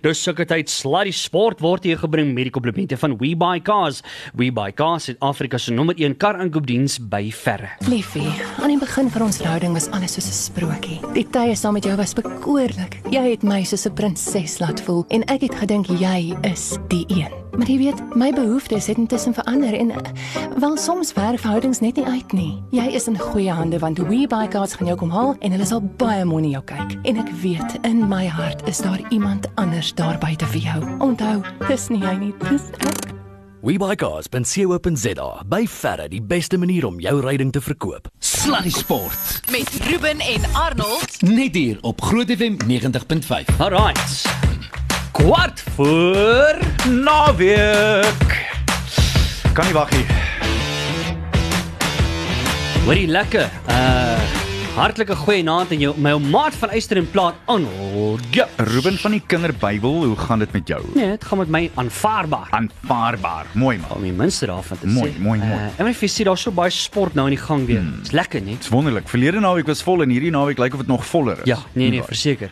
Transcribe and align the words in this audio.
Dis 0.00 0.22
sulke 0.22 0.46
tyd 0.48 0.70
sluddy 0.72 1.12
sport 1.12 1.60
word 1.60 1.84
hier 1.84 2.00
gebring 2.00 2.32
met 2.32 2.48
die 2.48 2.54
komplimente 2.54 2.96
van 2.96 3.18
WeBuyCars. 3.20 4.00
WeBuyCars 4.38 5.08
is 5.12 5.20
Afrika 5.20 5.58
se 5.58 5.72
nommer 5.72 5.98
1 5.98 6.16
kar 6.16 6.40
aankoopdiens 6.40 6.98
by 7.12 7.26
verre. 7.42 7.74
Liefie, 7.88 8.30
aan 8.62 8.72
die 8.72 8.80
begin 8.80 9.10
van 9.12 9.26
ons 9.28 9.42
verhouding 9.42 9.76
was 9.76 9.90
alles 9.92 10.16
soos 10.16 10.28
'n 10.28 10.38
sprokie. 10.38 11.00
Die 11.12 11.26
tye 11.28 11.54
saam 11.54 11.74
met 11.74 11.84
jou 11.84 11.96
was 11.96 12.14
bekoorlik. 12.14 13.00
Jy 13.10 13.30
het 13.30 13.42
my 13.42 13.62
soos 13.64 13.86
'n 13.86 13.94
prinses 13.94 14.58
laat 14.58 14.80
voel 14.80 15.04
en 15.08 15.22
ek 15.28 15.40
het 15.40 15.54
gedink 15.54 15.86
jy 15.86 16.36
is 16.42 16.78
die 16.88 17.04
een. 17.08 17.41
Maar 17.56 17.68
jy 17.68 17.76
weet, 17.78 18.00
my 18.16 18.30
behoeftes 18.32 18.86
het 18.86 18.96
intussen 18.96 19.34
verander 19.34 19.74
en 19.74 19.92
wel 20.58 20.76
soms 20.76 21.12
werk 21.12 21.40
verhoudings 21.40 21.80
net 21.80 21.96
nie 21.96 22.04
uit 22.06 22.32
nie. 22.32 22.62
Jy 22.72 22.86
is 22.96 23.06
in 23.10 23.18
goeie 23.18 23.52
hande 23.52 23.78
want 23.78 23.98
WeBuyCars 23.98 24.74
gaan 24.78 24.88
jou 24.88 24.98
kom 24.98 25.10
haal 25.12 25.34
en 25.40 25.52
hulle 25.52 25.66
sal 25.68 25.82
baie 26.00 26.24
mooi 26.24 26.42
na 26.46 26.54
jou 26.56 26.64
kyk. 26.72 26.96
En 27.08 27.20
ek 27.20 27.28
weet 27.42 27.76
in 27.88 28.06
my 28.08 28.24
hart 28.26 28.64
is 28.68 28.80
daar 28.84 29.00
iemand 29.10 29.50
anders 29.60 29.92
daar 29.94 30.18
buite 30.18 30.48
vir 30.54 30.64
jou. 30.64 30.80
Onthou, 31.04 31.42
dis 31.68 31.88
nie 31.92 32.00
jy 32.00 32.14
nie, 32.22 32.32
dis 32.48 32.70
ek. 32.80 33.10
WeBuyCars.co.za 33.62 35.28
by 35.46 35.60
verre 35.70 36.08
die 36.10 36.22
beste 36.22 36.58
manier 36.58 36.88
om 36.88 36.98
jou 37.00 37.20
ryding 37.22 37.52
te 37.54 37.60
verkoop. 37.62 38.08
Sluddy 38.18 38.72
Sport. 38.74 39.40
met 39.52 39.68
Ruben 39.86 40.18
en 40.18 40.48
Arnold. 40.54 41.20
Net 41.22 41.54
hier 41.54 41.78
op 41.80 42.00
Groot 42.00 42.30
FM 42.30 42.56
90.5. 42.66 43.58
Alright. 43.58 44.51
Kwart 45.12 45.60
voor 45.74 46.58
Naweek. 46.90 48.48
Kan 49.52 49.64
nie 49.64 49.74
wag 49.74 49.90
nie. 49.90 50.04
Hoorie 52.84 53.06
lekker. 53.06 53.50
Uh 53.68 54.40
hartlike 54.72 55.12
goeie 55.20 55.42
naand 55.44 55.68
aan 55.74 55.82
jou 55.82 55.90
my 56.00 56.14
ou 56.16 56.20
maat 56.32 56.54
van 56.56 56.70
Eyster 56.72 56.96
en 56.96 57.04
Plaat 57.12 57.36
Arnold. 57.44 58.22
Ja. 58.32 58.46
Ruben 58.56 58.94
van 59.02 59.12
die 59.12 59.20
Kinderbybel, 59.26 59.98
hoe 60.04 60.16
gaan 60.16 60.40
dit 60.40 60.52
met 60.56 60.68
jou? 60.68 60.80
Nee, 60.94 61.10
dit 61.10 61.24
gaan 61.28 61.38
met 61.42 61.50
my 61.52 61.60
aanvaarbaar. 61.74 62.48
Aanvaarbaar. 62.56 63.46
Mooi 63.52 63.76
man. 63.82 63.90
Om 63.98 64.02
die 64.08 64.12
minste 64.16 64.46
daarvan 64.48 64.78
te 64.80 64.86
Mooi, 64.86 65.10
sê. 65.12 65.20
mooi, 65.20 65.38
mooi. 65.38 65.50
Uh, 65.52 65.66
en 65.76 65.84
my 65.84 65.92
visie 65.94 66.24
daar's 66.24 66.40
so 66.48 66.50
baie 66.56 66.72
sport 66.72 67.14
nou 67.14 67.26
in 67.28 67.36
die 67.36 67.42
gang 67.44 67.66
weer. 67.68 67.84
Dit's 67.98 68.16
lekker, 68.16 68.40
nee. 68.42 68.56
Dis 68.56 68.72
wonderlik. 68.72 69.08
Verlede 69.12 69.44
naweek 69.44 69.68
was 69.68 69.84
vol 69.84 70.02
en 70.06 70.08
hierdie 70.16 70.32
naweek 70.32 70.58
lyk 70.64 70.72
of 70.72 70.86
dit 70.86 70.88
nog 70.94 71.04
voller 71.06 71.44
is. 71.44 71.52
Ja, 71.52 71.58
nee 71.76 71.90
nee, 71.92 72.02
verseker. 72.08 72.50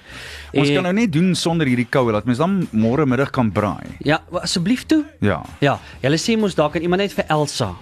Ons 0.54 0.68
En- 0.68 0.74
kan 0.74 0.82
nou 0.82 0.92
net 0.94 1.12
doen 1.12 1.34
sonder 1.34 1.66
hierdie 1.66 1.86
koue 1.90 2.12
dat 2.12 2.24
mens 2.24 2.38
dan 2.38 2.68
môre 2.72 3.06
middag 3.06 3.30
kan 3.30 3.50
braai. 3.52 3.86
Ja, 4.04 4.20
asseblief 4.32 4.86
toe. 4.86 5.04
Ja. 5.20 5.42
Ja, 5.60 5.78
julle 6.02 6.16
sê 6.18 6.36
mos 6.38 6.54
daar 6.54 6.70
kan 6.70 6.82
iemand 6.82 7.02
net 7.02 7.12
vir 7.12 7.24
Elsa. 7.28 7.74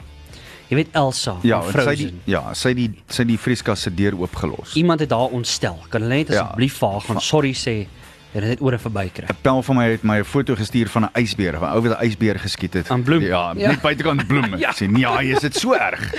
Jy 0.68 0.76
weet 0.76 0.88
Elsa, 0.92 1.36
Ja, 1.42 1.62
van 1.62 1.80
en 1.80 1.86
sy 1.86 1.94
die 1.96 2.06
Frozen. 2.08 2.20
ja, 2.26 2.42
sy 2.54 2.74
die 2.74 2.90
sy 3.08 3.24
die 3.24 3.38
vrieskas 3.38 3.80
se 3.82 3.90
deur 3.94 4.12
oopgelos. 4.20 4.74
Iemand 4.76 5.00
het 5.00 5.10
haar 5.10 5.30
ontstel. 5.32 5.78
Kan 5.88 6.02
hulle 6.02 6.14
net 6.14 6.28
Ja. 6.28 6.42
asseblief 6.42 6.76
vir 6.78 6.88
haar 6.88 7.00
gaan 7.00 7.20
sorry 7.20 7.52
sê 7.54 7.86
dit 8.32 8.42
net 8.44 8.60
oor 8.60 8.72
en 8.72 8.80
verby 8.80 9.08
kry. 9.12 9.24
'n 9.28 9.36
Pel 9.42 9.62
van 9.62 9.76
my 9.76 9.84
het 9.90 10.02
my 10.04 10.18
'n 10.20 10.24
foto 10.24 10.54
gestuur 10.54 10.88
van 10.88 11.04
'n 11.04 11.10
ysbeer, 11.22 11.54
'n 11.56 11.64
ou 11.64 11.80
wat 11.82 11.98
'n 12.00 12.04
ysbeer 12.06 12.38
geskiet 12.38 12.74
het. 12.74 12.90
Aan 12.90 13.02
bloem. 13.02 13.22
Ja, 13.22 13.52
Ja. 13.56 13.68
net 13.70 13.80
buitekant 13.80 14.26
bloem. 14.26 14.54
Ja. 14.64 14.72
Sê 14.72 14.86
nee, 14.90 15.00
ja, 15.00 15.20
is 15.20 15.40
dit 15.40 15.54
so 15.56 15.72
erg. 15.74 16.12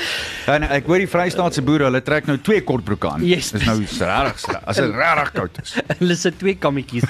En 0.47 0.63
ek 0.63 0.85
hoor 0.85 0.97
die 0.97 1.07
Vrystaatse 1.07 1.61
boere, 1.61 1.83
hulle 1.83 2.01
trek 2.01 2.25
nou 2.25 2.37
twee 2.41 2.61
kortbroeke 2.63 3.09
aan. 3.09 3.25
Yes. 3.25 3.51
Dis 3.51 3.65
nou 3.65 3.79
regtig, 3.79 4.61
as 4.65 4.75
dit 4.75 4.91
regtig 4.95 5.31
koud 5.31 5.59
is. 5.61 5.75
Hulle 5.99 6.15
sit 6.15 6.39
twee 6.39 6.55
kammetjies. 6.55 7.03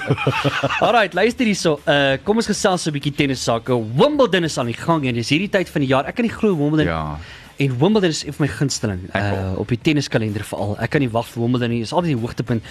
Alrite, 0.86 1.14
luister 1.16 1.46
hierso. 1.46 1.80
Uh 1.86 2.16
kom 2.24 2.36
ons 2.36 2.46
gesels 2.46 2.86
'n 2.86 2.92
bietjie 2.92 3.14
tennis 3.14 3.42
sake. 3.44 3.72
Wimbledon 3.94 4.44
is 4.44 4.58
aan 4.58 4.66
die 4.66 4.74
gang 4.76 5.06
en 5.06 5.14
dis 5.14 5.28
hierdie 5.28 5.48
tyd 5.50 5.68
van 5.68 5.80
die 5.80 5.88
jaar. 5.88 6.04
Ek 6.06 6.14
kan 6.14 6.24
nie 6.24 6.32
glo 6.34 6.54
Wimbledon 6.56 6.86
Ja. 6.86 7.16
En 7.60 7.74
Wimbledon 7.78 8.08
is 8.08 8.22
een 8.26 8.32
van 8.32 8.46
my 8.46 8.52
gunsteling 8.52 9.00
uh, 9.14 9.52
op 9.60 9.68
die 9.68 9.76
tenniskalender 9.84 10.44
veral. 10.48 10.70
Ek 10.80 10.90
kan 10.94 11.02
nie 11.04 11.10
wag 11.12 11.26
vir 11.28 11.42
Wimbledon 11.42 11.68
nie. 11.74 11.80
Dis 11.84 11.92
altyd 11.92 12.14
die 12.14 12.20
hoogtepunt. 12.22 12.64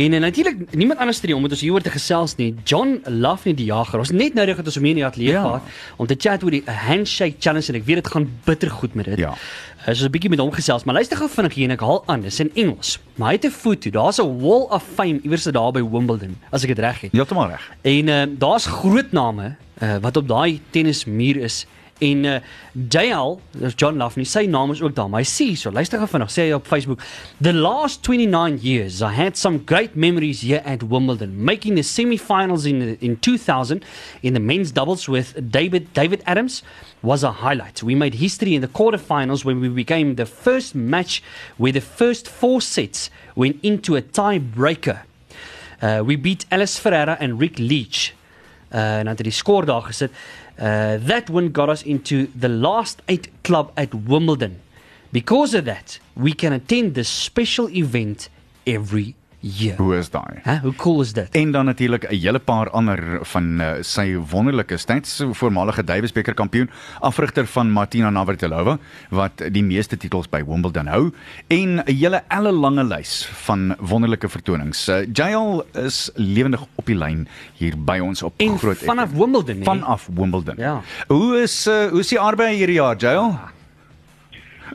En 0.00 0.12
uh, 0.16 0.20
natuurlik 0.24 0.62
niemand 0.72 1.00
anders 1.04 1.20
nie 1.20 1.34
om 1.36 1.42
met 1.44 1.52
ons 1.52 1.60
hieroor 1.60 1.84
te 1.84 1.92
gesels 1.92 2.36
nie. 2.38 2.54
John 2.64 3.02
Loughney 3.04 3.52
die 3.58 3.66
jager. 3.68 4.00
Ons 4.00 4.08
het 4.14 4.16
net 4.16 4.38
nou 4.38 4.46
dat 4.48 4.62
ons 4.64 4.78
hom 4.80 4.86
hier 4.88 4.94
in 4.96 5.00
die 5.02 5.06
ateljee 5.06 5.32
Ja. 5.36 5.42
gehad 5.44 5.62
om 6.00 6.06
te 6.08 6.16
chat 6.18 6.42
oor 6.42 6.50
die 6.56 6.62
handshake 6.64 7.36
challenge 7.38 7.68
en 7.68 7.74
ek 7.82 7.84
weet 7.84 8.00
dit 8.00 8.08
gaan 8.14 8.28
bitter 8.48 8.70
goed 8.70 8.94
met 8.94 9.04
dit. 9.12 9.18
Ja. 9.18 9.34
Uh, 9.86 9.94
so 9.94 10.06
'n 10.06 10.10
bietjie 10.10 10.30
met 10.30 10.38
hom 10.40 10.52
gesels, 10.52 10.84
maar 10.84 10.94
luister 10.94 11.16
gou 11.20 11.28
vinnig 11.28 11.54
hier 11.54 11.68
en 11.68 11.76
ek 11.76 11.80
haal 11.84 12.02
aan. 12.06 12.20
Dis 12.24 12.40
in 12.40 12.50
Engels. 12.54 12.98
Maar 13.16 13.28
hy 13.28 13.34
het 13.34 13.44
'n 13.44 13.50
foto. 13.50 13.90
Daar's 13.90 14.18
'n 14.20 14.40
wall 14.40 14.64
of 14.72 14.82
fame 14.94 15.20
iewers 15.22 15.44
daar 15.44 15.72
by 15.72 15.82
Wimbledon, 15.84 16.36
as 16.50 16.62
ek 16.62 16.68
dit 16.74 16.78
reg 16.78 17.00
het. 17.00 17.12
Heeltemal 17.12 17.48
reg. 17.48 17.70
En 17.82 18.08
uh, 18.08 18.22
daar's 18.38 18.66
groot 18.66 19.12
name 19.12 19.56
uh, 19.82 19.96
wat 20.00 20.16
op 20.16 20.28
daai 20.28 20.60
tennismuur 20.70 21.36
is. 21.36 21.66
En 22.00 22.24
uh, 22.24 22.36
JL, 22.88 23.38
dis 23.60 23.74
John 23.76 24.00
Loughney, 24.00 24.24
sy 24.24 24.46
naam 24.48 24.72
is 24.72 24.80
ook 24.82 24.94
daar. 24.96 25.10
Maar 25.12 25.20
hy 25.20 25.28
sê 25.28 25.48
so, 25.58 25.72
luister 25.74 26.00
gou 26.00 26.08
vinnig, 26.08 26.32
sê 26.32 26.48
hy 26.48 26.56
op 26.56 26.68
Facebook, 26.68 27.02
"The 27.40 27.52
last 27.52 28.02
29 28.06 28.62
years 28.64 29.00
I 29.04 29.12
had 29.12 29.36
some 29.38 29.62
great 29.66 29.94
memories 29.94 30.40
here 30.40 30.62
at 30.64 30.82
Wimbledon, 30.82 31.44
making 31.44 31.76
the 31.76 31.82
semi-finals 31.82 32.64
in 32.64 32.96
in 33.00 33.18
2000 33.20 33.84
in 34.22 34.32
the 34.34 34.40
men's 34.40 34.72
doubles 34.72 35.08
with 35.08 35.34
David 35.50 35.92
David 35.92 36.22
Adams 36.24 36.62
was 37.02 37.22
a 37.22 37.30
highlight. 37.30 37.82
We 37.82 37.94
made 37.94 38.14
history 38.14 38.54
in 38.54 38.60
the 38.60 38.68
quarterfinals 38.68 39.44
when 39.44 39.60
we 39.60 39.68
became 39.68 40.14
the 40.14 40.26
first 40.26 40.74
match 40.74 41.22
where 41.56 41.72
the 41.72 41.80
first 41.80 42.28
four 42.28 42.60
sets 42.60 43.10
went 43.34 43.56
into 43.62 43.96
a 43.96 44.02
tiebreaker. 44.02 45.00
Uh, 45.82 46.02
we 46.04 46.16
beat 46.16 46.44
Alice 46.50 46.78
Ferreira 46.78 47.16
and 47.20 47.40
Rick 47.40 47.58
Leach. 47.58 48.14
Uh, 48.72 48.98
en 48.98 49.04
dan 49.04 49.14
het 49.14 49.18
hy 49.24 49.30
die 49.30 49.34
skoor 49.34 49.66
daar 49.66 49.82
gesit. 49.88 50.12
Uh, 50.60 50.98
that 50.98 51.30
win 51.30 51.52
got 51.52 51.70
us 51.70 51.82
into 51.82 52.26
the 52.36 52.48
last 52.48 53.00
eight 53.08 53.30
club 53.42 53.72
at 53.78 53.94
Wimbledon. 53.94 54.60
Because 55.10 55.54
of 55.54 55.64
that, 55.64 55.98
we 56.14 56.34
can 56.34 56.52
attend 56.52 56.94
this 56.94 57.08
special 57.08 57.70
event 57.70 58.28
every 58.66 59.16
year. 59.40 59.76
Hoe 59.76 59.96
is 59.96 60.10
daai? 60.10 60.40
Hæ, 60.44 60.58
hoe 60.62 60.74
cool 60.76 61.00
is 61.00 61.12
dit? 61.12 61.28
En 61.34 61.50
dan 61.50 61.64
natuurlik 61.64 62.04
'n 62.10 62.14
hele 62.14 62.38
paar 62.38 62.70
ander 62.70 63.18
van 63.22 63.60
uh, 63.60 63.72
sy 63.80 64.16
wonderlike 64.30 64.76
stats, 64.76 65.22
voormalige 65.32 65.84
Davis 65.84 66.12
beker 66.12 66.34
kampioen, 66.34 66.70
afrigter 67.00 67.46
van 67.46 67.70
Martina 67.70 68.10
Navratilova 68.10 68.78
wat 69.08 69.42
die 69.52 69.62
meeste 69.62 69.96
titels 69.96 70.28
by 70.28 70.44
Wimbledon 70.44 70.86
hou 70.86 71.10
en 71.46 71.76
'n 71.76 71.82
hele 71.86 72.22
ellelange 72.28 72.84
lys 72.84 73.28
van 73.46 73.76
wonderlike 73.78 74.28
vertonings. 74.28 74.88
Uh, 74.88 75.06
JL 75.12 75.62
is 75.72 76.10
lewendig 76.14 76.60
op 76.74 76.86
die 76.86 76.96
lyn 76.96 77.28
hier 77.54 77.74
by 77.78 77.98
ons 77.98 78.22
op 78.22 78.34
En 78.36 78.58
Groot 78.58 78.78
vanaf 78.78 79.08
FM. 79.10 79.16
Wimbledon, 79.16 79.64
vanaf 79.64 80.08
Wimbledon. 80.14 80.54
Ja. 80.58 80.80
Hoe 81.06 81.40
is 81.40 81.66
uh, 81.66 81.88
hoe 81.90 82.00
is 82.00 82.08
die 82.08 82.20
arbeid 82.20 82.56
hierdie 82.56 82.76
jaar, 82.76 82.96
JL? 82.96 83.34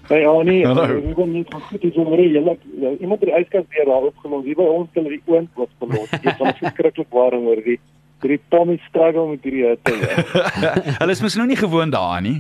Hey, 0.08 0.22
ja, 0.22 0.32
nee, 0.44 0.62
ek 0.68 1.16
wil 1.18 1.28
net 1.32 1.52
van 1.54 1.62
goed 1.70 1.84
is 1.88 1.98
om 2.02 2.14
reg 2.14 2.32
julle 2.36 2.56
iemand 3.00 3.22
by 3.22 3.30
die 3.30 3.38
yskas 3.40 3.68
weer 3.74 3.88
daar 3.90 4.08
opgelos. 4.10 4.44
Hier 4.46 4.58
by 4.60 4.68
ons 4.70 4.90
hulle 4.98 5.14
die 5.16 5.22
oond 5.32 5.52
was 5.60 5.72
verlos. 5.82 6.10
Dit 6.12 6.42
was 6.42 6.60
verskriklik 6.60 7.14
warm 7.16 7.48
oor 7.52 7.62
die 7.66 7.80
hierdie 8.26 8.42
Tommy 8.50 8.80
struggle 8.88 9.28
met 9.30 9.46
hierdie 9.46 9.66
hitte. 9.70 9.96
Hulle 11.02 11.16
is 11.16 11.24
mos 11.24 11.38
nou 11.40 11.48
nie 11.50 11.60
gewoond 11.60 11.94
daaraan 11.96 12.26
nie. 12.26 12.38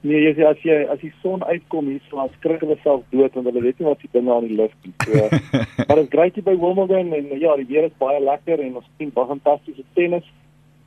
Nee, 0.00 0.22
jy 0.24 0.32
sê 0.36 0.44
as 0.48 0.60
jy 0.64 0.76
as 0.92 1.00
die 1.02 1.12
son 1.20 1.42
uitkom 1.44 1.90
hier 1.92 2.00
so 2.08 2.16
dan 2.16 2.30
skrik 2.38 2.62
hulle 2.64 2.76
self 2.80 3.02
dood 3.12 3.34
want 3.36 3.50
hulle 3.50 3.64
weet 3.66 3.80
nie 3.80 3.88
wat 3.88 4.00
se 4.00 4.08
dinge 4.14 4.32
aan 4.32 4.46
die 4.48 4.56
lug 4.56 4.72
is. 4.88 4.94
So, 5.04 5.26
maar 5.86 6.00
dit 6.00 6.06
is 6.06 6.12
great 6.14 6.38
hier 6.38 6.46
by 6.46 6.56
Wimbledon 6.56 7.12
en 7.16 7.32
ja, 7.36 7.56
die 7.60 7.68
weer 7.68 7.88
is 7.90 7.98
baie 8.00 8.20
lekker 8.24 8.62
en 8.64 8.78
ons 8.80 8.88
sien 8.96 9.12
baie 9.16 9.28
fantastiese 9.34 9.84
tennis. 9.98 10.24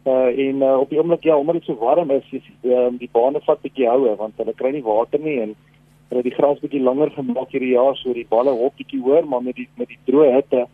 Uh 0.04 0.32
en 0.48 0.56
uh, 0.62 0.80
op 0.80 0.90
die 0.90 1.00
oomblik 1.00 1.24
ja, 1.24 1.38
omdat 1.38 1.56
dit 1.56 1.64
so 1.64 1.76
warm 1.80 2.10
is, 2.12 2.26
is 2.32 2.48
uh, 2.62 2.90
die 3.00 3.10
bane 3.12 3.40
vat 3.46 3.62
bietjie 3.64 3.88
houe 3.88 4.16
want 4.20 4.36
hulle 4.42 4.54
kry 4.60 4.74
nie 4.76 4.84
water 4.84 5.22
nie 5.24 5.38
en 5.40 5.54
hulle 6.10 6.20
het 6.20 6.28
die 6.28 6.36
gras 6.36 6.60
bietjie 6.60 6.82
langer 6.84 7.12
gemaak 7.16 7.54
hierdie 7.56 7.72
jaar 7.78 7.96
so 7.96 8.12
die 8.14 8.26
balle 8.30 8.52
hop 8.52 8.76
bietjie 8.76 9.00
hoër, 9.00 9.24
maar 9.24 9.46
met 9.46 9.56
die 9.56 9.70
met 9.80 9.88
die 9.88 10.00
droë 10.10 10.34
hitte 10.36 10.66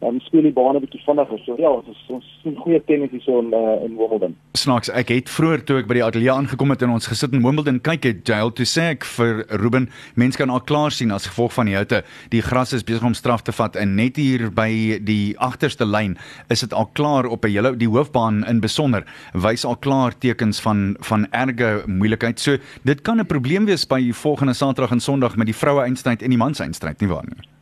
dan 0.00 0.20
speel 0.24 0.46
die 0.48 0.52
bane 0.56 0.80
bietjie 0.80 1.00
vinniger. 1.04 1.40
So 1.44 1.56
ja, 1.60 1.70
ons 1.70 1.98
ons 2.08 2.28
sien 2.42 2.56
goeie 2.56 2.80
tennis 2.88 3.12
hier 3.12 3.22
so 3.24 3.40
in 3.42 3.52
uh, 3.56 3.76
in 3.84 3.96
Wimbledon. 3.98 4.36
Snaaks, 4.58 4.88
ek 4.96 5.12
het 5.12 5.32
vroeër 5.32 5.64
toe 5.68 5.76
ek 5.82 5.90
by 5.90 5.98
die 5.98 6.04
ateljee 6.06 6.32
aangekom 6.32 6.72
het 6.72 6.84
en 6.86 6.94
ons 6.96 7.08
gesit 7.10 7.36
in 7.36 7.44
Wimbledon 7.44 7.82
kyk 7.84 8.08
het 8.08 8.22
Jail 8.28 8.52
toe 8.56 8.66
sê 8.68 8.90
ek 8.94 9.04
vir 9.18 9.44
Ruben, 9.60 9.90
mense 10.20 10.40
kan 10.40 10.52
al 10.52 10.64
klaar 10.64 10.94
sien 10.96 11.12
as 11.12 11.28
gevolg 11.28 11.52
van 11.58 11.68
die 11.68 11.76
hitte, 11.76 12.02
die 12.32 12.42
gras 12.44 12.72
is 12.76 12.86
besig 12.86 13.04
om 13.10 13.16
straf 13.18 13.44
te 13.44 13.54
vat 13.56 13.76
en 13.80 13.94
net 13.98 14.16
hier 14.20 14.48
by 14.56 14.70
die 15.04 15.36
agterste 15.50 15.84
lyn 15.84 16.16
is 16.48 16.64
dit 16.64 16.76
al 16.76 16.88
klaar 16.96 17.28
op 17.28 17.44
'n 17.44 17.52
hele 17.52 17.76
die 17.76 17.90
hoofbaan 17.90 18.44
in 18.48 18.64
besonder 18.64 19.04
wys 19.34 19.64
al 19.64 19.76
klaar 19.76 20.16
tekens 20.18 20.60
van 20.60 20.96
van 21.00 21.28
erge 21.30 21.84
moeilikheid. 21.86 22.40
So 22.40 22.56
dit 22.84 23.02
kan 23.02 23.20
'n 23.20 23.26
probleem 23.26 23.66
wees 23.66 23.84
by 23.84 24.12
volgende 24.12 24.54
Saterdag 24.54 24.92
en 24.92 25.00
Sondag 25.00 25.36
met 25.36 25.46
die 25.46 25.56
vroue 25.56 25.82
eindstryd 25.84 26.22
en 26.22 26.30
die 26.30 26.38
mans 26.38 26.60
eindstryd, 26.60 27.00
nie 27.00 27.08
waar 27.08 27.24
nie? 27.24 27.59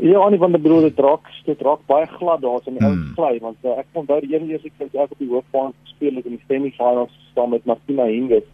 Ja, 0.00 0.18
Annie 0.18 0.38
van 0.38 0.52
der 0.52 0.60
Brood, 0.60 0.82
dit 0.82 0.98
raak 0.98 1.28
dit 1.44 1.60
raak 1.60 1.80
baie 1.86 2.06
glad 2.06 2.40
daar 2.42 2.60
so 2.64 2.70
in 2.70 2.78
die 2.78 2.86
Hmm. 2.86 3.02
ou 3.08 3.14
klei 3.14 3.38
want 3.40 3.56
uh, 3.64 3.78
ek 3.78 3.86
onthou 3.92 4.20
die 4.20 4.34
een 4.34 4.46
keer 4.46 4.60
ek 4.64 4.94
ek 4.94 5.12
op 5.12 5.18
die 5.18 5.28
hoofbaan 5.28 5.72
speel 5.84 6.14
het 6.14 6.26
in 6.26 6.36
die 6.38 6.44
semifinals 6.48 7.12
staan 7.30 7.50
met 7.50 7.64
Martina 7.64 8.04
Hingis. 8.04 8.48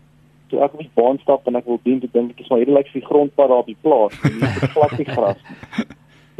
So 0.50 0.58
ek 0.58 0.74
op 0.74 0.80
die 0.80 0.90
baan 0.94 1.18
stap 1.18 1.46
en 1.46 1.56
ek 1.56 1.66
wil 1.66 1.80
dien 1.82 2.00
te 2.00 2.08
dink 2.12 2.30
ek 2.30 2.40
is 2.40 2.48
maar 2.50 2.58
hierdie 2.58 2.74
lyk 2.74 2.92
die 2.92 3.06
grondpad 3.06 3.48
daar 3.48 3.62
op 3.62 3.66
die 3.66 3.78
plaas. 3.80 4.20
Dit 4.22 4.70
glad 4.76 4.98
nie 4.98 5.06
gras. 5.06 5.38
nie. 5.46 5.86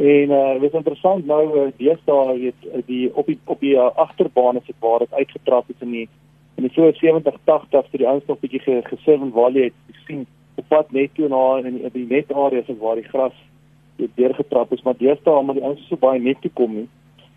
En 0.01 0.31
uh 0.31 0.53
dit 0.59 0.69
is 0.69 0.77
interessant 0.77 1.25
nou 1.29 1.43
uh, 1.59 1.67
deesdae 1.77 2.37
weet 2.39 2.63
uh, 2.65 2.79
die 2.87 3.03
op 3.13 3.27
die 3.29 3.37
op 3.45 3.59
die 3.61 3.75
uh, 3.77 3.89
agterbaan 4.01 4.57
is 4.57 4.65
dit 4.65 4.75
waar 4.79 4.99
dit 4.99 5.13
uitgetrap 5.13 5.67
het 5.67 5.83
in 5.85 5.91
die 5.91 6.07
in 6.57 6.65
die 6.65 6.71
so 6.73 6.89
70 6.91 7.37
80 7.45 7.89
toe 7.89 7.99
die 8.01 8.07
ouens 8.07 8.25
nog 8.25 8.39
bietjie 8.41 8.59
ge, 8.59 8.79
geserve 8.87 9.27
en 9.27 9.33
waar 9.35 9.51
jy 9.53 9.67
het 9.69 9.97
gesien 9.99 10.25
op 10.57 10.65
pad 10.73 10.91
net 10.91 11.13
toe 11.13 11.29
na 11.29 11.43
in 11.61 11.77
die, 11.77 11.91
die 11.93 12.07
net 12.09 12.33
areas 12.33 12.71
waar 12.79 12.97
die 12.97 13.09
gras 13.13 13.37
het 13.97 14.15
deurgetrap 14.15 14.73
is 14.73 14.81
maar 14.81 14.97
deesdae 14.97 15.37
omdat 15.37 15.55
die 15.55 15.63
ouens 15.63 15.87
so 15.87 15.97
baie 15.97 16.19
net 16.19 16.41
toe 16.41 16.51
kom 16.53 16.75
nie 16.75 16.87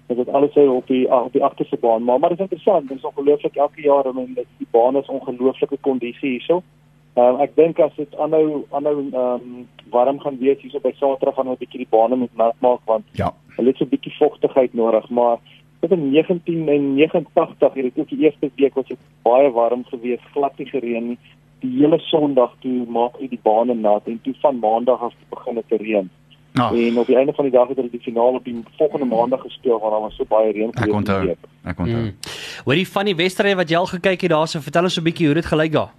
Dit 0.06 0.19
is 0.19 0.33
alles 0.37 0.53
hy 0.55 0.67
op 0.69 0.87
die 0.87 1.05
op 1.09 1.33
die 1.33 1.45
agterste 1.45 1.77
baan, 1.81 2.03
maar 2.05 2.19
maar 2.19 2.29
dit 2.29 2.39
is 2.39 2.45
interessant, 2.45 2.89
dit 2.89 2.97
is 2.97 3.05
ongelooflik 3.05 3.56
elke 3.56 3.81
jaar 3.81 4.05
en 4.05 4.35
dit 4.35 4.47
die 4.59 4.67
baan 4.71 4.97
is 4.97 5.09
ongelooflike 5.09 5.77
kondisie 5.81 6.31
hierso. 6.31 6.62
Ehm 7.15 7.35
um, 7.35 7.41
ek 7.41 7.55
dink 7.56 7.79
as 7.81 7.95
dit 7.97 8.17
aanhou 8.21 8.65
aanhou 8.71 8.95
ehm 9.01 9.17
um, 9.17 9.69
warm 9.95 10.21
gaan 10.21 10.37
wees 10.39 10.61
hierso 10.61 10.83
by 10.85 10.93
Saterdag 10.99 11.35
gaan 11.39 11.49
ons 11.49 11.56
'n 11.56 11.65
bietjie 11.65 11.85
die 11.85 11.93
bane 11.97 12.17
moet 12.17 12.37
nat 12.37 12.56
maak 12.61 12.81
want 12.85 13.05
Ja. 13.12 13.33
hulle 13.56 13.69
het 13.69 13.77
so 13.77 13.85
'n 13.85 13.95
bietjie 13.95 14.17
vogtigheid 14.19 14.75
nodig, 14.75 15.09
maar 15.11 15.39
dit 15.81 15.91
in 15.91 16.11
1989 16.11 17.75
het 17.75 17.85
dit 17.85 17.99
ook 17.99 18.09
die 18.09 18.25
eerste 18.25 18.51
week 18.56 18.75
was 18.75 18.87
dit 18.87 18.99
baie 19.23 19.51
warm 19.51 19.85
geweest, 19.85 20.25
glad 20.35 20.59
nie 20.59 20.67
gereën 20.69 21.09
nie. 21.09 21.19
Die 21.61 21.79
hele 21.81 21.99
Sondag 21.99 22.53
toe 22.61 22.85
maak 22.89 23.17
hy 23.21 23.29
die 23.29 23.41
bane 23.43 23.75
nat 23.75 24.06
en 24.06 24.21
toe 24.23 24.35
van 24.43 24.59
Maandag 24.59 25.01
af 25.01 25.15
begin 25.31 25.55
dit 25.55 25.69
te 25.69 25.77
reën. 25.77 26.11
Nou, 26.55 26.71
En 26.87 26.99
op 26.99 27.06
die 27.06 27.17
einde 27.17 27.33
van 27.35 27.45
die 27.45 27.53
dag 27.53 27.69
het 27.69 27.77
hulle 27.77 27.91
die 27.91 28.01
finale 28.01 28.37
op 28.39 28.45
die 28.45 28.62
volgende 28.79 29.06
Maandag 29.06 29.41
gespeel 29.43 29.79
want 29.79 29.93
daar 29.93 30.01
was 30.01 30.15
so 30.17 30.25
baie 30.29 30.53
reën 30.53 30.69
ek 30.71 30.79
geweest. 30.79 30.97
in 30.99 31.05
die 31.05 31.15
onthou. 31.15 31.37
Ek 31.65 31.79
onthou. 31.79 32.03
Mm. 32.03 32.15
Hoorie 32.65 32.89
van 32.89 33.05
die 33.05 33.15
wedstryd 33.17 33.56
wat 33.56 33.69
jy 33.71 33.77
al 33.77 33.87
gekyk 33.87 34.21
het 34.21 34.31
daarso, 34.31 34.61
vertel 34.61 34.83
ons 34.83 34.99
'n 34.99 35.03
bietjie 35.03 35.27
hoe 35.27 35.35
dit 35.35 35.47
gelyk 35.47 35.73
daar. 35.73 35.91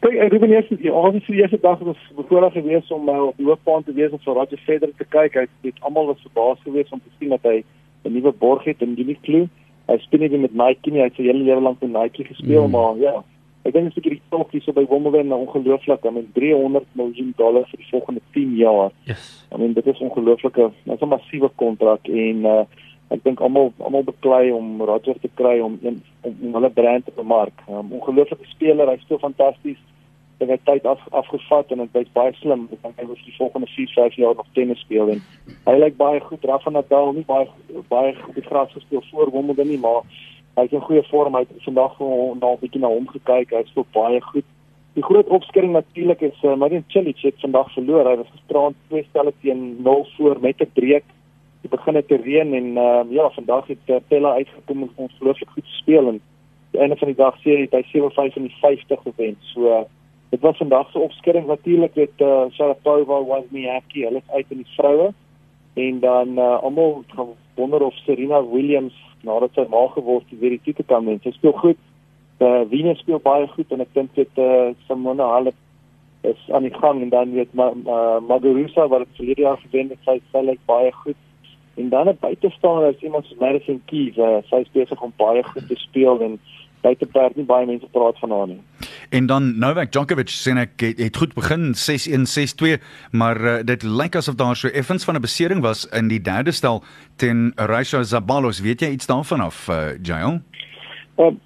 Kyk, 0.00 0.14
ek 0.14 0.32
Ruben 0.32 0.50
eers 0.52 0.68
die 0.70 0.92
aand 0.94 1.24
vir 1.26 1.34
die 1.34 1.42
eerste 1.42 1.58
dag 1.62 1.78
was 1.82 1.96
bevoorreg 2.16 2.52
geweest 2.52 2.90
om 2.94 3.08
uh, 3.08 3.22
op 3.30 3.36
die 3.36 3.46
hoofbaan 3.46 3.84
te 3.84 3.92
wees 3.92 4.10
om 4.14 4.18
vir 4.22 4.34
Roger 4.34 4.58
Federer 4.66 4.94
te 4.98 5.04
kyk. 5.04 5.34
Hy 5.34 5.46
het 5.66 5.80
almal 5.80 6.06
was 6.06 6.20
verbaas 6.22 6.58
geweest 6.64 6.92
om 6.92 7.00
te 7.02 7.10
sien 7.18 7.28
dat 7.34 7.42
hy 7.42 7.64
'n 8.04 8.12
nuwe 8.12 8.32
borg 8.32 8.64
het 8.64 8.80
in 8.82 8.94
die 8.94 9.18
klub. 9.22 9.48
Hy 9.88 9.96
speel 9.98 10.20
nie 10.28 10.38
met 10.38 10.54
Nike 10.54 10.90
nie, 10.90 11.00
hy 11.00 11.04
het 11.08 11.14
sy 11.16 11.22
hele 11.22 11.42
lewe 11.44 11.60
lank 11.60 11.80
met 11.82 11.90
Nike 12.02 12.24
gespeel, 12.24 12.66
Mm. 12.66 12.70
mm. 12.70 12.70
maar 12.70 12.96
ja, 12.96 13.24
ek 13.64 13.72
dink 13.72 13.94
dit 13.94 13.96
is 13.96 13.96
'n 13.96 14.08
bietjie 14.08 14.22
tog 14.30 14.50
hier 14.50 14.62
so 14.62 14.72
by 14.72 14.86
Wimbledon 14.88 15.32
ongelooflik. 15.32 16.04
I 16.04 16.10
mean 16.10 16.30
300 16.34 16.86
miljoen 16.92 17.32
dollar 17.36 17.64
vir 17.70 17.78
die 17.78 17.90
volgende 17.90 18.20
10 18.32 18.56
jaar. 18.56 18.90
Yes. 19.04 19.46
I 19.52 19.58
mean 19.58 19.72
dit 19.72 19.86
is 19.86 19.98
ongelooflike, 19.98 20.70
dit 20.84 20.94
is 20.94 21.00
'n 21.00 21.08
massiewe 21.08 21.50
kontrak 21.56 22.08
en 22.08 22.44
uh 22.44 22.64
ek 23.08 23.22
dink 23.24 23.40
almal 23.40 23.72
almal 23.80 24.04
beklei 24.04 24.50
om 24.52 24.82
Roger 24.84 25.16
te 25.20 25.30
kry 25.34 25.58
om 25.64 25.78
een 25.82 26.02
om, 26.20 26.34
om 26.42 26.56
hulle 26.58 26.70
brand 26.70 27.04
te 27.04 27.12
bemark. 27.16 27.62
Um, 27.68 27.92
ongelooflike 27.92 28.44
speler, 28.44 28.90
hy 28.90 28.98
speel 29.00 29.18
fantasties. 29.22 29.78
Hy 30.38 30.46
het 30.46 30.64
tyd 30.68 30.84
af, 30.86 31.00
afgevat 31.10 31.72
en 31.74 31.80
dit 31.82 31.96
is 32.04 32.12
baie 32.14 32.34
slim. 32.38 32.68
Ek 32.72 32.82
dink 32.82 33.00
hy 33.00 33.06
wil 33.08 33.16
die 33.24 33.36
volgende 33.38 33.66
4, 33.72 33.88
5 33.94 34.18
jaar 34.20 34.36
nog 34.38 34.50
tennis 34.54 34.82
speel 34.84 35.14
en 35.14 35.22
hy 35.66 35.76
lyk 35.78 35.96
baie 35.96 36.20
goed. 36.20 36.44
Rafa 36.44 36.70
Nadal 36.70 37.14
nie 37.16 37.24
baie 37.26 37.48
baie 37.88 38.14
die 38.36 38.44
gras 38.44 38.72
gespeel 38.76 39.02
voor 39.10 39.32
Wimbledon 39.32 39.72
nie, 39.72 39.80
maar 39.82 40.04
hy's 40.58 40.74
in 40.74 40.84
goeie 40.84 41.02
vorm. 41.08 41.36
Hy 41.36 41.44
het 41.44 41.64
vandag 41.64 41.96
vir 41.98 42.14
na 42.40 42.52
'n 42.52 42.60
bietjie 42.60 42.80
na 42.80 42.88
hom 42.92 43.06
gekyk. 43.08 43.52
Hy 43.54 43.64
speel 43.66 43.86
baie 43.92 44.20
goed. 44.20 44.44
Die 44.94 45.04
groot 45.04 45.28
opskering 45.28 45.72
natuurlik 45.72 46.20
is 46.20 46.38
uh, 46.42 46.56
Marin 46.56 46.84
Cilic 46.88 47.20
het 47.22 47.40
vandag 47.40 47.72
verloor. 47.72 48.08
Hy 48.08 48.16
was 48.16 48.32
gisterand 48.34 48.76
twee 48.88 49.04
stelle 49.10 49.32
teen 49.42 49.76
0 49.82 50.06
voor 50.16 50.40
met 50.40 50.60
'n 50.60 50.70
breek. 50.74 51.04
Dit 51.62 51.70
begin 51.70 51.94
het 51.94 52.08
te 52.08 52.16
reën 52.16 52.54
en 52.54 52.66
uh, 52.76 53.02
ja, 53.10 53.30
vandag 53.30 53.66
het 53.66 53.84
uh, 53.86 53.96
Pella 54.08 54.32
uitgekom 54.32 54.82
en 54.82 54.90
ongelooflik 54.94 55.50
goed 55.50 55.64
gespeel 55.64 56.08
en 56.08 56.20
die 56.70 56.80
einde 56.80 56.96
van 56.96 57.08
die 57.08 57.16
dag 57.16 57.36
sê 57.38 57.50
hy 57.56 57.66
het 57.66 57.72
hy 57.72 57.84
7-5 57.92 58.34
in 58.34 58.48
die 58.48 58.56
50 58.60 59.00
gewen. 59.02 59.36
So 59.40 59.86
dit 60.30 60.40
was 60.40 60.56
vandag 60.56 60.90
se 60.90 60.98
opskering 60.98 61.46
natuurlik 61.46 61.94
met 61.94 62.14
uh, 62.18 62.44
Sharapova, 62.50 63.22
Wozniacki, 63.22 64.04
hulle 64.04 64.18
is 64.18 64.34
uit 64.34 64.46
in 64.48 64.56
die 64.56 64.74
vroue 64.76 65.12
en 65.78 66.00
dan 66.00 66.38
uh, 66.38 66.58
almal 66.62 67.04
wonder 67.54 67.82
of 67.82 67.94
Serena 68.04 68.42
Williams 68.44 68.96
nadat 69.26 69.54
sy 69.54 69.66
ma 69.70 69.84
geword 69.94 70.26
het 70.30 70.40
weer 70.40 70.56
die 70.56 70.64
titel 70.64 70.86
kan 70.90 71.06
wen. 71.06 71.20
Sy 71.22 71.34
speel 71.36 71.54
goed. 71.62 71.80
Uh, 72.38 72.62
Venus 72.70 73.00
speel 73.02 73.20
baie 73.22 73.46
goed 73.54 73.72
en 73.74 73.82
ek 73.82 73.94
dink 73.94 74.14
dit 74.18 74.42
uh, 74.42 74.70
Simona 74.86 75.26
Halep 75.34 75.56
is 76.26 76.38
aan 76.54 76.66
die 76.66 76.74
gang 76.74 77.02
en 77.02 77.10
dan 77.14 77.32
weet 77.34 77.54
ma 77.54 77.70
Muguruza 78.26 78.88
wat 78.90 79.06
het 79.06 79.18
verlede 79.18 79.42
jaar 79.46 79.58
gewen 79.62 79.90
het, 79.94 80.02
sy 80.06 80.18
sy 80.32 80.42
lyk 80.46 80.62
baie 80.70 80.92
goed. 81.02 81.18
En 81.78 81.88
dan 81.94 82.08
'n 82.08 82.18
buitestander 82.20 82.90
is 82.94 83.02
iemand 83.02 83.26
soos 83.26 83.38
Madison 83.38 83.82
Keys, 83.86 84.16
uh, 84.18 84.42
sy 84.50 84.62
is 84.66 84.74
besig 84.74 85.02
om 85.02 85.12
baie 85.16 85.42
goed 85.42 85.68
te 85.68 85.76
speel 85.78 86.20
en 86.20 86.38
buiteperd 86.82 87.36
nie 87.36 87.44
baie 87.44 87.66
mense 87.66 87.86
praat 87.90 88.18
van 88.18 88.30
haar 88.30 88.48
nie. 88.54 88.62
En 89.10 89.26
dan 89.26 89.58
Novak 89.58 89.92
Djokovic 89.92 90.28
sê 90.28 90.52
ek 90.60 90.82
het, 90.84 90.98
het 91.00 91.16
goed 91.16 91.32
begin 91.34 91.72
6-1 91.72 92.28
6-2, 92.28 92.76
maar 93.16 93.40
uh, 93.40 93.54
dit 93.64 93.82
lyk 93.82 94.18
asof 94.20 94.36
daar 94.36 94.56
so 94.56 94.68
effens 94.68 95.04
van 95.04 95.16
'n 95.16 95.24
besering 95.24 95.60
was 95.60 95.86
in 95.88 96.08
die 96.08 96.20
derde 96.20 96.52
stel 96.52 96.82
teen 97.16 97.52
Raisha 97.56 98.02
Zabalos. 98.02 98.60
Weet 98.60 98.80
jy 98.80 98.88
iets 98.88 99.06
daarvan 99.06 99.40
af, 99.40 99.68
uh, 99.68 99.96
Jael? 100.02 100.40
Ehm 101.16 101.40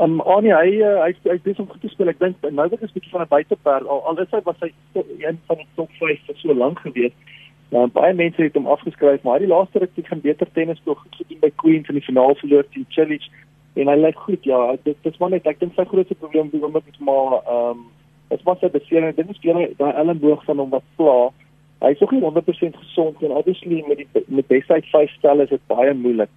um, 0.00 0.20
Anie 0.20 0.52
hy 0.52 0.70
uh, 0.84 1.00
hy 1.04 1.16
hy 1.22 1.38
dis 1.42 1.58
om 1.58 1.68
goed 1.68 1.80
te 1.80 1.88
speel. 1.88 2.08
Ek 2.08 2.18
dink 2.18 2.36
Novak 2.50 2.82
is 2.82 2.92
bietjie 2.92 3.10
van 3.10 3.24
'n 3.24 3.28
buiteperd. 3.28 3.86
Al 3.86 4.04
al 4.04 4.20
is 4.20 4.30
hy 4.30 4.40
was 4.44 4.60
hy 4.60 4.72
een 5.18 5.40
van 5.46 5.56
die 5.56 5.68
top 5.74 5.90
5 5.98 6.20
vir 6.26 6.36
so 6.36 6.54
lank 6.54 6.78
gewees. 6.78 7.12
Nou 7.70 7.86
baie 7.86 8.14
mense 8.14 8.42
het 8.42 8.54
hom 8.54 8.66
afgeskryf, 8.66 9.22
maar 9.22 9.40
hy 9.40 9.46
die 9.46 9.54
laaste 9.54 9.78
ruk 9.78 9.90
het 9.94 10.06
gaan 10.06 10.20
beter 10.20 10.46
tennis 10.52 10.78
speel, 10.78 10.94
goed 10.94 11.16
gedoen 11.16 11.40
by 11.40 11.50
Queens 11.56 11.88
in 11.88 11.98
die 11.98 12.04
finaal 12.04 12.34
verloor 12.34 12.68
teen 12.70 12.86
Cilic 12.88 13.24
en 13.76 13.90
hy 13.92 13.96
lyk 14.00 14.18
goed. 14.24 14.44
Ja, 14.48 14.76
dit 14.82 14.96
dis 15.04 15.18
maar 15.20 15.30
net 15.34 15.46
ek 15.46 15.60
dink 15.60 15.74
sy 15.76 15.84
grootste 15.88 16.16
probleem 16.20 16.50
is 16.52 16.64
omdat 16.64 16.84
dit 16.88 17.00
maar 17.00 17.40
ehm 17.42 17.70
um, 17.70 17.84
dit 18.28 18.42
was 18.42 18.58
sy 18.58 18.70
besering. 18.74 19.14
Dit 19.14 19.28
is 19.30 19.42
weer 19.44 19.68
daai 19.78 19.92
elmboog 19.92 20.44
van 20.44 20.58
hom 20.58 20.72
wat 20.74 20.86
pla. 20.96 21.18
Hy 21.84 21.92
is 21.94 22.00
ook 22.02 22.14
nie 22.16 22.24
100% 22.24 22.78
gesond 22.80 23.22
en 23.22 23.36
obviously 23.36 23.84
met 23.88 24.00
die 24.02 24.24
met 24.26 24.48
besheid 24.50 24.88
5 24.90 25.12
stel 25.18 25.44
is 25.44 25.52
dit 25.52 25.66
baie 25.70 25.94
moeilik. 25.94 26.32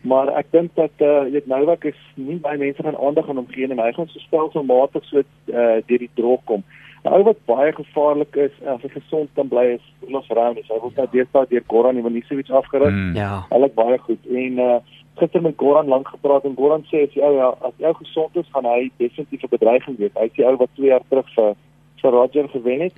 Maar 0.00 0.32
ek 0.40 0.50
dink 0.50 0.74
dat 0.74 0.92
eh 0.98 1.06
uh, 1.06 1.32
weet 1.32 1.46
Novak 1.46 1.84
is 1.84 2.00
nie 2.16 2.38
baie 2.40 2.58
mense 2.58 2.82
gaan 2.82 2.98
aandag 2.98 3.28
aan 3.28 3.36
hom 3.36 3.48
gee 3.48 3.68
en 3.68 3.78
hy 3.78 3.92
gaan 3.92 4.08
so 4.08 4.18
stelselmatig 4.26 5.04
so 5.04 5.18
eh 5.18 5.24
uh, 5.54 5.80
deur 5.86 6.04
die 6.04 6.14
drog 6.14 6.44
kom. 6.44 6.64
'n 7.04 7.12
Ou 7.12 7.22
wat 7.24 7.44
baie 7.46 7.72
gevaarlik 7.72 8.36
is 8.36 8.52
as 8.66 8.82
hy 8.82 8.88
gesond 8.88 9.28
kan 9.34 9.48
bly 9.48 9.66
is 9.76 9.84
Los 10.08 10.28
Ramos. 10.28 10.68
Hy 10.68 10.80
word 10.80 10.96
nou 10.96 11.06
deesdae 11.12 11.46
deur 11.48 11.64
Goran 11.66 11.96
Ivanisevic 11.96 12.50
afgeruk. 12.50 12.92
Mm. 12.92 13.14
Ja. 13.16 13.46
Hy 13.50 13.60
lyk 13.60 13.74
baie 13.74 13.98
goed 13.98 14.26
en 14.26 14.58
uh 14.58 14.80
gister 15.20 15.42
met 15.42 15.58
Goran 15.60 15.88
lank 15.92 16.08
gepraat 16.08 16.44
en 16.48 16.56
Goran 16.56 16.84
sê 16.88 17.04
as 17.06 17.14
jy 17.16 17.24
ou 17.26 17.36
ja, 17.36 17.50
as 17.68 17.76
jy 17.78 17.90
ou 17.90 17.98
gesond 18.00 18.36
is, 18.40 18.48
gaan 18.54 18.68
hy 18.68 18.90
definitief 19.02 19.44
'n 19.44 19.54
bedreiging 19.56 19.98
wees. 19.98 20.16
Hy 20.16 20.28
die 20.36 20.46
ou 20.46 20.56
wat 20.56 20.72
2 20.76 20.90
jaar 20.92 21.04
terug 21.08 21.28
vir 21.36 21.54
vir 22.00 22.10
Roger 22.16 22.48
gewen 22.48 22.80
het. 22.80 22.96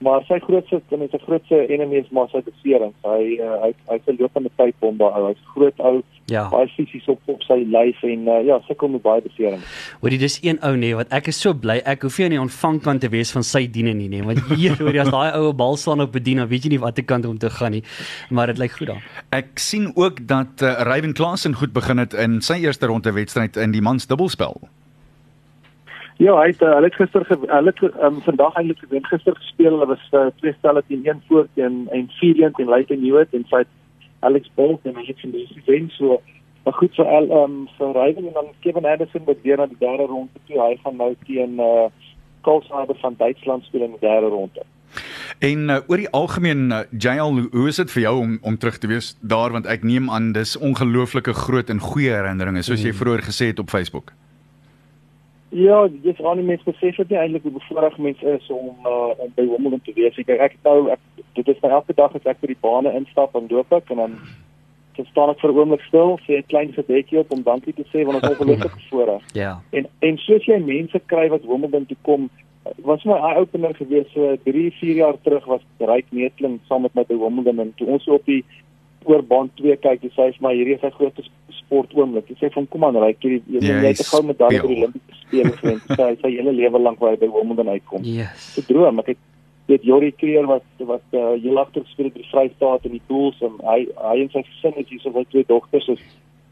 Maar 0.00 0.22
sy 0.28 0.38
grootste 0.38 0.78
en 0.94 1.08
sy 1.10 1.18
grootste 1.24 1.56
enemy 1.74 1.96
is 1.98 2.10
maar 2.14 2.28
sy 2.30 2.38
besering. 2.46 2.92
Hy 3.02 3.22
uh, 3.42 3.56
hy 3.64 3.72
hy's 3.90 4.06
'n 4.06 4.16
lopende 4.20 4.50
tydbom 4.56 4.96
daar. 5.00 5.16
Hy's 5.26 5.42
groot 5.54 5.74
ou, 5.78 6.02
Ja. 6.28 6.42
baie 6.52 6.68
fisies 6.68 7.06
op 7.08 7.18
op 7.26 7.42
sy 7.42 7.64
lyf 7.66 8.02
en 8.04 8.28
uh, 8.28 8.44
ja, 8.44 8.60
sukkel 8.68 8.88
met 8.88 9.02
baie 9.02 9.22
besering. 9.24 9.62
Hoorie 10.02 10.18
dis 10.18 10.38
een 10.44 10.58
ou 10.62 10.76
nee 10.76 10.94
wat 10.94 11.08
ek 11.10 11.28
is 11.32 11.40
so 11.40 11.54
bly 11.54 11.78
ek 11.84 12.02
hoef 12.02 12.18
nie 12.18 12.24
aan 12.26 12.34
die 12.36 12.40
ontvangkant 12.40 13.00
te 13.00 13.08
wees 13.08 13.32
van 13.32 13.42
sy 13.42 13.66
diene 13.66 13.94
nie 13.96 14.08
nee 14.12 14.22
want 14.22 14.38
hier 14.52 14.76
hoorie 14.76 15.00
as 15.00 15.08
daai 15.10 15.32
oue 15.40 15.54
bal 15.56 15.76
staan 15.76 16.00
op 16.04 16.12
bedien 16.12 16.36
dan 16.36 16.48
weet 16.48 16.64
jy 16.64 16.70
nie 16.76 16.80
watter 16.84 17.04
kant 17.04 17.24
om 17.26 17.38
te 17.38 17.48
gaan 17.50 17.72
nie 17.72 17.82
maar 18.30 18.46
dit 18.52 18.58
lyk 18.58 18.70
goed 18.76 18.86
daar. 18.92 19.02
Ek 19.32 19.58
sien 19.58 19.90
ook 19.96 20.26
dat 20.28 20.62
uh, 20.62 20.74
Ryan 20.84 21.12
Klaasen 21.16 21.54
goed 21.54 21.72
begin 21.72 21.98
het 21.98 22.12
in 22.14 22.40
sy 22.42 22.60
eerste 22.60 22.86
ronde 22.86 23.12
wedstryd 23.12 23.56
in 23.56 23.72
die 23.72 23.80
mans 23.82 24.06
dubbelspel. 24.06 24.60
Ja, 26.18 26.32
hy 26.34 26.48
het 26.50 26.62
uh, 26.66 26.72
hulle 26.74 26.88
het 26.90 26.96
gister 26.98 27.22
hulle 27.30 27.70
het 27.70 27.82
um, 28.02 28.16
vandag 28.26 28.56
eintlik 28.58 28.80
gewen 28.82 29.04
gister 29.06 29.36
gespeel. 29.36 29.76
Hulle 29.76 29.86
was 29.86 30.08
uh, 30.10 30.26
twee 30.40 30.54
stelle 30.58 30.82
teen 30.86 31.06
een 31.06 31.22
voor 31.28 31.46
teen 31.54 31.86
en 31.94 32.08
4-1 32.10 32.56
teen 32.56 32.68
Leighton 32.68 33.04
Hewitt 33.04 33.36
en 33.38 33.46
sy 33.50 33.62
Alex 34.26 34.50
Bolt 34.58 34.82
en 34.82 34.98
hy 34.98 35.04
het 35.06 35.20
vandag 35.22 35.52
gewen 35.54 35.86
so 35.94 36.18
maar 36.64 36.74
goed 36.74 36.98
vir 36.98 37.06
al 37.06 37.30
um, 37.42 37.54
vir 37.78 37.94
Ryan 37.94 38.26
en 38.26 38.34
dan 38.34 38.50
Kevin 38.60 38.90
Anderson 38.90 39.24
wat 39.24 39.46
weer 39.46 39.56
na 39.56 39.66
die 39.70 39.78
derde 39.78 40.10
ronde 40.10 40.42
toe. 40.50 40.58
Hy 40.58 40.74
gaan 40.82 40.98
nou 40.98 41.14
teen 41.26 41.54
uh, 41.62 41.86
Karlsruhe 42.42 42.98
van 42.98 43.14
Duitsland 43.22 43.64
speel 43.64 43.86
in 43.86 43.94
die 43.94 44.02
derde 44.02 44.34
ronde. 44.34 44.66
En 45.38 45.68
uh, 45.70 45.80
oor 45.86 46.02
die 46.02 46.10
algemeen 46.10 46.70
uh, 46.74 46.82
Jael, 46.90 47.38
hoe, 47.38 47.48
hoe 47.54 47.68
is 47.70 47.78
dit 47.78 47.94
vir 47.94 48.08
jou 48.08 48.16
om 48.26 48.38
om 48.42 48.58
terug 48.58 48.82
te 48.82 48.90
wees 48.90 49.14
daar 49.20 49.54
want 49.54 49.70
ek 49.70 49.86
neem 49.86 50.10
aan 50.10 50.32
dis 50.34 50.58
ongelooflike 50.58 51.32
groot 51.46 51.70
en 51.70 51.80
goeie 51.92 52.10
herinneringe 52.10 52.66
soos 52.66 52.82
jy 52.82 52.92
vroeër 52.92 53.22
gesê 53.30 53.54
het 53.54 53.62
op 53.62 53.70
Facebook. 53.70 54.17
Ja, 55.48 55.88
dis 55.88 56.22
aan 56.22 56.36
die 56.36 56.46
mens 56.46 56.62
besef 56.62 56.96
dit 56.96 57.08
nie 57.08 57.18
eintlik 57.18 57.42
hoe 57.42 57.54
bevoorreg 57.54 57.96
mens 57.98 58.20
is 58.22 58.50
om 58.52 58.74
uh, 58.84 59.14
om 59.16 59.30
by 59.34 59.46
Wimbledon 59.48 59.80
te 59.84 59.94
wees. 59.96 60.18
Ek 60.20 60.28
ek 60.28 60.58
nou 60.66 60.90
ek, 60.92 61.00
dit 61.38 61.48
is 61.48 61.62
my 61.62 61.70
elke 61.78 61.96
dag 61.96 62.12
as 62.14 62.28
ek 62.28 62.42
by 62.42 62.50
die 62.52 62.60
bane 62.60 62.92
instap 62.98 63.36
en 63.38 63.48
loop 63.48 63.72
ek 63.72 63.88
en 63.94 64.02
dan 64.02 64.18
dan 64.98 65.06
staan 65.06 65.30
ek 65.30 65.40
vir 65.40 65.52
'n 65.52 65.58
oomblik 65.62 65.84
stil, 65.86 66.18
sê 66.26 66.36
'n 66.36 66.50
klein 66.52 66.72
gebedjie 66.72 67.22
op 67.22 67.32
om 67.32 67.42
dankie 67.42 67.72
te 67.72 67.86
sê 67.92 68.04
want 68.04 68.20
dit 68.20 68.30
is 68.30 68.32
ongelooflik 68.34 68.74
bevoorreg. 68.74 69.24
Ja. 69.32 69.62
En 69.70 69.88
en 69.98 70.18
soos 70.18 70.44
jy 70.44 70.58
mense 70.58 71.00
kry 71.06 71.28
wat 71.28 71.48
Wimbledon 71.48 71.86
toe 71.86 71.96
kom, 72.02 72.28
was 72.84 73.04
my 73.04 73.16
eye 73.16 73.40
opener 73.40 73.74
gewees 73.74 74.12
so 74.12 74.36
3, 74.44 74.70
4 74.80 74.94
jaar 74.94 75.16
terug 75.22 75.44
was 75.46 75.62
Ryk 75.78 76.06
Neetling 76.10 76.60
saam 76.68 76.82
met 76.82 76.94
my 76.94 77.04
by 77.08 77.16
Wimbledon 77.16 77.60
en 77.60 77.72
toe 77.76 77.86
ons 77.86 78.08
op 78.08 78.24
die 78.26 78.44
oor 79.08 79.22
baan 79.22 79.50
2 79.60 79.76
kyk, 79.82 80.02
dis 80.02 80.16
hy 80.16 80.28
vir 80.34 80.44
my 80.44 80.54
hierdie 80.56 80.76
is 80.76 80.82
sy 80.84 80.90
grootste 80.94 81.24
sport 81.56 81.94
oomblik. 81.96 82.28
Hy 82.28 82.36
sê 82.40 82.52
van 82.54 82.68
kom 82.72 82.84
aan 82.84 82.98
Ryk, 83.00 83.24
jy 83.24 83.40
jy 83.46 83.62
Ja, 83.64 83.80
jy 83.80 83.92
het 83.92 84.00
'n 84.04 84.10
goue 84.10 84.26
medalje 84.28 84.60
by 84.62 84.68
die 84.68 84.76
speel. 84.76 84.84
Olimpiese 84.84 85.22
spele 85.22 85.52
gewen. 85.60 85.80
Sy 85.88 86.10
sy 86.22 86.30
hele 86.36 86.52
lewe 86.52 86.78
lank 86.78 87.00
waar 87.00 87.16
hy 87.16 87.20
by 87.20 87.30
Wimbledon 87.32 87.68
uitkom. 87.68 88.04
Yes. 88.04 88.56
'n 88.58 88.66
droom. 88.68 88.98
Ek 88.98 89.06
het 89.14 89.18
weet 89.68 89.82
Jori 89.84 90.12
Kreer 90.16 90.46
wat 90.46 90.64
wat 90.78 91.04
uh, 91.12 91.36
heel 91.42 91.58
agter 91.58 91.84
gespeel 91.84 92.08
het 92.08 92.14
by 92.14 92.22
die 92.22 92.30
Vrystaat 92.32 92.84
in 92.84 92.92
die 92.96 93.04
Bulls 93.08 93.40
en 93.40 93.58
hy 93.68 93.86
hy 94.00 94.16
en 94.22 94.30
sy 94.32 94.42
gesin 94.42 94.76
het 94.76 94.88
hierso 94.88 95.10
by 95.12 95.24
twee 95.28 95.44
dogters 95.44 95.88
is 95.88 96.04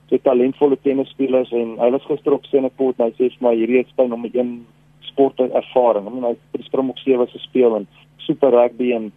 twee 0.09 0.21
talentvolle 0.23 0.77
tennisspelers 0.85 1.53
en 1.53 1.79
hy 1.81 1.91
was 1.91 2.05
gister 2.09 2.37
op 2.37 2.45
Senekot 2.51 2.99
en 2.99 3.07
hy 3.09 3.13
sê 3.17 3.31
vir 3.33 3.47
my 3.49 3.55
hierdie 3.57 3.81
is 3.81 3.95
sy 3.97 4.07
nommer 4.07 4.31
1 4.33 4.67
sport 5.09 5.41
ervaring. 5.41 6.07
I 6.07 6.11
mean, 6.11 6.27
hy 6.29 6.35
het 6.35 6.43
by 6.53 6.61
die 6.61 6.69
Springbok 6.69 7.01
sewe 7.01 7.27
gespeel 7.33 7.79
en 7.81 7.89
super 8.27 8.53
rugby 8.53 8.93
en 8.93 9.09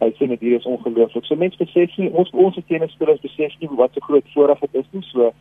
Hy 0.00 0.10
sê 0.18 0.28
net 0.28 0.40
hier 0.40 0.56
is 0.58 0.64
ongelooflik. 0.66 1.24
So 1.24 1.34
mense 1.36 1.56
besef 1.58 1.96
nie 1.98 2.10
ons 2.10 2.30
ons 2.32 2.56
tennisspelers 2.68 3.20
besef 3.20 3.52
nie 3.60 3.68
wat 3.76 3.90
so 3.94 4.00
groot 4.00 4.24
voorreg 4.34 4.60
dit 4.60 4.74
is 4.74 4.86
nie. 4.92 5.02
So 5.12 5.32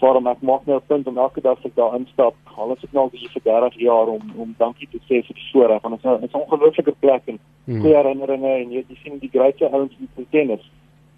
waarom 0.00 0.26
ek 0.26 0.42
maak 0.42 0.66
nou 0.66 0.76
'n 0.76 0.86
punt 0.88 1.06
om 1.06 1.18
elke 1.18 1.40
dag 1.40 1.58
as 1.58 1.64
ek 1.64 1.74
daar 1.76 1.94
instap, 1.94 2.34
al 2.56 2.72
is 2.72 2.80
dit 2.80 2.92
nou 2.92 3.04
al 3.04 3.10
vir 3.10 3.42
30 3.42 3.74
jaar 3.78 4.08
om 4.08 4.22
om 4.36 4.54
dankie 4.58 4.88
te 4.90 4.98
sê 5.08 5.22
vir 5.26 5.34
die 5.34 5.50
voorreg 5.52 5.82
want 5.82 5.94
dit 6.02 6.04
is 6.04 6.10
'n- 6.10 6.20
dit 6.20 6.28
is 6.30 6.34
'n 6.34 6.42
ongelooflike 6.42 6.94
plek 7.00 7.22
en 7.26 7.38
Hmm. 7.66 7.80
goeie 7.80 7.94
herinneringe 7.94 8.52
en 8.62 8.70
jy, 8.72 8.84
jy 8.88 8.96
sien 9.04 9.18
die 9.18 9.28
grootste 9.32 9.70
ouens 9.70 9.92
in 10.00 10.08
die 10.16 10.26
tennis 10.30 10.60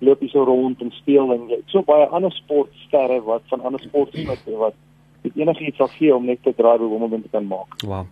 loop 0.01 0.21
hier 0.21 0.29
so 0.29 0.45
rond 0.45 0.81
en 0.83 0.91
speel 0.91 1.33
en 1.33 1.49
jy, 1.49 1.59
so 1.67 1.83
baie 1.83 2.05
ander 2.07 2.31
sportsterre 2.33 3.23
wat 3.25 3.43
van 3.49 3.61
ander 3.63 3.81
sporte 3.81 4.25
wat 4.27 4.39
wat 4.59 4.75
dit 5.23 5.33
enigiets 5.37 5.77
sal 5.79 5.89
gee 5.89 6.15
om 6.15 6.27
net 6.27 6.43
te 6.43 6.53
draai 6.55 6.79
by 6.79 6.85
Wimbledon 6.85 7.23
te 7.23 7.29
kan 7.33 7.47
maak. 7.47 7.81
Wow. 7.87 8.05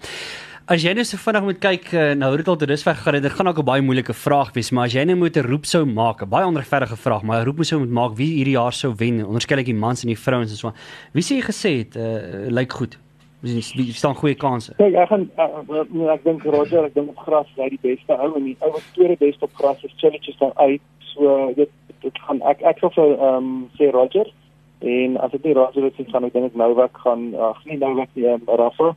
As 0.71 0.85
jy 0.85 0.93
nou 0.95 1.03
so 1.03 1.19
vinnig 1.19 1.43
moet 1.43 1.59
kyk 1.59 1.89
eh, 1.91 2.13
nou 2.15 2.29
hoe 2.31 2.39
dit 2.39 2.49
al 2.49 2.57
tot 2.61 2.71
dusver 2.71 2.95
gegaan 2.95 3.17
het, 3.19 3.25
dit 3.25 3.33
gaan 3.35 3.49
ook 3.49 3.59
'n 3.59 3.65
baie 3.67 3.83
moeilike 3.83 4.15
vraag 4.15 4.53
wees, 4.55 4.71
maar 4.71 4.85
as 4.85 4.93
jy 4.95 5.03
nou 5.05 5.17
moet 5.17 5.37
'n 5.37 5.43
roep 5.43 5.65
sou 5.67 5.85
maak, 5.85 6.23
'n 6.23 6.29
baie 6.29 6.47
onregverdige 6.47 6.97
vraag, 6.97 7.23
maar 7.23 7.41
'n 7.41 7.45
roep 7.47 7.65
sou 7.65 7.81
moet 7.81 7.91
maak 7.91 8.13
wie 8.15 8.31
hierdie 8.37 8.55
jaar 8.55 8.73
sou 8.73 8.95
wen, 8.97 9.27
onderskeidelik 9.27 9.67
die 9.67 9.75
mans 9.75 10.03
en 10.03 10.09
die 10.09 10.19
vrouens 10.19 10.51
en 10.51 10.57
so. 10.57 10.73
Wie 11.13 11.23
sê 11.23 11.35
jy 11.35 11.43
gesê 11.43 11.71
het 11.79 11.97
uh, 11.97 12.47
lyk 12.49 12.73
goed? 12.73 12.97
Wie 13.41 13.93
staan 13.93 14.15
goeie 14.15 14.37
kansse? 14.37 14.75
Kyk, 14.77 14.95
ek 14.95 15.09
gaan 15.09 15.31
uh, 15.37 15.45
uh, 15.69 16.13
ek 16.13 16.23
dink 16.23 16.45
Roger, 16.45 16.85
ek 16.85 16.95
dink 16.95 17.09
op 17.09 17.19
gras 17.19 17.49
hy 17.57 17.69
die 17.69 17.83
beste 17.83 18.13
ou 18.15 18.37
en 18.37 18.45
die 18.45 18.57
ou 18.61 18.71
wat 18.71 18.83
tweede 18.95 19.17
beste 19.19 19.45
op 19.45 19.55
gras 19.55 19.83
is 19.83 19.93
Chiliches 19.97 20.39
dan 20.39 20.53
uit. 20.55 20.81
So 20.99 21.53
dit 21.57 21.71
dit 22.03 22.19
gaan 22.19 22.41
ek 22.43 22.63
ek 22.63 22.79
sal 22.79 22.91
vir 22.91 23.19
ehm 23.19 23.67
sê 23.79 23.91
Roger 23.91 24.31
en 24.79 25.17
as 25.17 25.31
dit 25.31 25.45
nie 25.45 25.55
Roger 25.55 25.91
is 25.91 26.13
gaan 26.13 26.25
ek 26.25 26.33
dink 26.33 26.45
ek 26.45 26.55
Novak 26.55 26.97
gaan 27.03 27.35
ag 27.35 27.65
nee 27.65 27.79
Novak 27.79 28.15
nie 28.15 28.31
um, 28.31 28.47
Rafa. 28.47 28.95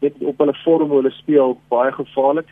Dit 0.00 0.14
op 0.20 0.38
hulle 0.38 0.54
vorm 0.64 0.88
hoe 0.90 1.00
hulle 1.02 1.10
speel 1.16 1.58
baie 1.68 1.92
gevaarlik. 1.92 2.46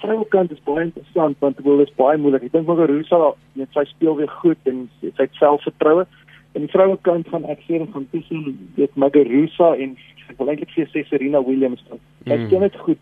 Vroue 0.00 0.26
kant 0.28 0.50
is 0.52 0.60
baie 0.64 0.84
interessant 0.84 1.36
want 1.40 1.56
dit 1.56 1.88
is 1.88 1.94
baie 1.96 2.18
moeilik. 2.18 2.42
Ek 2.42 2.52
dink 2.52 2.66
Muguruza 2.68 3.32
net 3.54 3.68
sy 3.72 3.84
speel 3.84 4.16
weer 4.16 4.28
goed 4.42 4.58
en 4.64 4.88
sy 5.00 5.12
het 5.16 5.34
selfvertroue. 5.40 6.06
En 6.54 6.64
die 6.64 6.70
vroue 6.72 6.96
kant 7.02 7.28
gaan 7.28 7.44
ek 7.44 7.60
sê 7.68 7.80
van 7.92 8.06
tussen 8.12 8.70
dit 8.76 8.96
Muguruza 8.96 9.74
en 9.76 9.96
ek 10.28 10.38
wil 10.38 10.48
eintlik 10.52 10.70
vir 10.76 10.88
sê 10.92 11.04
Serena 11.08 11.42
Williams. 11.42 11.82
Ek 12.26 12.38
Mm. 12.40 12.48
ken 12.50 12.60
dit 12.60 12.76
goed. 12.76 12.98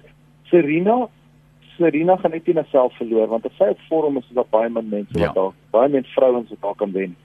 Serena 0.50 1.08
Serena 1.76 2.16
gaan 2.16 2.30
net 2.30 2.46
nie 2.46 2.54
haarself 2.54 2.94
verloor 2.96 3.26
want 3.28 3.46
as 3.46 3.56
sy 3.58 3.68
op 3.72 3.78
vorm 3.88 4.16
is, 4.18 4.24
is 4.30 4.34
daar 4.36 4.46
baie 4.50 4.68
min 4.70 4.88
mense 4.88 5.18
Ja. 5.18 5.26
wat 5.26 5.34
daar 5.34 5.52
baie 5.72 5.88
min 5.88 6.04
vrouens 6.14 6.48
wat 6.50 6.60
daar 6.62 6.74
kan 6.74 6.92
wen. 6.92 7.16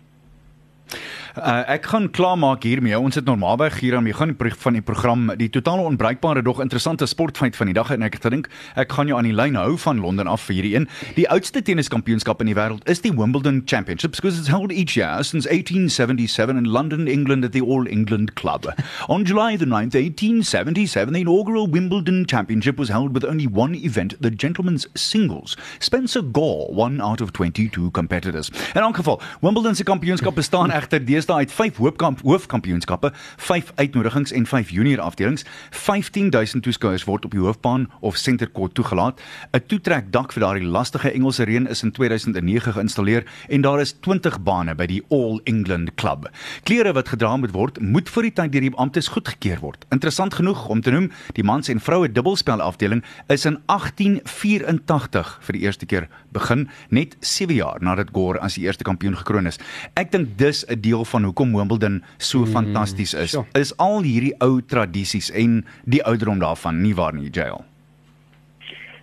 Uh, 1.39 1.63
ek 1.71 1.85
gaan 1.87 2.09
klaarmaak 2.11 2.65
hiermee. 2.67 2.97
Ons 2.99 3.15
het 3.15 3.25
normaalweg 3.25 3.77
hier 3.79 3.95
aan 3.95 4.03
die 4.03 4.11
begin 4.13 4.55
van 4.59 4.75
die 4.75 4.81
program 4.83 5.29
die 5.39 5.47
totale 5.49 5.85
onbreekbare 5.87 6.41
dog 6.43 6.59
interessante 6.59 7.05
sportfeit 7.07 7.55
van 7.55 7.69
die 7.71 7.75
dag 7.77 7.91
en 7.95 8.03
ek 8.03 8.17
het 8.17 8.25
gedink 8.27 8.49
ek 8.75 8.91
gaan 8.91 9.07
jou 9.07 9.15
aan 9.15 9.27
die 9.29 9.35
lyn 9.35 9.55
hou 9.55 9.77
van 9.79 10.01
Londen 10.03 10.27
af 10.27 10.43
vir 10.49 10.57
hierdie 10.57 10.73
een. 10.75 10.87
Die 11.15 11.29
oudste 11.31 11.61
tenniskampioenskap 11.63 12.41
in 12.43 12.51
die 12.51 12.57
wêreld 12.57 12.83
is 12.91 12.99
die 13.05 13.13
Wimbledon 13.15 13.61
Championships 13.65 14.19
because 14.19 14.39
it's 14.39 14.51
held 14.51 14.71
each 14.71 14.97
year 14.97 15.23
since 15.23 15.47
1877 15.47 16.57
in 16.57 16.67
London, 16.67 17.07
England 17.07 17.45
at 17.45 17.53
the 17.53 17.63
All 17.63 17.87
England 17.87 18.35
Club. 18.35 18.67
On 19.07 19.23
July 19.23 19.55
the 19.55 19.65
9th, 19.65 19.95
1877, 19.95 21.13
the 21.13 21.21
inaugural 21.21 21.69
Wimbledon 21.69 22.25
Championship 22.27 22.77
was 22.77 22.89
held 22.89 23.13
with 23.13 23.23
only 23.23 23.47
one 23.47 23.75
event, 23.75 24.17
the 24.19 24.31
gentlemen's 24.31 24.87
singles. 24.95 25.55
Spencer 25.79 26.21
Gore 26.21 26.67
won 26.73 26.99
out 26.99 27.21
of 27.21 27.31
22 27.31 27.91
competitors. 27.91 28.51
In 28.75 28.81
elk 28.81 28.95
geval, 28.95 29.21
Wimbledon 29.39 29.75
se 29.75 29.83
kampioenskap 29.83 30.35
bestaan 30.35 30.71
egter 30.79 30.99
deesdae 31.05 31.28
uit 31.35 31.51
5 31.51 31.77
hoofkamp 31.77 32.21
hoofkampioenskappe, 32.21 33.11
5 33.37 33.71
uitnodigings 33.75 34.31
en 34.31 34.45
5 34.45 34.69
junior 34.69 34.99
afdelings. 34.99 35.45
15000 35.69 36.63
toeskouers 36.63 37.03
word 37.03 37.25
op 37.25 37.31
die 37.31 37.39
hoofbaan 37.39 37.91
of 37.99 38.15
center 38.15 38.51
court 38.51 38.73
toegelaat. 38.73 39.21
'n 39.51 39.63
Toetrekdak 39.67 40.31
vir 40.31 40.41
daardie 40.41 40.67
lastige 40.67 41.11
Engelse 41.11 41.43
reën 41.43 41.67
is 41.67 41.83
in 41.83 41.91
2009 41.91 42.73
geïnstalleer 42.73 43.23
en 43.47 43.61
daar 43.61 43.79
is 43.79 43.95
20 43.99 44.41
bane 44.43 44.75
by 44.75 44.85
die 44.85 45.03
All 45.09 45.39
England 45.43 45.95
Club. 45.95 46.29
Klere 46.63 46.93
wat 46.93 47.09
gedra 47.09 47.37
moet 47.37 47.51
word, 47.51 47.79
moet 47.79 48.09
voor 48.09 48.23
die 48.23 48.33
tyd 48.33 48.51
deur 48.51 48.61
die 48.61 48.75
amptes 48.75 49.07
goedgekeur 49.07 49.59
word. 49.59 49.85
Interessant 49.89 50.33
genoeg 50.33 50.67
om 50.67 50.81
te 50.81 50.91
noem, 50.91 51.11
die 51.33 51.43
mans 51.43 51.69
en 51.69 51.79
vroue 51.79 52.11
dubbelspel 52.11 52.61
afdeling 52.61 53.03
is 53.27 53.45
in 53.45 53.59
1884 53.65 55.37
vir 55.41 55.53
die 55.53 55.61
eerste 55.61 55.85
keer 55.85 56.07
begin, 56.31 56.67
net 56.89 57.15
7 57.19 57.55
jaar 57.55 57.81
nadat 57.81 58.13
Gore 58.13 58.39
as 58.39 58.55
die 58.55 58.65
eerste 58.65 58.83
kampioen 58.83 59.17
gekroon 59.17 59.47
is. 59.49 59.59
Ek 59.99 60.11
dink 60.11 60.37
dis 60.37 60.65
'n 60.67 60.81
deel 60.81 61.05
van 61.09 61.25
hoekom 61.27 61.55
Wimbledon 61.57 61.99
so 62.17 62.43
mm, 62.43 62.53
fantasties 62.55 63.13
is. 63.13 63.33
sure. 63.35 63.45
Is 63.57 63.73
al 63.77 64.01
hierdie 64.05 64.35
ou 64.45 64.61
tradisies 64.61 65.31
en 65.31 65.63
die 65.85 66.03
ouderdom 66.03 66.39
daarvan 66.39 66.81
nie 66.83 66.95
waar 66.95 67.13
nie, 67.15 67.29
Jail? 67.29 67.63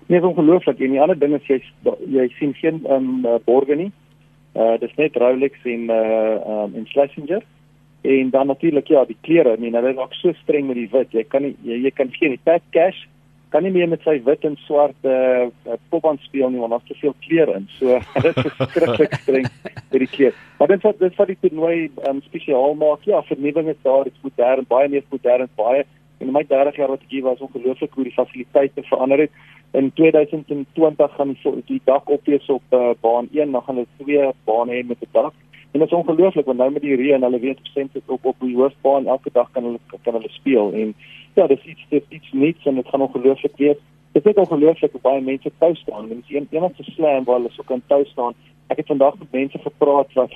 Nee, 0.06 0.20
dit 0.20 0.22
is 0.22 0.36
ongelooflik. 0.36 0.80
En 0.80 0.94
die 0.94 1.00
ander 1.02 1.18
ding 1.18 1.34
is 1.34 1.46
jy 1.50 1.60
jy 2.14 2.28
sien 2.38 2.54
geen 2.54 2.82
ehm 2.86 3.26
um, 3.26 3.40
borge 3.44 3.74
nie. 3.74 3.90
Uh 4.54 4.76
dis 4.80 4.94
net 4.96 5.16
Rolex 5.18 5.58
en 5.64 5.90
uh 5.90 6.62
um, 6.62 6.74
en 6.78 6.86
Schlesinger. 6.86 7.42
En 8.06 8.30
dan 8.30 8.46
natuurlik 8.46 8.88
ja, 8.88 9.04
die 9.04 9.18
klere. 9.20 9.56
I 9.56 9.60
mean, 9.60 9.74
hulle 9.74 9.90
is 9.90 9.98
ook 9.98 10.14
so 10.14 10.32
streng 10.42 10.66
met 10.66 10.78
die 10.78 10.88
wit. 10.92 11.12
Jy 11.12 11.24
kan 11.28 11.42
nie 11.42 11.56
jy, 11.66 11.80
jy 11.88 11.90
kan 11.90 12.12
geen 12.14 12.38
Pat 12.44 12.62
Cash 12.70 13.06
kan 13.54 13.62
nie 13.62 13.72
meer 13.72 13.88
met 13.88 14.02
sy 14.02 14.16
wit 14.26 14.44
en 14.44 14.56
swart 14.64 15.06
uh, 15.06 15.46
popband 15.92 16.20
speel 16.26 16.50
nie 16.50 16.60
want 16.60 16.74
daar's 16.74 16.88
te 16.88 16.98
veel 17.00 17.14
kleure 17.26 17.58
in. 17.60 17.68
So 17.78 18.00
dit 18.26 18.40
is 18.42 18.56
verskriklik 18.58 19.14
streng 19.22 19.50
vir 19.92 20.04
die 20.04 20.10
kleer. 20.10 20.40
Maar 20.58 20.74
dit 20.74 20.86
wat 20.88 20.98
dit 20.98 21.20
wat 21.20 21.30
die 21.32 21.38
toernooi 21.40 21.76
um, 22.08 22.22
spesiaal 22.26 22.74
maak, 22.80 23.06
ja, 23.06 23.22
vernuwing 23.28 23.70
is 23.72 23.82
daar, 23.86 24.04
dit 24.08 24.16
is 24.16 24.26
modern, 24.26 24.66
baie 24.68 24.90
meer 24.92 25.06
modern, 25.12 25.48
baie 25.56 25.86
en 26.18 26.32
my 26.32 26.42
30 26.48 26.78
jaar 26.80 26.88
wat 26.88 27.02
ek 27.04 27.12
hier 27.12 27.26
was, 27.26 27.42
ongelooflik 27.44 27.92
hoe 27.94 28.06
die 28.06 28.14
fasiliteite 28.16 28.82
verander 28.88 29.26
het. 29.26 29.40
In 29.76 29.90
2020 29.98 31.16
gaan 31.16 31.34
die, 31.34 31.52
die 31.68 31.80
dak 31.84 32.08
opwees 32.08 32.46
op 32.52 32.76
uh, 32.76 32.94
baan 33.02 33.28
1, 33.32 33.52
dan 33.52 33.64
gaan 33.66 33.82
hulle 33.82 33.98
twee 34.00 34.30
bane 34.48 34.72
hê 34.72 34.84
met 34.86 35.02
'n 35.04 35.12
dak. 35.12 35.34
En 35.72 35.80
dit 35.80 35.88
is 35.90 35.96
ongelooflik 35.96 36.44
want 36.44 36.58
nou 36.58 36.70
met 36.72 36.82
die 36.82 36.96
reën, 36.96 37.22
hulle 37.22 37.40
weet 37.40 37.58
sent 37.62 37.96
op 38.06 38.24
op 38.24 38.36
die 38.40 38.56
hoofbaan 38.56 39.06
elke 39.06 39.30
dag 39.32 39.50
kan 39.50 39.64
hulle 39.64 39.78
kan 40.02 40.14
hulle 40.14 40.28
speel 40.28 40.72
en 40.72 40.94
ja, 41.34 41.46
dis 41.46 41.64
iets 41.64 41.86
dis 41.88 42.02
iets 42.08 42.32
nuuts 42.32 42.66
en 42.66 42.74
dit 42.74 42.88
gaan 42.88 43.00
ongelooflik 43.00 43.56
wees. 43.56 43.76
Dit 44.12 44.26
is 44.26 44.30
ook 44.30 44.50
ongelooflik 44.50 44.92
hoe 44.92 45.00
baie 45.00 45.20
mense 45.20 45.50
tou 45.58 45.74
staan. 45.74 46.08
Dit 46.08 46.18
is 46.28 46.36
een 46.36 46.48
enigste 46.50 46.82
slam 46.82 47.24
waar 47.24 47.36
hulle 47.36 47.50
so 47.50 47.62
kan 47.66 47.82
tou 47.86 48.04
staan. 48.04 48.32
Ek 48.66 48.76
het 48.76 48.86
vandag 48.86 49.18
met 49.18 49.32
mense 49.32 49.58
gepraat 49.58 50.12
wat 50.12 50.32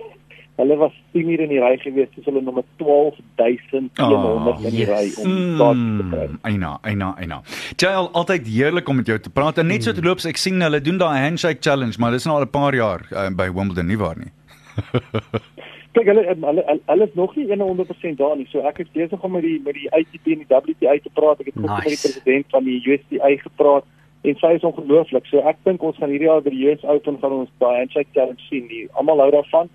hulle 0.61 0.77
was 0.77 0.93
10 1.13 1.29
uur 1.33 1.41
in 1.41 1.49
die 1.49 1.61
ry 1.63 1.77
gewees, 1.81 2.09
dis 2.15 2.27
hulle 2.29 2.43
nommer 2.45 2.65
12100 2.77 4.67
in 4.69 4.75
die 4.77 4.85
ry 4.89 5.07
om 5.23 5.37
daar 5.59 5.79
te 5.79 6.05
kry. 6.11 6.27
Mm, 6.27 6.39
Eina, 6.51 6.73
eina, 6.83 7.15
eina. 7.17 7.41
Jail, 7.77 8.11
altyd 8.13 8.47
heerlik 8.47 8.89
om 8.89 9.01
met 9.01 9.07
jou 9.07 9.19
te 9.19 9.33
praat. 9.33 9.59
En 9.59 9.67
net 9.73 9.87
so 9.87 9.97
te 9.97 10.05
loops, 10.05 10.29
ek 10.29 10.37
sien 10.37 10.61
hulle 10.61 10.83
doen 10.85 11.01
daai 11.01 11.17
handshake 11.23 11.65
challenge, 11.65 11.97
maar 11.99 12.13
dis 12.13 12.29
nou 12.29 12.37
al 12.37 12.45
'n 12.45 12.53
paar 12.53 12.77
jaar 12.77 13.07
uh, 13.13 13.31
by 13.33 13.49
Wimbledon 13.49 13.87
nie 13.87 13.99
waar 13.99 14.19
nie. 14.19 14.33
Kyk 15.95 16.07
hulle 16.07 16.23
hulle 16.27 16.47
hulle- 16.47 16.81
hulle 16.87 17.05
is 17.09 17.15
nog 17.15 17.35
nie 17.37 17.47
100% 17.47 18.17
daar 18.19 18.37
nie. 18.37 18.47
So 18.51 18.61
ek 18.69 18.79
is 18.79 18.91
besig 18.95 19.23
om 19.27 19.33
met 19.33 19.43
die 19.43 19.61
met 19.65 19.75
die 19.75 19.89
ITP 19.91 20.27
en 20.37 20.45
die 20.45 20.51
WTA 20.55 20.95
te 21.03 21.11
praat. 21.15 21.41
Ek 21.41 21.47
het 21.51 21.57
Nice. 21.57 21.73
met 21.75 21.89
die 21.89 22.03
president 22.05 22.47
van 22.51 22.65
die 22.65 22.79
USTA 22.87 23.31
gepraat 23.43 23.85
en 24.23 24.37
sy 24.37 24.53
is 24.55 24.63
ongelooflik. 24.69 25.27
So 25.27 25.39
ek 25.49 25.57
dink 25.65 25.83
ons 25.83 25.97
gaan 25.99 26.11
hierdie 26.13 26.29
jaar 26.29 26.43
by 26.45 26.51
die 26.55 26.69
US 26.71 26.85
Open 26.85 27.19
gaan 27.21 27.33
ons 27.43 27.51
daai 27.59 27.77
handshake 27.83 28.13
challenge 28.15 28.43
sien. 28.49 28.69
Die 28.69 28.87
almal 28.93 29.19
hou 29.25 29.31
daarvan. 29.35 29.69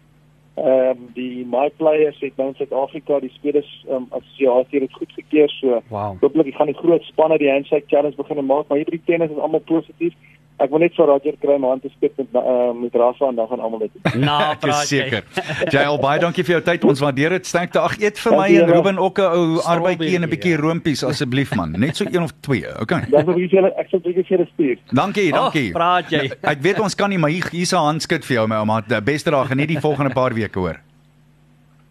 Ehm 0.55 0.89
um, 0.95 1.09
die 1.17 1.43
my 1.51 1.67
players 1.77 2.19
het 2.23 2.37
nou 2.37 2.47
in 2.47 2.55
Suid-Afrika 2.55 3.19
die 3.19 3.31
spelers 3.35 3.67
um, 3.91 4.05
assosiasie 4.15 4.79
het 4.79 4.85
dit 4.87 4.93
goedgekeur. 5.01 5.49
So 5.59 5.81
Wow. 5.89 6.15
hopelik 6.21 6.55
gaan 6.55 6.71
die 6.71 6.77
groot 6.79 7.03
spanne 7.03 7.37
die 7.37 7.51
handshake 7.51 7.87
challenge 7.91 8.15
begin 8.15 8.45
maak, 8.45 8.67
maar 8.69 8.77
hier 8.77 8.85
by 8.87 8.95
die 8.95 9.03
tennis 9.05 9.31
is 9.35 9.37
almal 9.37 9.59
positief. 9.67 10.13
Ek 10.55 10.71
wil 10.71 10.79
net 10.85 10.93
vir 10.95 11.09
Roger 11.09 11.35
kry 11.41 11.57
my 11.59 11.67
hand 11.73 11.83
te 11.83 11.89
skud 11.91 12.13
met 12.21 12.37
uh, 12.39 12.71
met 12.79 12.93
Rafa 12.95 13.27
en 13.27 13.35
dan 13.35 13.47
gaan 13.49 13.59
almal 13.59 13.81
dit. 13.83 13.97
Nou, 14.15 14.37
is 14.53 14.61
praat 14.61 14.87
seker. 14.87 15.25
Jail, 15.73 15.97
baie 15.99 16.21
dankie 16.23 16.45
vir 16.47 16.55
jou 16.55 16.61
tyd. 16.69 16.87
Ons 16.87 17.03
waardeer 17.03 17.35
dit. 17.35 17.49
Sterkte. 17.49 17.81
Ag, 17.83 17.97
eet 17.99 18.21
vir 18.23 18.37
my 18.37 18.47
en. 18.61 18.71
Ruben 18.71 19.01
ook 19.03 19.19
'n 19.19 19.35
ou 19.41 19.59
arbeidjie 19.75 20.15
en 20.15 20.23
'n 20.23 20.31
bietjie 20.31 20.55
ja. 20.55 20.61
roompies 20.63 21.03
asseblief 21.03 21.51
man. 21.59 21.75
Net 21.75 21.99
so 21.99 22.07
een 22.07 22.23
of 22.23 22.31
twee. 22.39 22.63
Okay. 22.81 23.03
Dan 23.15 23.25
wil 23.27 23.35
ek 23.35 23.51
julle 23.51 23.73
ek 23.75 23.91
sal 23.91 23.99
julle 23.99 24.23
vir 24.23 24.31
julle 24.37 24.47
stuur. 24.53 24.77
Dankie, 24.95 25.31
dankie. 25.31 25.67
Oh, 25.69 25.77
praat 25.79 26.09
jy. 26.09 26.31
Ek 26.41 26.63
weet 26.63 26.79
ons 26.79 26.95
kan 26.95 27.11
nie, 27.11 27.19
maar 27.19 27.35
hier 27.35 27.43
hier's 27.51 27.75
'n 27.75 27.83
handskud 27.91 28.23
vir 28.23 28.35
jou 28.39 28.47
my 28.47 28.63
ouma. 28.63 28.81
Die 28.87 29.01
beste 29.01 29.31
dag 29.31 29.47
geniet 29.51 29.67
die 29.67 29.83
volgende 29.83 30.13
paar 30.15 30.33
weke 30.33 30.59
hoor. 30.59 30.79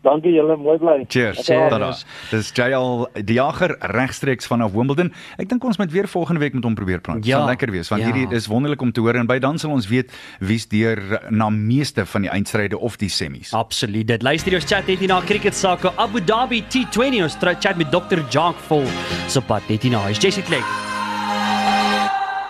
Dankie 0.05 0.35
julle, 0.37 0.57
mooi 0.61 0.77
bly. 0.79 1.05
Cheers. 1.09 1.41
Cheers. 1.47 1.71
Tada. 1.73 1.89
Dis 2.31 2.51
JL 2.53 3.07
die 3.25 3.39
jager 3.39 3.73
regstreeks 3.95 4.47
vanaf 4.51 4.75
Wimbledon. 4.77 5.09
Ek 5.41 5.49
dink 5.49 5.65
ons 5.65 5.79
moet 5.81 5.91
weer 5.95 6.09
volgende 6.13 6.43
week 6.45 6.55
met 6.55 6.65
hom 6.69 6.75
probeer 6.77 7.01
praat. 7.01 7.23
Dit 7.23 7.27
Ja. 7.33 7.39
sal 7.39 7.47
lekker 7.49 7.71
wees 7.73 7.89
want 7.89 8.03
Ja. 8.03 8.13
hierdie 8.13 8.29
is 8.37 8.47
wonderlik 8.47 8.83
om 8.83 8.93
te 8.93 9.01
hoor 9.01 9.15
en 9.17 9.27
by 9.27 9.39
dan 9.39 9.59
sal 9.59 9.71
ons 9.71 9.89
weet 9.89 10.13
wie's 10.41 10.67
deur 10.69 11.21
na 11.31 11.49
meeste 11.51 12.05
van 12.07 12.23
die 12.23 12.31
eindstryde 12.31 12.79
of 12.79 12.97
die 12.99 13.09
semis. 13.09 13.53
Absoluut. 13.55 14.07
Dit 14.07 14.23
luister 14.23 14.51
jy 14.53 14.57
ons 14.57 14.65
chat 14.69 14.87
net 14.87 14.99
hier 14.99 15.09
na 15.09 15.21
cricket 15.21 15.55
sake 15.55 15.91
Abu 15.97 16.21
Dhabi 16.21 16.63
T20 16.69 17.23
ons 17.23 17.37
chat 17.61 17.77
met 17.77 17.91
Dr. 17.91 18.21
Jacques 18.31 18.61
Vol. 18.69 18.85
So 19.29 19.41
pad 19.41 19.63
net 19.69 19.83
hier 19.83 19.93
na. 19.93 20.07
Is 20.09 20.19
Jessie 20.19 20.43
Kleck. 20.43 20.94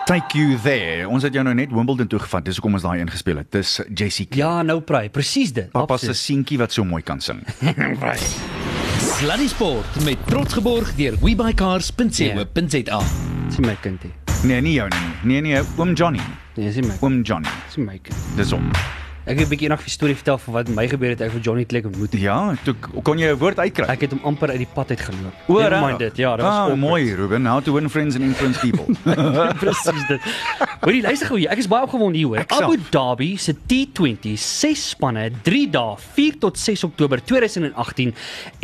Take 0.05 0.37
you 0.37 0.53
there. 0.61 1.07
Ons 1.09 1.23
het 1.25 1.33
jou 1.33 1.41
nou 1.41 1.55
net 1.57 1.71
Wimbledon 1.73 2.05
toe 2.07 2.19
gevat. 2.21 2.45
Dis 2.45 2.59
hoekom 2.59 2.77
ons 2.77 2.83
daai 2.85 2.99
ingespeel 3.01 3.39
het. 3.41 3.47
Dis 3.55 3.79
Jessie. 3.89 4.27
Ja, 4.37 4.59
nou 4.61 4.77
praai. 4.85 5.07
Presies 5.09 5.49
dit. 5.55 5.71
Pappa 5.73 5.97
se 5.97 6.13
seentjie 6.13 6.59
wat 6.61 6.75
so 6.75 6.85
mooi 6.85 7.01
kan 7.01 7.23
sing. 7.25 7.41
Sluddy 9.15 9.47
Sport 9.49 9.97
met 10.05 10.21
trots 10.29 10.53
geborg 10.53 10.91
deur 10.99 11.17
webycars.co.za. 11.23 12.99
Sien 13.55 13.65
my 13.65 13.73
kindie. 13.81 14.11
Nee, 14.45 14.61
nie 14.61 14.75
jou 14.77 14.85
nie. 14.93 15.09
Nee 15.23 15.41
nee, 15.41 15.63
oom 15.79 15.95
Johnny. 15.97 16.21
Nee, 16.53 16.67
dis 16.67 16.77
nie 16.77 16.85
my. 16.85 16.99
Oom 17.01 17.23
Johnny. 17.25 17.49
Dis 17.65 17.81
nie 17.81 17.87
my. 17.89 17.97
kind. 18.05 18.29
Dis 18.37 18.53
hom. 18.53 18.69
Ek 19.25 19.39
het 19.39 19.47
'n 19.47 19.49
bietjie 19.49 19.69
nog 19.69 19.81
'n 19.81 19.89
storie 19.89 20.15
vertel 20.15 20.37
van 20.37 20.53
wat 20.53 20.67
met 20.67 20.75
my 20.75 20.87
gebeur 20.87 21.09
het 21.09 21.21
ek 21.21 21.31
vir 21.31 21.41
Johnny 21.41 21.65
Clegg 21.65 21.85
ontmoet. 21.85 22.11
het. 22.11 22.21
Ja, 22.21 22.53
toe 22.63 22.75
kon 23.01 23.17
jy 23.17 23.27
'n 23.33 23.37
woord 23.37 23.59
uitkry. 23.59 23.85
Ek 23.87 24.01
het 24.01 24.11
hom 24.11 24.19
amper 24.23 24.49
uit 24.49 24.57
die 24.57 24.67
pad 24.73 24.89
uit 24.89 24.99
geloop. 24.99 25.33
O, 25.47 25.53
Never 25.53 25.69
rarig. 25.69 25.87
mind 25.87 25.99
dit. 25.99 26.17
Ja, 26.17 26.35
dit 26.35 26.45
was 26.45 26.69
ah, 26.69 26.73
mooi, 26.77 27.13
Ruben. 27.15 27.45
How 27.45 27.63
to 27.63 27.73
win 27.73 27.89
friends 27.89 28.15
and 28.15 28.23
influence 28.23 28.59
people. 28.59 28.85
Presies 29.59 30.07
dit. 30.07 30.21
Hoorie, 30.81 31.01
luister 31.01 31.29
gou 31.29 31.37
hier. 31.39 31.49
Ek 31.53 31.61
is 31.61 31.67
baie 31.71 31.85
opgewonde 31.85 32.19
hier 32.19 32.27
hoor. 32.27 32.43
Abu 32.53 32.75
Dhabi 32.91 33.29
se 33.41 33.53
T20 33.55 34.35
ses 34.39 34.81
spanne 34.91 35.29
3 35.45 35.61
dae 35.73 35.95
4 36.17 36.37
tot 36.43 36.59
6 36.59 36.83
Oktober 36.87 37.21
2018 37.23 38.11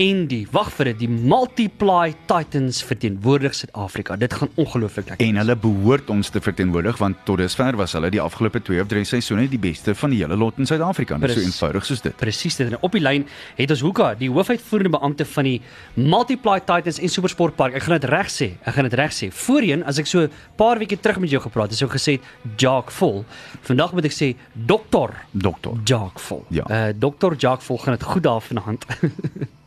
en 0.03 0.19
die 0.29 0.41
wag 0.53 0.69
vir 0.75 0.91
dit 0.91 0.99
die 1.05 1.09
Multiply 1.11 2.11
Titans 2.29 2.81
verteenwoordig 2.85 3.55
Suid-Afrika. 3.57 4.17
Dit 4.21 4.35
gaan 4.37 4.51
ongelooflik 4.59 5.09
lekker. 5.13 5.25
en 5.25 5.39
hulle 5.41 5.55
behoort 5.55 6.09
ons 6.13 6.29
te 6.29 6.41
verteenwoordig 6.43 6.99
want 7.01 7.17
tot 7.25 7.39
dusver 7.41 7.77
was 7.79 7.95
hulle 7.97 8.11
die 8.13 8.21
afgelope 8.21 8.61
2 8.67 8.81
of 8.83 8.91
3 8.91 9.05
seisoene 9.13 9.47
die 9.49 9.59
beste 9.61 9.95
van 9.95 10.13
die 10.13 10.21
hele 10.21 10.37
lot 10.37 10.59
in 10.59 10.67
Suid-Afrika. 10.69 11.17
Dit 11.17 11.35
is 11.35 11.39
so 11.39 11.47
eenvoudig 11.47 11.85
soos 11.87 12.01
dit. 12.05 12.15
Presies 12.19 12.59
dit. 12.59 12.67
En 12.71 12.77
op 12.81 12.91
die 12.91 13.01
lyn 13.01 13.25
het 13.57 13.71
ons 13.71 13.81
Hoeka, 13.81 14.13
die 14.19 14.29
hoofuitvoerende 14.29 14.93
beampte 14.97 15.25
van 15.25 15.49
die 15.49 15.57
Multiply 15.95 16.59
Titans 16.59 16.99
en 16.99 17.09
Supersport 17.09 17.55
Park. 17.55 17.73
Ek 17.79 17.87
gaan 17.87 17.97
dit 17.99 18.09
reg 18.11 18.29
sê. 18.29 18.51
Ek 18.67 18.75
gaan 18.75 18.89
dit 18.89 18.99
reg 18.99 19.15
sê. 19.15 19.31
Voorheen 19.31 19.83
as 19.87 19.97
ek 19.97 20.07
so 20.07 20.27
'n 20.27 20.31
paar 20.57 20.77
weke 20.77 20.99
terug 20.99 21.19
met 21.19 21.29
jou 21.29 21.41
gepraat 21.41 21.69
het, 21.71 21.79
sou 21.79 21.89
gesê 22.01 22.17
Jacques 22.57 22.97
Vol. 22.97 23.23
Vandag 23.69 23.93
moet 23.93 24.09
ek 24.09 24.17
sê 24.17 24.33
Dokter 24.53 25.15
Dokter. 25.31 25.77
Jacques 25.85 26.25
Vol. 26.27 26.43
Ja. 26.49 26.65
Uh 26.65 26.91
Dokter 26.97 27.37
Jacques 27.37 27.69
Vol 27.69 27.77
gaan 27.85 27.99
dit 27.99 28.03
goed 28.03 28.23
daar 28.25 28.41
vanaand. 28.41 28.85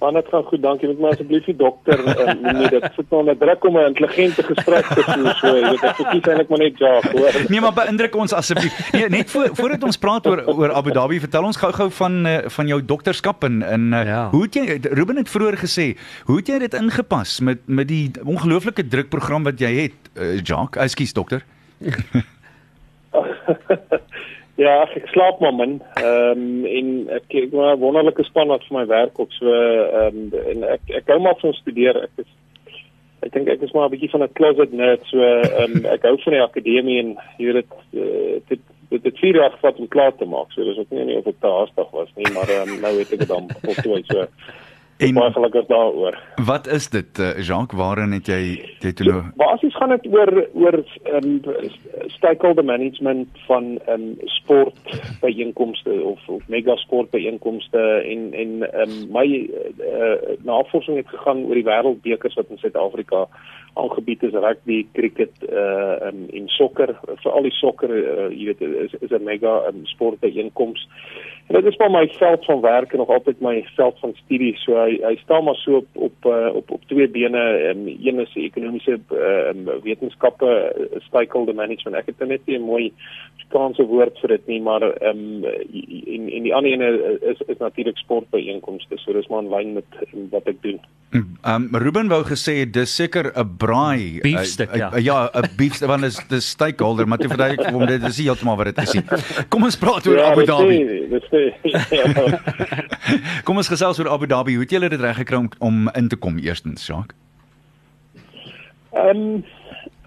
Maar 0.00 0.12
dit 0.12 0.28
gaan 0.28 0.44
goed, 0.44 0.62
dankie. 0.62 0.88
Met 0.88 0.98
my 0.98 1.08
asseblief 1.12 1.44
die 1.44 1.56
dokter 1.56 2.00
en 2.26 2.38
nee, 2.40 2.68
dit 2.72 2.84
sit 2.96 3.10
nou 3.10 3.20
onder 3.20 3.36
druk 3.38 3.64
om 3.68 3.76
'n 3.78 3.86
intelligente 3.92 4.42
gesprek 4.42 4.86
te 4.86 5.02
voer. 5.02 5.34
So, 5.40 5.46
jy 5.56 5.62
weet 5.70 5.82
ek 5.82 5.96
verkies 5.98 6.26
eintlik 6.28 6.48
maar 6.48 6.58
net 6.58 6.78
ja, 6.78 6.92
hoor. 7.12 7.34
Nee, 7.52 7.60
maar 7.60 7.72
beïndruk 7.72 8.16
ons 8.16 8.32
asseblief. 8.32 8.92
Nee, 8.92 9.08
net 9.08 9.30
voor 9.30 9.48
voordat 9.52 9.82
ons 9.84 9.98
praat 9.98 10.26
oor 10.26 10.42
oor 10.46 10.72
Abu 10.72 10.90
Dhabi, 10.92 11.20
vertel 11.20 11.44
ons 11.44 11.56
gou-gou 11.56 11.90
van 11.90 12.26
uh, 12.26 12.38
van 12.46 12.66
jou 12.66 12.84
dokterskap 12.84 13.44
en 13.44 13.62
en 13.62 13.92
uh, 13.92 14.04
Ja. 14.06 14.28
hoe 14.30 14.42
het 14.42 14.54
jy 14.54 14.78
Ruben 14.82 15.16
het 15.16 15.28
vroeër 15.28 15.56
gesê, 15.56 15.96
hoe 16.24 16.36
het 16.36 16.46
jy 16.46 16.58
dit 16.58 16.74
ingepas 16.74 17.40
met 17.40 17.58
met 17.66 17.88
die 17.88 18.10
ongelooflike 18.24 18.86
drukprogram 18.88 19.42
wat 19.42 19.58
jy 19.60 19.74
het, 19.82 20.10
uh, 20.16 20.40
Jacques? 20.42 20.82
Ekskuus 20.82 21.12
dokter. 21.12 21.44
Ja, 24.60 24.82
ek 24.92 25.06
slaap 25.08 25.38
maar 25.40 25.54
min. 25.56 25.78
Ehm 26.02 26.40
um, 26.42 26.64
en 26.68 26.88
ek 27.16 27.32
ek 27.44 27.54
maar 27.56 27.78
wonderlike 27.80 28.26
span 28.28 28.50
wat 28.52 28.66
vir 28.68 28.76
my 28.76 28.84
werk 28.90 29.16
ook 29.22 29.32
so 29.32 29.54
ehm 29.54 30.18
um, 30.18 30.34
en 30.52 30.66
ek 30.76 30.92
ek 31.00 31.08
hou 31.12 31.16
maar 31.24 31.38
van 31.40 31.56
studeer. 31.56 31.96
Ek 32.04 32.24
is 32.24 32.28
ek 33.24 33.32
dink 33.36 33.48
ek 33.48 33.64
is 33.64 33.72
maar 33.72 33.88
'n 33.88 33.94
bietjie 33.94 34.10
van 34.12 34.24
'n 34.26 34.36
closet 34.36 34.72
nerd 34.72 35.06
so 35.08 35.22
ehm 35.22 35.78
um, 35.78 35.86
ek 35.94 36.04
hou 36.04 36.16
van 36.24 36.36
die 36.36 36.44
akademie 36.44 36.98
en 37.04 37.16
jy 37.38 37.46
weet 37.46 37.60
dit 37.62 37.72
uh, 38.04 38.36
dit 38.52 38.62
dit 38.90 39.04
het 39.08 39.18
vier 39.22 39.36
jaar 39.40 39.54
gevat 39.56 39.78
om 39.78 39.88
klaar 39.88 40.14
te 40.16 40.28
maak. 40.28 40.52
So 40.52 40.64
dis 40.64 40.78
ook 40.78 40.90
nie 40.90 41.04
nie 41.08 41.16
of 41.16 41.26
ek 41.26 41.40
te 41.40 41.54
haastig 41.56 41.90
was 41.96 42.12
nie, 42.16 42.28
maar 42.34 42.50
um, 42.60 42.80
nou 42.84 42.92
weet 42.96 43.12
ek 43.16 43.24
dit 43.24 43.32
dan 43.32 43.48
voltooi 43.64 44.02
so. 44.12 44.26
En 45.00 45.14
Baie 45.14 45.32
gelukkig 45.32 45.66
daaroor. 45.66 46.18
wat 46.44 46.66
is 46.66 46.90
dit, 46.90 47.18
uh, 47.18 47.42
Jacques? 47.42 47.78
Waarin 47.78 48.12
het 48.12 48.26
jy 48.26 48.40
jy 48.80 48.92
toe 48.92 49.06
nou 49.06 49.22
Basies 49.40 49.76
gaan 49.76 49.94
dit 49.94 50.06
oor 50.12 50.32
oor 50.52 50.76
um, 51.14 51.40
stakeholder 52.16 52.64
management 52.64 53.28
van 53.46 53.78
um, 53.88 54.14
sport 54.24 54.76
byeenkomste 55.20 55.92
of 56.04 56.28
of 56.28 56.42
mega 56.48 56.76
sport 56.76 57.10
byeenkomste 57.10 57.80
en 58.12 58.32
en 58.32 58.52
um, 58.82 58.92
my 59.12 59.24
uh, 59.78 60.36
navorsing 60.44 61.00
het 61.00 61.08
gegaan 61.08 61.44
oor 61.48 61.56
die 61.56 61.68
wêreldbekers 61.68 62.36
wat 62.36 62.52
in 62.52 62.60
Suid-Afrika 62.60 63.24
aangebied 63.80 64.22
is 64.22 64.32
rugby, 64.32 64.86
cricket 64.92 65.32
uh, 65.48 65.96
um, 66.10 66.26
en 66.34 66.48
sokker, 66.48 66.92
veral 67.22 67.46
die 67.46 67.56
sokker 67.56 67.92
uh, 67.96 68.28
jy 68.28 68.52
weet 68.52 68.60
is 68.84 68.94
is 69.00 69.16
'n 69.16 69.24
mega 69.24 69.62
um, 69.68 69.86
sport 69.86 70.20
byeenkoms. 70.20 70.88
En 71.50 71.56
dit 71.56 71.72
is 71.72 71.76
maar 71.76 71.90
my 71.90 72.08
veld 72.08 72.44
van 72.44 72.60
werk 72.60 72.92
en 72.92 72.98
nog 72.98 73.08
altyd 73.08 73.40
my 73.40 73.68
veld 73.74 73.98
van 73.98 74.12
studie. 74.14 74.56
So 74.56 74.76
hy 74.78 75.00
hy 75.02 75.16
staan 75.22 75.44
maar 75.44 75.58
so 75.58 75.80
op 75.82 75.88
op 75.92 76.26
uh, 76.26 76.54
op 76.54 76.70
op 76.70 76.84
twee 76.86 77.08
bene. 77.08 77.42
Um, 77.70 77.86
een 77.86 78.20
is 78.22 78.30
die 78.32 78.44
ekonomiese 78.46 79.00
um, 79.10 79.64
wetenskappe, 79.82 80.46
uh, 80.46 81.00
stakeholder 81.08 81.54
management. 81.54 81.98
Ek 81.98 82.12
het 82.12 82.22
nou 82.22 82.30
net 82.30 82.46
nie 82.46 82.58
'n 82.58 82.68
mooi 82.68 82.92
Afrikaanse 83.40 83.82
woord 83.82 84.18
vir 84.22 84.28
dit 84.28 84.46
nie, 84.46 84.60
maar 84.62 84.82
ehm 84.82 85.18
um, 85.18 85.44
en 86.14 86.30
en 86.30 86.42
die 86.46 86.54
ander 86.54 86.70
ene 86.70 87.18
is 87.32 87.42
is 87.46 87.58
natuurlik 87.58 87.98
sportbyeenkomste. 87.98 88.98
So 89.02 89.12
dis 89.12 89.26
maar 89.26 89.42
in 89.42 89.50
lyn 89.50 89.72
met 89.72 89.90
um, 90.14 90.28
wat 90.30 90.46
ek 90.46 90.62
doen. 90.62 90.78
Ehm 91.10 91.66
um, 91.74 91.82
Ruben 91.82 92.08
wou 92.08 92.22
gesê 92.22 92.62
dis 92.70 92.94
seker 92.94 93.32
'n 93.34 93.56
braai. 93.56 94.20
Beefstuk, 94.22 94.70
uh, 94.70 94.76
ja. 94.76 94.92
Uh, 94.94 95.02
ja, 95.02 95.30
'n 95.34 95.50
beefstuk 95.56 95.88
want 95.88 96.04
is 96.04 96.22
dis 96.28 96.48
stakeholder, 96.48 97.08
maar 97.08 97.18
toe 97.18 97.28
verduidelik 97.34 97.74
hom 97.74 97.86
dit 97.86 98.02
is 98.02 98.22
heeltemal 98.22 98.56
wat 98.56 98.70
dit 98.70 98.78
is 98.78 98.94
nie. 98.94 99.04
Kom 99.50 99.62
ons 99.66 99.76
praat 99.76 100.06
oor 100.06 100.22
Abu 100.22 100.46
dit 100.46 100.54
Dhabi. 100.54 100.78
ja. 100.78 101.39
Kom 103.46 103.56
ons 103.56 103.68
gesels 103.68 103.98
oor 103.98 104.10
Abu 104.12 104.26
Dhabi. 104.26 104.54
Hoe 104.56 104.66
het 104.66 104.70
julle 104.70 104.88
dit 104.88 105.00
reg 105.00 105.16
gekry 105.16 105.42
om 105.58 105.88
in 105.94 106.08
te 106.08 106.16
kom 106.16 106.38
eerstens, 106.38 106.86
Jacques? 106.86 107.16
Ehm 108.92 109.16
um, 109.16 109.44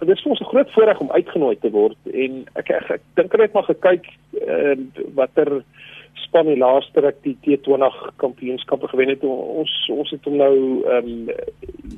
dit 0.04 0.16
is 0.16 0.22
vir 0.22 0.30
ons 0.30 0.40
'n 0.40 0.52
groot 0.52 0.70
voorreg 0.72 0.98
om 1.00 1.10
uitgenooi 1.10 1.56
te 1.60 1.70
word 1.70 1.96
en 2.12 2.44
ek 2.60 2.70
ek, 2.70 2.90
ek 2.90 3.02
dink 3.14 3.32
het 3.32 3.52
maar 3.52 3.64
gekyk 3.64 4.04
uh, 4.46 4.76
watter 5.14 5.62
span 6.14 6.46
die 6.46 6.58
laaste 6.58 7.00
ruk 7.00 7.22
die 7.22 7.36
T20 7.46 8.16
kampioenskappe 8.16 8.88
gewen 8.88 9.08
het. 9.08 9.22
Ons 9.24 9.72
ons 9.90 10.10
het 10.10 10.24
hom 10.24 10.36
nou 10.36 10.56
ehm 10.84 11.08
um, 11.08 11.28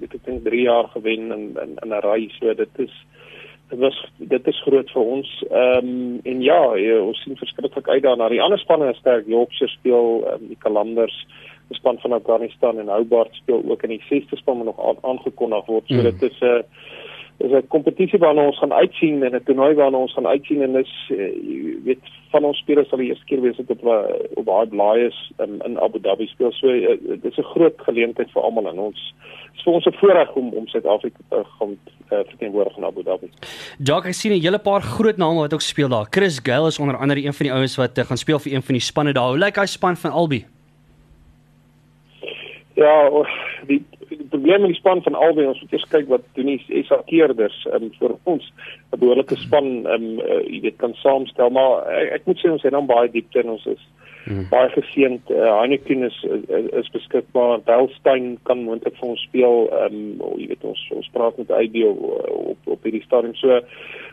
ek 0.02 0.24
dink 0.24 0.44
3 0.44 0.62
jaar 0.62 0.88
gewen 0.94 1.32
in 1.32 1.56
in, 1.62 1.72
in 1.82 1.90
'n 1.90 2.02
ry. 2.04 2.28
So 2.38 2.54
dit 2.54 2.68
is 2.78 2.94
dit 2.94 2.94
was 3.70 4.06
dit 4.16 4.46
is 4.46 4.62
groot 4.62 4.90
vir 4.90 5.02
ons. 5.02 5.44
Ehm 5.50 5.88
um, 5.88 6.20
en 6.24 6.42
ja, 6.42 6.74
ja, 6.76 7.00
ons 7.02 7.22
sien 7.22 7.36
verskriklik 7.36 7.88
uit 7.88 8.02
daarna. 8.02 8.28
Die 8.28 8.42
ander 8.42 8.58
spanne 8.58 8.90
is 8.90 8.96
sterk. 8.98 9.26
Yorkshire 9.26 9.72
speel 9.72 10.24
um, 10.32 10.46
die 10.48 10.56
Kalanders 10.58 11.26
die 11.68 11.76
span 11.78 11.98
van 11.98 12.12
Afghanistan 12.12 12.78
en 12.78 12.88
Hobart 12.88 13.34
speel 13.34 13.62
ook 13.66 13.82
in 13.82 13.88
die 13.88 14.02
6de 14.10 14.36
span 14.36 14.56
wat 14.62 14.66
nog 14.66 14.80
aan- 14.88 15.02
aangekondig 15.10 15.66
word. 15.66 15.84
So 15.86 15.94
Mm. 15.94 16.02
dit 16.02 16.22
is 16.22 16.40
'n 16.40 16.44
uh, 16.44 16.62
dis 17.38 17.52
'n 17.52 17.66
kompetisie 17.68 18.18
waarna 18.18 18.46
ons 18.46 18.58
gaan 18.58 18.72
uitsien 18.72 19.22
en 19.22 19.34
'n 19.34 19.44
toernooi 19.44 19.74
waarna 19.74 19.98
ons 19.98 20.12
gaan 20.12 20.26
uitsien 20.26 20.62
en 20.62 20.72
dis 20.72 20.92
uh, 21.10 21.16
jy 21.18 21.76
weet 21.84 22.04
van 22.30 22.44
ons 22.44 22.58
spelers 22.58 22.88
sal 22.88 22.98
die 22.98 23.08
eerste 23.08 23.24
keer 23.24 23.40
wees 23.40 23.56
wat 23.56 23.70
op 23.70 23.82
op 24.34 24.44
daai 24.46 24.66
blaai 24.66 25.06
is 25.06 25.32
in, 25.44 25.60
in 25.64 25.78
Abu 25.80 26.00
Dhabi 26.00 26.26
speel. 26.26 26.52
So 26.52 26.68
uh, 26.68 26.96
dit 27.22 27.24
is 27.24 27.38
'n 27.38 27.52
groot 27.52 27.74
geleentheid 27.76 28.30
vir 28.30 28.42
almal 28.42 28.68
en 28.68 28.78
ons 28.78 29.14
is 29.54 29.62
vir 29.64 29.72
ons 29.72 29.86
'n 29.86 29.98
voorreg 30.00 30.34
om 30.34 30.52
om 30.52 30.66
Suid-Afrika 30.66 31.18
te 31.28 31.44
gaan 31.58 31.76
uh, 32.12 32.18
verteenwoordig 32.32 32.76
in 32.76 32.84
Abu 32.84 33.02
Dhabi. 33.02 33.28
Jacques, 33.78 34.08
ek 34.08 34.14
sien 34.14 34.32
'n 34.32 34.40
hele 34.40 34.58
paar 34.58 34.82
groot 34.82 35.16
name 35.16 35.40
wat 35.40 35.52
ook 35.52 35.60
speel 35.60 35.88
daar. 35.88 36.06
Chris 36.10 36.40
Gale 36.42 36.68
is 36.68 36.78
onder 36.78 36.96
andere 36.96 37.24
een 37.24 37.34
van 37.34 37.46
die 37.46 37.52
ouens 37.52 37.76
wat 37.76 37.98
uh, 37.98 38.04
gaan 38.04 38.16
speel 38.16 38.38
vir 38.38 38.52
een 38.52 38.62
van 38.62 38.74
die 38.74 38.82
spanne 38.82 39.12
daar. 39.12 39.28
Hoe 39.28 39.38
lyk 39.38 39.56
hy 39.56 39.66
span 39.66 39.96
van 39.96 40.10
Albi? 40.10 40.44
Ja, 42.74 43.10
die 43.66 43.82
probleem 44.32 44.60
met 44.64 44.72
die 44.74 44.78
span 44.80 45.02
van 45.02 45.14
albei 45.14 45.46
ons 45.46 45.60
moet 45.62 45.72
eers 45.72 45.88
kyk 45.92 46.08
wat 46.12 46.24
doen 46.38 46.52
die 46.52 46.82
SA 46.88 47.02
keerders 47.10 47.58
um, 47.72 47.90
vir 47.98 48.16
ons 48.24 48.48
'n 48.92 48.98
behoorlike 48.98 49.36
span 49.36 49.86
um, 49.86 50.08
uh, 50.20 50.42
jy 50.46 50.60
weet 50.68 50.78
kan 50.82 50.94
saamstel 51.02 51.50
maar 51.50 51.86
ek, 51.90 52.12
ek 52.20 52.26
moet 52.26 52.40
sê 52.40 52.50
ons 52.50 52.62
het 52.62 52.72
dan 52.72 52.90
baie 52.90 53.10
diepte 53.10 53.40
en 53.40 53.56
ons 53.56 53.66
is 53.66 53.82
hmm. 54.26 54.46
baie 54.50 54.70
geseënd. 54.74 55.30
Uh, 55.30 55.50
Heineken 55.60 56.02
is, 56.06 56.16
is 56.48 56.70
is 56.80 56.90
beskikbaar. 56.94 57.62
Delstein 57.68 58.36
kan 58.48 58.64
moontlik 58.66 58.96
vir 58.98 59.12
ons 59.12 59.22
speel 59.28 59.68
um, 59.80 60.00
jy 60.40 60.48
weet 60.52 60.66
ons 60.66 60.82
ons 60.96 61.12
praat 61.14 61.38
met 61.40 61.52
ID 61.60 61.84
op 61.88 62.02
op, 62.26 62.72
op 62.76 62.88
hierdie 62.88 63.04
stadium. 63.06 63.34
So 63.40 63.60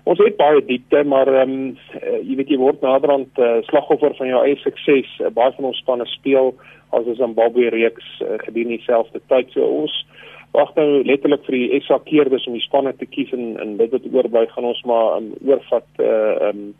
ons 0.10 0.22
het 0.22 0.38
baie 0.38 0.62
diepte 0.68 1.04
maar 1.04 1.30
um, 1.44 1.58
uh, 2.02 2.20
jy 2.22 2.38
weet 2.40 2.54
jy 2.54 2.62
word 2.62 2.82
naderhand 2.86 3.42
uh, 3.42 3.60
slagoffer 3.70 4.16
van 4.20 4.32
jou 4.32 4.46
eie 4.46 4.60
sukses 4.62 5.10
uh, 5.22 5.34
baie 5.34 5.56
van 5.58 5.72
ons 5.72 5.82
spanne 5.84 6.08
speel 6.14 6.54
as 6.94 7.06
'n 7.06 7.16
Zimbabwe 7.16 7.70
reeks 7.70 8.08
uh, 8.22 8.38
gedurende 8.46 8.78
dieselfde 8.78 9.22
tyd. 9.28 9.52
So 9.52 9.62
ons 9.62 10.06
wag 10.54 10.74
nou 10.76 11.04
letterlik 11.04 11.46
vir 11.46 11.58
die 11.58 11.82
SA 11.82 12.00
keerders 12.06 12.48
om 12.48 12.54
die 12.54 12.66
spanne 12.66 12.94
te 12.98 13.06
kies 13.06 13.32
en 13.34 13.58
en 13.60 13.78
dit 13.78 13.92
wat 13.92 14.10
oorbly 14.14 14.46
gaan 14.48 14.70
ons 14.70 14.84
maar 14.90 15.18
um, 15.18 15.34
oorvat 15.46 15.88
uh 16.00 16.50
um 16.50 16.74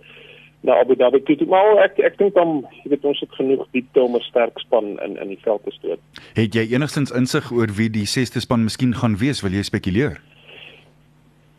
na 0.64 0.80
Abu 0.80 0.96
Dhabi 0.96 1.20
toe. 1.24 1.48
Maar 1.48 1.84
ek 1.84 2.00
ek 2.00 2.18
dink 2.18 2.36
dan 2.38 2.62
jy 2.84 2.94
weet 2.94 3.08
ons 3.10 3.20
het 3.20 3.34
genoeg 3.40 3.66
diepte 3.76 4.02
om 4.02 4.16
'n 4.16 4.24
sterk 4.30 4.60
span 4.60 5.00
in 5.06 5.18
in 5.18 5.28
die 5.28 5.42
veld 5.44 5.64
te 5.64 5.72
stoot. 5.72 6.00
Het 6.34 6.56
jy 6.56 6.66
enigstens 6.76 7.12
insig 7.12 7.52
oor 7.52 7.68
wie 7.78 7.90
die 7.90 8.08
6ste 8.08 8.40
span 8.40 8.64
miskien 8.64 8.94
gaan 8.96 9.18
wees? 9.18 9.42
Wil 9.42 9.58
jy 9.58 9.64
spekuleer? 9.64 10.22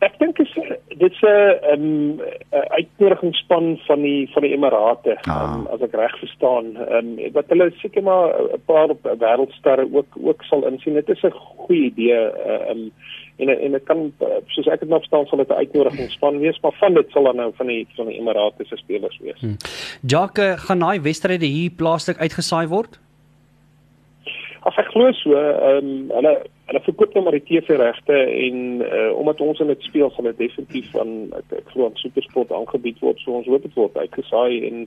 Ek 0.03 0.17
dink 0.19 0.39
is 0.43 0.51
dit's 0.99 1.21
'n 1.21 1.71
um, 1.71 2.21
uitnodigingsspan 2.51 3.77
van 3.87 4.01
die 4.01 4.29
van 4.33 4.43
die 4.43 4.51
Emirate 4.51 5.17
Ah. 5.23 5.53
um, 5.55 5.67
as 5.71 5.81
ek 5.81 5.93
reg 5.95 6.17
verstaan. 6.19 6.75
Ehm 6.75 7.19
um, 7.19 7.31
wat 7.33 7.45
hulle 7.47 7.71
seker 7.81 8.03
maar 8.03 8.35
'n 8.53 8.61
paar 8.65 8.89
op 8.89 9.01
wêreldsterre 9.03 9.87
ook 9.91 10.17
ook 10.21 10.43
sal 10.43 10.67
insien. 10.67 10.93
Dit 10.93 11.09
is 11.09 11.23
'n 11.23 11.31
goeie 11.31 11.83
idee 11.91 12.11
uh, 12.11 12.69
um, 12.69 12.91
en 13.37 13.49
en 13.49 13.71
dit 13.71 13.83
kan 13.83 14.11
uh, 14.21 14.27
soos 14.47 14.67
ek 14.67 14.79
dit 14.79 14.89
nou 14.89 14.99
verstaan 14.99 15.25
sal 15.25 15.37
dit 15.37 15.49
'n 15.49 15.61
uitnodigingsspan 15.63 16.39
wees, 16.39 16.59
maar 16.59 16.75
van 16.79 16.93
dit 16.93 17.09
sal 17.11 17.23
dan 17.23 17.35
nou 17.35 17.51
van 17.55 17.67
die 17.67 17.87
van 17.95 18.05
die 18.05 18.19
Emirate 18.19 18.65
se 18.65 18.75
spelers 18.75 19.19
wees. 19.21 19.39
Hmm. 19.39 19.57
Jacques, 20.01 20.59
gaan 20.59 20.79
daai 20.79 20.99
wedstryde 21.01 21.45
hier 21.45 21.71
plaaslik 21.71 22.17
uitgesaai 22.17 22.67
word? 22.67 22.99
As 24.61 24.75
ek 24.77 24.87
glo 24.91 25.11
so, 25.11 25.31
ehm 25.33 25.77
um, 25.77 26.11
hulle 26.11 26.41
hulle 26.65 26.81
verkoop 26.81 27.13
nou 27.13 27.23
maar 27.25 27.37
die 27.37 27.45
TV-regte 27.45 28.15
en 28.15 28.61
uh, 28.81 29.11
omdat 29.17 29.41
ons 29.41 29.59
in 29.61 29.69
dit 29.69 29.81
speel 29.85 30.09
sal 30.13 30.29
dit 30.31 30.37
definitief 30.37 30.89
van 30.95 31.13
ek, 31.37 31.51
ek 31.61 31.73
glo 31.73 31.89
aan 31.89 31.99
SuperSport 32.01 32.53
aangebied 32.55 33.01
word 33.05 33.21
so 33.21 33.37
ons 33.37 33.49
hoop 33.51 33.67
dit 33.67 33.77
word 33.77 33.97
uitgesaai 33.97 34.65
en 34.69 34.85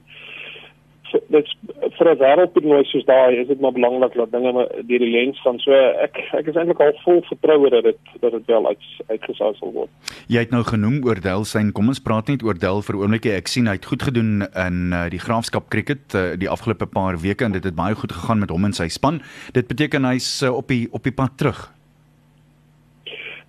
dit's 1.32 1.54
vir 1.98 2.10
'n 2.12 2.18
wêreldtoernooi 2.22 2.84
soos 2.84 3.04
daai 3.04 3.40
is 3.40 3.48
dit 3.48 3.60
maar 3.60 3.72
belangrik 3.72 4.14
dat 4.14 4.32
dinge 4.32 4.52
deur 4.52 5.02
die 5.04 5.10
lens 5.10 5.40
gaan. 5.42 5.58
So 5.58 5.72
ek 5.72 6.18
ek 6.32 6.46
is 6.46 6.56
eintlik 6.56 6.80
al 6.80 6.92
vol 7.04 7.22
vertroue 7.30 7.70
dat 7.70 7.84
dit 7.84 7.98
dat 8.20 8.32
dit 8.32 8.46
wel 8.46 8.66
uit 8.66 8.84
uitgesaai 9.08 9.54
sal 9.58 9.72
word. 9.72 9.90
Jy 10.28 10.38
het 10.38 10.50
nou 10.50 10.62
genoem 10.62 11.04
oor 11.04 11.20
Del 11.20 11.44
Sein. 11.44 11.72
Kom 11.72 11.88
ons 11.88 12.00
praat 12.00 12.28
net 12.28 12.42
oor 12.42 12.58
Del 12.58 12.82
vir 12.82 12.96
oomblikie. 12.96 13.32
Ek 13.32 13.48
sien 13.48 13.66
hy 13.66 13.72
het 13.78 13.86
goed 13.86 14.02
gedoen 14.02 14.44
in 14.54 14.92
uh, 14.92 15.08
die 15.08 15.22
Graafskap 15.22 15.68
cricket 15.68 16.14
uh, 16.14 16.36
die 16.36 16.48
afgelope 16.48 16.86
paar 16.86 17.18
weke 17.18 17.44
en 17.44 17.52
dit 17.52 17.64
het 17.64 17.74
baie 17.74 17.94
goed 17.94 18.12
gegaan 18.12 18.38
met 18.38 18.50
hom 18.50 18.64
en 18.64 18.72
sy 18.72 18.88
span. 18.88 19.22
Dit 19.52 19.68
beteken 19.68 20.04
hy's 20.04 20.42
uh, 20.42 20.54
op 20.54 20.68
die 20.68 20.88
op 20.92 21.02
die 21.02 21.12
pad 21.12 21.36
terug. 21.36 21.77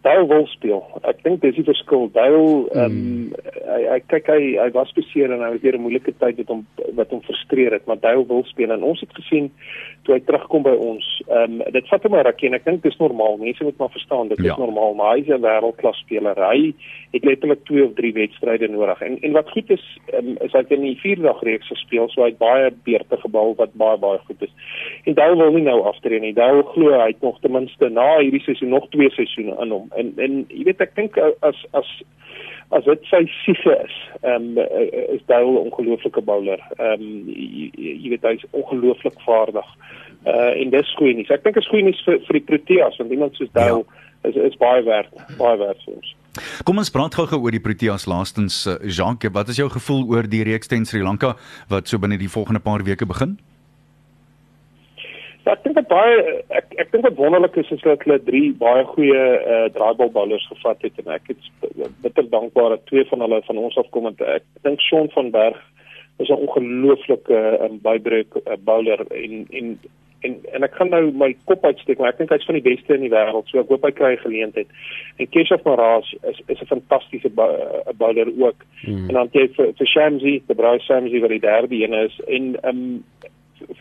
Dale 0.02 0.28
wil 0.28 0.46
speel. 0.48 0.80
Ek 1.04 1.18
dink 1.26 1.42
dis 1.44 1.58
die 1.58 1.66
verskil. 1.68 2.08
Dale 2.16 2.44
ehm 2.72 2.86
um, 2.86 3.32
hy, 3.68 3.80
hy 3.92 3.98
kyk 4.08 4.30
hy 4.32 4.44
hy 4.56 4.70
was 4.72 4.94
beseer 4.96 5.34
en 5.36 5.44
hy 5.44 5.50
het 5.58 5.66
weer 5.66 5.76
'n 5.76 5.84
moeilike 5.84 6.14
tyd 6.24 6.38
met 6.40 6.48
hom 6.48 6.62
wat 6.96 7.12
hom 7.12 7.22
frustreer 7.28 7.76
het, 7.76 7.86
maar 7.86 8.00
Dale 8.00 8.24
wil 8.28 8.46
speel 8.48 8.72
en 8.72 8.84
ons 8.84 9.00
het 9.04 9.12
gesien 9.14 9.52
toe 10.08 10.16
hy 10.16 10.22
terugkom 10.24 10.64
by 10.64 10.76
ons. 10.80 11.04
Ehm 11.28 11.60
um, 11.60 11.72
dit 11.76 11.88
vat 11.92 12.04
hom 12.04 12.16
'n 12.16 12.24
rukkie 12.26 12.48
en 12.48 12.56
ek 12.56 12.66
dink 12.66 12.84
dis 12.84 12.98
normaal. 12.98 13.38
Mense 13.38 13.64
moet 13.64 13.78
maar 13.78 13.92
verstaan 13.92 14.28
dit 14.28 14.40
ja. 14.40 14.52
is 14.52 14.58
normaal, 14.58 14.94
maar 14.94 15.16
hy 15.16 15.20
is 15.20 15.28
'n 15.28 15.44
wêreldklas 15.44 16.00
speler. 16.00 16.36
Hy 16.36 16.74
het 17.12 17.26
letterlik 17.26 17.66
2 17.66 17.84
of 17.84 17.94
3 17.94 18.14
wedstryde 18.14 18.68
nodig. 18.68 19.02
En 19.02 19.20
en 19.22 19.32
wat 19.32 19.52
goed 19.52 19.70
is 19.70 20.00
um, 20.14 20.38
is 20.40 20.52
hy 20.52 20.60
het 20.60 20.72
in 20.72 20.82
die 20.82 20.96
4 20.96 21.22
dag 21.22 21.44
reeks 21.44 21.68
gespeel, 21.68 22.08
so 22.10 22.22
hy 22.22 22.32
het 22.32 22.38
baie 22.38 22.72
beurte 22.84 23.18
gebal 23.18 23.56
wat 23.56 23.74
baie 23.74 23.98
baie 23.98 24.20
goed 24.26 24.42
is. 24.42 24.54
En 25.04 25.14
Dale 25.14 25.36
wil 25.36 25.52
nie 25.52 25.68
nou 25.68 25.84
aftree 25.84 26.20
nie. 26.20 26.34
Dale 26.34 26.64
glo 26.64 26.96
hy 26.96 27.12
het 27.12 27.22
nog 27.22 27.40
ten 27.42 27.52
minste 27.52 27.90
na 27.90 28.20
hierdie 28.20 28.44
seisoen 28.48 28.70
nog 28.70 28.88
2 28.90 29.10
seisoene 29.10 29.60
in 29.62 29.70
hom 29.70 29.89
en 29.98 30.14
en 30.18 30.40
jy 30.50 30.64
weet 30.70 30.82
ek 30.82 30.96
dink 30.96 31.18
as 31.18 31.60
as 31.78 31.90
as 32.76 32.86
dit 32.86 33.08
sy 33.10 33.24
siege 33.40 33.74
is, 33.74 33.96
ehm 34.22 34.58
um, 34.58 34.60
is 35.16 35.24
Dale 35.26 35.50
'n 35.50 35.64
ongelooflike 35.66 36.22
bowler. 36.22 36.62
Ehm 36.78 37.02
um, 37.02 37.32
jy, 37.34 37.72
jy 37.76 38.10
weet 38.14 38.28
hy's 38.28 38.46
ongelooflik 38.52 39.18
vaardig. 39.26 39.66
Uh 40.26 40.54
en 40.62 40.70
dis 40.70 40.94
goeie 41.00 41.16
nuus. 41.16 41.32
Ek 41.34 41.44
dink 41.44 41.58
is 41.58 41.68
goeie 41.72 41.84
nuus 41.84 42.02
vir 42.06 42.20
vir 42.28 42.40
die 42.40 42.48
Proteas 42.52 42.98
want 43.02 43.12
iemand 43.12 43.36
soos 43.36 43.52
Dale 43.54 43.84
ja. 43.84 44.30
is 44.30 44.36
is 44.36 44.58
baie 44.62 44.84
werd, 44.84 45.12
baie 45.38 45.58
werd 45.58 45.82
vir 45.86 45.96
ons. 45.96 46.16
Kom 46.64 46.78
ons 46.78 46.92
praat 46.94 47.16
gou-gou 47.16 47.42
oor 47.42 47.52
die 47.52 47.64
Proteas 47.64 48.06
laastens 48.06 48.68
Jacques, 48.84 49.34
wat 49.34 49.50
is 49.50 49.58
jou 49.58 49.70
gevoel 49.70 50.06
oor 50.08 50.30
die 50.30 50.44
reeks 50.44 50.68
teen 50.68 50.86
Sri 50.86 51.02
Lanka 51.02 51.36
wat 51.70 51.88
so 51.88 51.98
binne 51.98 52.18
die 52.18 52.30
volgende 52.30 52.62
paar 52.62 52.84
weke 52.86 53.06
begin? 53.06 53.40
Ja, 55.50 55.56
ek 55.58 55.64
dink 55.66 55.80
dit 55.80 55.88
baie 55.90 56.18
ek 56.54 56.76
ek 56.84 56.92
dink 56.94 57.06
dit 57.08 57.16
wonderlik 57.18 57.56
is 57.58 57.70
is 57.74 57.82
dat 57.82 58.04
hulle 58.06 58.20
drie 58.22 58.52
baie 58.60 58.84
goeie 58.92 59.22
uh, 59.40 59.64
draaibal 59.74 60.12
bowlers 60.14 60.46
gevat 60.52 60.84
het 60.86 61.00
en 61.02 61.10
ek 61.16 61.32
is 61.34 61.48
bitter 62.04 62.28
dankbaar 62.30 62.76
dat 62.76 62.84
twee 62.92 63.06
van 63.10 63.24
hulle 63.26 63.40
van 63.48 63.62
ons 63.62 63.78
afkom 63.82 64.12
en 64.12 64.20
ek 64.36 64.46
dink 64.68 64.84
Shaun 64.86 65.10
van 65.16 65.32
Berg 65.34 65.58
is 66.22 66.30
'n 66.30 66.38
ongelooflike 66.46 67.40
uh, 67.40 67.72
bybreek 67.88 68.38
uh, 68.44 68.60
bowler 68.68 69.02
en 69.10 69.48
en 69.50 69.74
en 70.28 70.38
en 70.54 70.68
ek 70.68 70.78
kan 70.78 70.94
nou 70.94 71.02
my 71.24 71.32
kop 71.50 71.66
uitsteek 71.66 71.98
maar 71.98 72.14
ek 72.14 72.22
dink 72.22 72.36
hy's 72.36 72.46
van 72.46 72.60
die 72.60 72.68
beste 72.70 72.94
in 72.94 73.08
die 73.08 73.14
wêreld 73.16 73.50
so 73.50 73.64
ek 73.64 73.74
hoop 73.74 73.90
hy 73.90 73.94
kry 74.02 74.14
geleentheid 74.22 74.70
en 75.18 75.32
Keshav 75.34 75.66
Maharaj 75.66 76.14
is 76.30 76.44
is 76.46 76.62
'n 76.62 76.74
fantastiese 76.76 77.34
bowler 77.34 78.30
ook 78.38 78.62
hmm. 78.86 79.10
en 79.10 79.14
dan 79.18 79.34
jy 79.34 79.50
vir 79.58 79.74
vir 79.82 79.92
Shamsi 79.96 80.38
die 80.46 80.60
Braai 80.62 80.78
Shamsi 80.86 81.26
wat 81.26 81.34
die 81.34 81.46
derde 81.50 81.76
een 81.82 81.98
is 82.06 82.22
en 82.28 82.54
um 82.62 83.04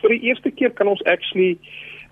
vir 0.00 0.14
die 0.14 0.22
eerste 0.30 0.50
keer 0.50 0.70
kan 0.70 0.88
ons 0.88 1.02
actually 1.04 1.58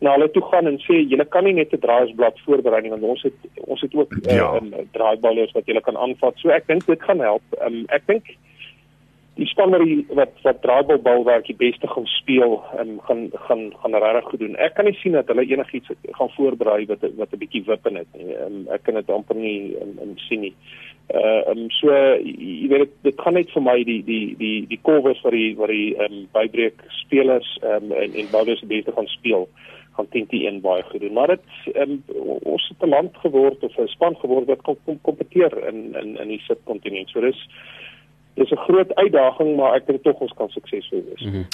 na 0.01 0.13
hulle 0.13 0.29
toe 0.31 0.43
gaan 0.51 0.69
en 0.69 0.79
sê 0.85 0.99
julle 1.09 1.25
kan 1.25 1.45
nie 1.45 1.55
net 1.57 1.73
'n 1.73 1.81
draaisblad 1.81 2.41
voorberei 2.45 2.83
nie 2.83 2.91
want 2.91 3.03
ons 3.03 3.23
het 3.23 3.39
ons 3.65 3.81
het 3.81 3.95
ook 3.95 4.13
ja. 4.23 4.45
uh, 4.45 4.57
um, 4.61 4.73
draaiballers 4.93 5.53
wat 5.53 5.67
julle 5.67 5.81
kan 5.81 5.97
aanvat. 5.97 6.35
So 6.39 6.49
ek 6.49 6.67
dink 6.67 6.87
dit 6.87 7.03
gaan 7.03 7.21
help. 7.21 7.43
Um, 7.67 7.85
ek 7.89 8.07
dink 8.07 8.37
die 9.37 9.47
spanner 9.47 9.83
wat 10.17 10.33
wat 10.45 10.63
draaibal 10.65 11.25
werk 11.25 11.47
die 11.47 11.57
beste 11.57 11.89
gaan 11.89 12.07
speel 12.07 12.63
en 12.81 13.01
gaan 13.09 13.31
gaan 13.49 13.73
gaan 13.83 13.95
regtig 13.95 14.29
goed 14.31 14.41
doen. 14.41 14.57
Ek 14.57 14.75
kan 14.75 14.85
nie 14.85 14.99
sien 15.01 15.13
dat 15.13 15.29
hulle 15.29 15.45
enigiets 15.45 15.93
gaan 16.19 16.33
voorberei 16.37 16.87
wat 16.93 17.05
wat 17.17 17.33
'n 17.33 17.43
bietjie 17.45 17.65
wip 17.67 17.87
in 17.87 17.95
dit 18.01 18.11
nie. 18.17 18.37
Um, 18.37 18.69
ek 18.73 18.83
kan 18.85 18.95
dit 18.95 19.11
amper 19.11 19.37
nie 19.37 19.77
um, 19.81 19.99
um, 20.03 20.19
sien 20.29 20.41
nie. 20.41 20.55
Uh 21.15 21.43
um, 21.51 21.71
so 21.71 21.95
jy 22.27 22.67
weet 22.73 22.91
dit 23.07 23.21
gaan 23.23 23.37
net 23.39 23.51
vir 23.55 23.63
my 23.63 23.77
die 23.87 24.01
die 24.03 24.35
die 24.41 24.67
die 24.67 24.81
covers 24.83 25.21
vir 25.23 25.37
die 25.39 25.51
vir 25.55 25.71
die 25.71 25.89
um, 26.03 26.17
bybreek 26.35 26.83
spelers 26.99 27.47
um, 27.63 27.93
en 27.95 28.17
en 28.19 28.31
bouers 28.33 28.63
die 28.65 28.73
beste 28.73 28.95
gaan 28.97 29.07
speel 29.13 29.47
gaan 29.97 30.09
teen 30.11 30.27
die 30.33 30.43
een 30.47 30.61
baie 30.61 30.83
goed 30.89 31.01
doen. 31.01 31.15
Maar 31.17 31.37
dit 31.37 31.77
um, 31.83 32.03
ons 32.43 32.67
het 32.69 32.83
'n 32.83 32.95
land 32.97 33.17
geword 33.23 33.63
of 33.63 33.79
'n 33.79 33.87
span 33.95 34.17
geword 34.17 34.47
wat 34.47 34.63
kom 34.63 34.77
kom 34.85 34.99
kompeteer 35.03 35.53
in 35.69 35.95
in 35.95 36.19
in 36.19 36.29
die 36.29 36.43
subkontinent. 36.49 37.09
So 37.09 37.21
dis 37.21 37.49
dis 38.37 38.51
'n 38.51 38.57
groot 38.57 38.95
uitdaging, 38.95 39.57
maar 39.57 39.75
ek 39.75 39.87
dink 39.87 40.03
tog 40.03 40.19
ons 40.19 40.33
kan 40.37 40.49
suksesvol 40.49 41.03
wees. 41.09 41.23
Mm 41.25 41.33
-hmm. 41.33 41.47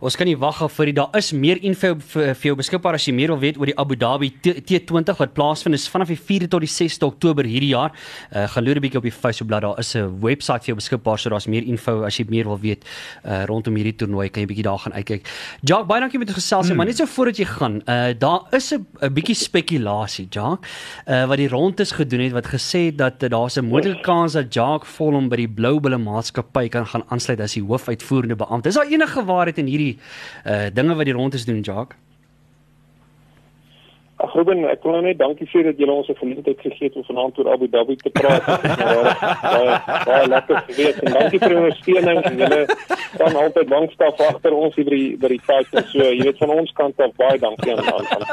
Ons 0.00 0.16
kan 0.16 0.26
nie 0.26 0.36
wag 0.36 0.62
af 0.62 0.72
vir 0.72 0.84
die 0.84 0.94
daar 0.94 1.16
is 1.16 1.32
meer 1.32 1.58
info 1.62 1.94
vir, 1.98 2.34
vir 2.34 2.46
jou 2.48 2.56
beskikbaar 2.56 2.94
as 2.94 3.06
jy 3.06 3.14
meer 3.14 3.28
wil 3.28 3.38
weet 3.38 3.58
oor 3.58 3.66
die 3.66 3.78
Abu 3.78 3.96
Dhabi 3.96 4.32
T20 4.42 5.16
wat 5.16 5.32
plaasvind 5.32 5.74
is 5.74 5.88
vanaf 5.88 6.08
die 6.08 6.20
4de 6.20 6.48
tot 6.48 6.60
die 6.60 6.68
6de 6.68 7.06
Oktober 7.06 7.44
hierdie 7.44 7.74
jaar. 7.74 7.92
Uh 8.32 8.46
gaan 8.46 8.64
loer 8.64 8.76
'n 8.76 8.80
bietjie 8.80 8.98
op 8.98 9.02
die 9.02 9.12
Facebookblad, 9.12 9.62
daar 9.62 9.78
is 9.78 9.94
'n 9.94 10.20
webwerf 10.20 10.64
vir 10.64 10.74
jou 10.74 10.76
beskikbaar 10.76 11.18
so 11.18 11.30
daar's 11.30 11.46
meer 11.46 11.62
info 11.62 12.02
as 12.02 12.16
jy 12.16 12.26
meer 12.28 12.44
wil 12.44 12.58
weet 12.58 12.84
uh 13.24 13.44
rondom 13.44 13.74
hierdie 13.74 13.96
toernooi 13.96 14.28
kan 14.28 14.42
jy 14.42 14.46
bietjie 14.46 14.64
daar 14.64 14.78
gaan 14.78 14.92
uitkyk. 14.92 15.22
Jacques, 15.62 15.86
baie 15.86 16.00
dankie 16.00 16.18
met 16.18 16.30
gesels, 16.30 16.68
mm. 16.68 16.76
maar 16.76 16.86
net 16.86 16.96
so 16.96 17.06
voordat 17.06 17.36
jy 17.36 17.44
gaan, 17.44 17.82
uh 17.88 18.12
daar 18.18 18.40
is 18.52 18.72
'n 18.72 19.12
bietjie 19.12 19.34
spekulasie, 19.34 20.26
Jacques, 20.30 20.70
uh 21.08 21.26
wat 21.26 21.36
die 21.36 21.48
rondes 21.48 21.92
gedoen 21.92 22.20
het 22.20 22.32
wat 22.32 22.46
gesê 22.46 22.86
het 22.86 22.98
dat 22.98 23.22
uh, 23.22 23.28
daar's 23.30 23.56
'n 23.56 23.64
moontlike 23.64 24.00
kans 24.02 24.32
dat 24.32 24.54
Jacques 24.54 24.88
Volhom 24.90 25.28
by 25.28 25.36
die 25.36 25.48
Blou 25.48 25.80
Bulle 25.80 25.98
maatskappy 26.26 26.68
kan 26.68 26.86
gaan 26.86 27.04
aansluit 27.08 27.40
as 27.40 27.54
die 27.54 27.62
hoofuitvoerende 27.62 28.36
beampte. 28.36 28.68
Is 28.68 28.74
daar 28.74 28.90
enige 28.90 29.24
waarheid 29.24 29.58
in 29.58 29.66
hierdie 29.66 29.98
uh 30.46 30.66
dinge 30.72 30.94
wat 30.94 31.04
die 31.04 31.14
rondes 31.14 31.44
doen, 31.44 31.60
Jacques? 31.60 31.98
Ag 34.16 34.32
Ruben, 34.32 34.64
ek 34.64 34.82
wil 34.82 34.94
nou 34.96 35.02
net 35.04 35.18
dankie 35.18 35.46
sê 35.52 35.62
dat 35.62 35.76
julle 35.76 35.92
ons 35.92 36.08
'n 36.08 36.16
geleentheid 36.16 36.60
gegee 36.60 36.88
het 36.88 36.96
om 36.96 37.04
vanaand 37.04 37.38
oor 37.38 37.52
Abu 37.52 37.68
Dhabi 37.68 37.96
te 37.96 38.10
praat. 38.10 38.46
Baie 40.06 40.28
lekker 40.28 40.62
gewees 40.68 40.98
en 41.02 41.12
dankie 41.12 41.38
vir 41.38 41.48
die 41.48 41.56
ondersteuning 41.56 42.22
en 42.24 42.36
julle 42.36 42.66
kan 43.16 43.36
altyd 43.36 43.68
bankstaf 43.70 44.20
agter 44.28 44.54
ons 44.56 44.74
hier 44.78 44.88
by 44.88 44.96
die 44.96 45.10
by 45.22 45.28
die 45.32 45.40
tyd 45.46 45.76
en 45.80 45.86
so. 45.92 46.06
Jy 46.06 46.24
weet 46.28 46.40
van 46.42 46.54
ons 46.56 46.72
kant 46.78 47.02
af 47.04 47.12
baie 47.20 47.38
dankie 47.42 47.74
aan 47.74 47.86
aan 47.92 48.06
aan 48.16 48.24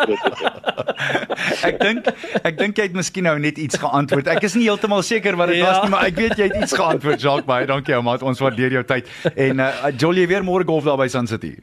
Ek 1.70 1.80
dink 1.82 2.10
ek 2.44 2.58
dink 2.60 2.80
jy 2.80 2.88
het 2.90 2.98
miskien 2.98 3.28
nou 3.30 3.36
net 3.42 3.60
iets 3.62 3.80
geantwoord. 3.82 4.32
Ek 4.36 4.48
is 4.48 4.58
nie 4.60 4.68
heeltemal 4.70 5.04
seker 5.06 5.38
wat 5.40 5.54
dit 5.54 5.62
ja. 5.62 5.70
was 5.70 5.84
nie, 5.84 5.94
maar 5.96 6.08
ek 6.10 6.18
weet 6.20 6.38
jy 6.40 6.50
het 6.52 6.58
iets 6.64 6.76
geantwoord, 6.78 7.22
Jacques. 7.22 7.48
Baie 7.50 7.70
dankie 7.70 7.96
ou 7.98 8.04
maat. 8.06 8.26
Ons 8.26 8.42
waardeer 8.44 8.80
jou 8.80 8.84
tyd. 8.88 9.10
En 9.36 9.64
uh, 9.64 9.72
Jolie 9.98 10.28
weer 10.28 10.46
môre 10.46 10.68
golf 10.68 10.88
daar 10.88 11.00
by 11.00 11.10
Sun 11.12 11.28
City. 11.30 11.56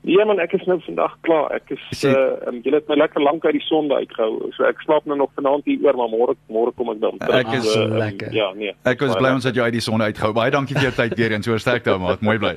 Nee 0.00 0.24
man, 0.24 0.38
ek 0.40 0.54
is 0.56 0.62
nou 0.64 0.78
vandag 0.80 1.12
klaar. 1.26 1.50
Ek 1.58 1.74
is 1.74 2.04
uh 2.08 2.48
um, 2.48 2.60
jy 2.64 2.72
het 2.72 2.86
my 2.88 2.96
lekker 2.96 3.20
lank 3.20 3.44
uit 3.44 3.58
die 3.58 3.64
son 3.66 3.90
uitgehou. 3.92 4.48
So 4.56 4.64
ek 4.64 4.80
slaap 4.80 5.04
nou 5.10 5.18
nog 5.20 5.28
vanaand 5.36 5.66
hier 5.68 5.82
oor, 5.84 5.98
maar 5.98 6.08
môre 6.08 6.34
môre 6.48 6.72
kom 6.78 6.88
ek 6.94 7.02
dan 7.02 7.18
terug. 7.20 7.36
Ek 7.36 7.50
is 7.58 7.66
so 7.68 7.82
uh, 7.84 7.98
lekker. 8.00 8.30
Um, 8.30 8.38
ja, 8.38 8.46
nee. 8.56 8.72
Ek 8.88 9.04
was 9.04 9.12
bly 9.18 9.34
ons 9.36 9.44
het 9.44 9.58
jou 9.58 9.66
uit 9.66 9.76
die 9.76 9.84
son 9.84 10.00
uitgehou. 10.00 10.32
Baie 10.38 10.54
dankie 10.54 10.78
vir 10.78 10.88
jou 10.88 10.94
tyd 10.96 11.12
weer 11.20 11.34
en 11.36 11.44
so 11.44 11.58
sterk 11.60 11.84
daar 11.84 12.00
maat. 12.00 12.24
Mooi 12.24 12.38
bly. 12.40 12.54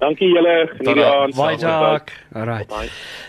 dankie 0.00 0.30
julle. 0.32 0.54
Geniet 0.78 1.00
die 1.02 1.04
aand. 1.10 1.36
Bye 1.36 1.58
Jack. 1.60 2.14
Alright. 2.32 2.72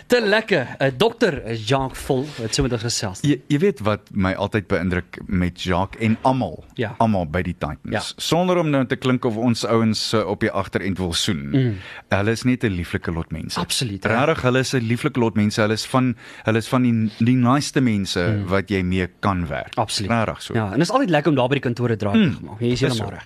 Te 0.08 0.22
lekker. 0.24 0.64
'n 0.80 0.88
uh, 0.88 0.96
Dokter 0.96 1.36
is 1.52 1.68
Jacques 1.68 2.00
vol. 2.08 2.24
Wat 2.40 2.56
sê 2.56 2.64
met 2.64 2.72
ons 2.72 2.86
gesels? 2.88 3.20
Jy, 3.28 3.42
jy 3.52 3.60
weet 3.60 3.84
wat 3.84 4.08
my 4.10 4.32
altyd 4.40 4.72
beïndruk 4.72 5.20
met 5.28 5.60
Jacques 5.60 6.00
en 6.00 6.16
almal. 6.24 6.64
Ja. 6.80 6.94
Almal 6.96 7.28
by 7.28 7.44
die 7.44 7.56
Titans. 7.60 7.92
Ja. 7.92 8.00
Sonder 8.16 8.56
om 8.64 8.72
nou 8.72 8.86
te 8.88 8.96
klink 8.96 9.28
of 9.28 9.36
ons 9.36 9.68
ouens 9.68 10.00
uh, 10.16 10.24
op 10.24 10.40
die 10.40 10.50
agterend 10.50 10.96
wil 10.98 11.12
soen. 11.12 11.44
Mm. 11.52 11.78
Hulle 12.08 12.32
is 12.32 12.48
net 12.48 12.64
'n 12.64 12.72
lieflike 12.72 13.12
lot 13.12 13.28
mense 13.28 13.49
mense. 13.50 13.60
Absoluut. 13.60 14.04
Regtig, 14.04 14.42
hulle 14.42 14.58
is 14.58 14.72
'n 14.74 14.86
lieflike 14.86 15.18
lot 15.18 15.34
mense. 15.34 15.60
Hulle 15.60 15.72
is 15.72 15.86
van 15.86 16.16
hulle 16.44 16.58
is 16.58 16.68
van 16.68 16.82
die 16.82 17.10
die 17.18 17.36
niceste 17.36 17.80
mense 17.80 18.20
hmm. 18.20 18.46
wat 18.46 18.70
jy 18.70 18.82
mee 18.82 19.08
kan 19.20 19.46
werk. 19.46 19.74
Absoluut. 19.74 20.10
Regtig 20.10 20.42
so. 20.42 20.54
Ja, 20.54 20.66
en 20.72 20.78
dit 20.78 20.88
is 20.88 20.90
altyd 20.90 21.10
lekker 21.10 21.30
om 21.30 21.36
daar 21.36 21.48
by 21.48 21.54
die 21.54 21.62
kantore 21.62 21.96
draai 21.96 22.12
te 22.12 22.36
hmm. 22.36 22.46
maak. 22.46 22.60
Jy 22.60 22.72
is 22.72 22.80
heeltemal 22.80 23.10
reg. 23.10 23.24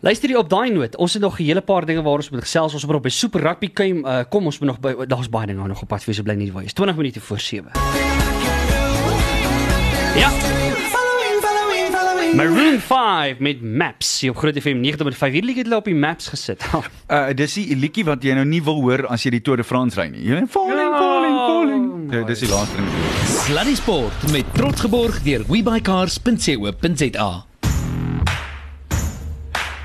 Luister 0.00 0.28
hier 0.28 0.38
op 0.38 0.50
daai 0.50 0.70
noot. 0.70 0.96
Ons 0.96 1.12
het 1.12 1.22
nog 1.22 1.38
'n 1.38 1.44
hele 1.44 1.60
paar 1.60 1.86
dinge 1.86 2.02
waar 2.02 2.20
ons 2.20 2.30
moet 2.30 2.40
gesels. 2.40 2.74
Ons 2.74 2.86
moet 2.86 2.96
op 2.96 3.02
by 3.02 3.08
Super 3.08 3.40
Rugby 3.40 3.72
kom. 3.72 4.04
Uh, 4.04 4.20
kom 4.28 4.44
ons 4.44 4.58
moet 4.58 4.68
nog 4.68 4.80
by 4.80 5.06
daar's 5.06 5.28
baie 5.28 5.46
dinge 5.46 5.66
nog 5.66 5.82
op 5.82 5.88
pad. 5.88 6.04
Wees 6.04 6.20
bly 6.20 6.34
nie 6.34 6.52
waar 6.52 6.62
jy 6.62 6.66
is. 6.66 6.72
20 6.72 6.96
minute 6.96 7.20
voor 7.20 7.40
7. 7.40 7.70
Ja. 10.16 10.55
Maroon 12.36 12.80
5 12.80 13.38
met 13.38 13.62
Maps 13.62 14.20
hier 14.20 14.30
op 14.30 14.36
Groot 14.36 14.58
FM 14.60 14.82
90.5 14.84 15.32
hier 15.32 15.44
lê 15.44 15.54
dit 15.54 15.72
op 15.72 15.84
die 15.88 15.94
Maps 15.94 16.28
gesit. 16.28 16.66
uh 17.08 17.30
dis 17.40 17.54
die 17.56 17.76
liedjie 17.76 18.04
wat 18.04 18.20
jy 18.20 18.34
nou 18.36 18.44
nie 18.44 18.60
wil 18.66 18.82
hoor 18.84 19.06
as 19.08 19.24
jy 19.24 19.32
die 19.38 19.40
Tour 19.40 19.56
de 19.56 19.64
France 19.64 19.96
ry 19.96 20.10
nie. 20.12 20.20
Jy 20.20 20.42
falling 20.52 20.82
ja. 20.82 20.98
falling 21.00 21.38
falling. 21.46 21.86
Ja, 22.12 22.20
dis 22.28 22.44
die 22.44 22.50
laaste 22.52 22.76
ding. 22.76 22.92
Sluddy 23.38 23.76
Sport 23.80 24.28
met 24.36 24.52
trots 24.52 24.84
geborg 24.84 25.22
deur 25.24 25.48
webycars.co.za. 25.48 27.30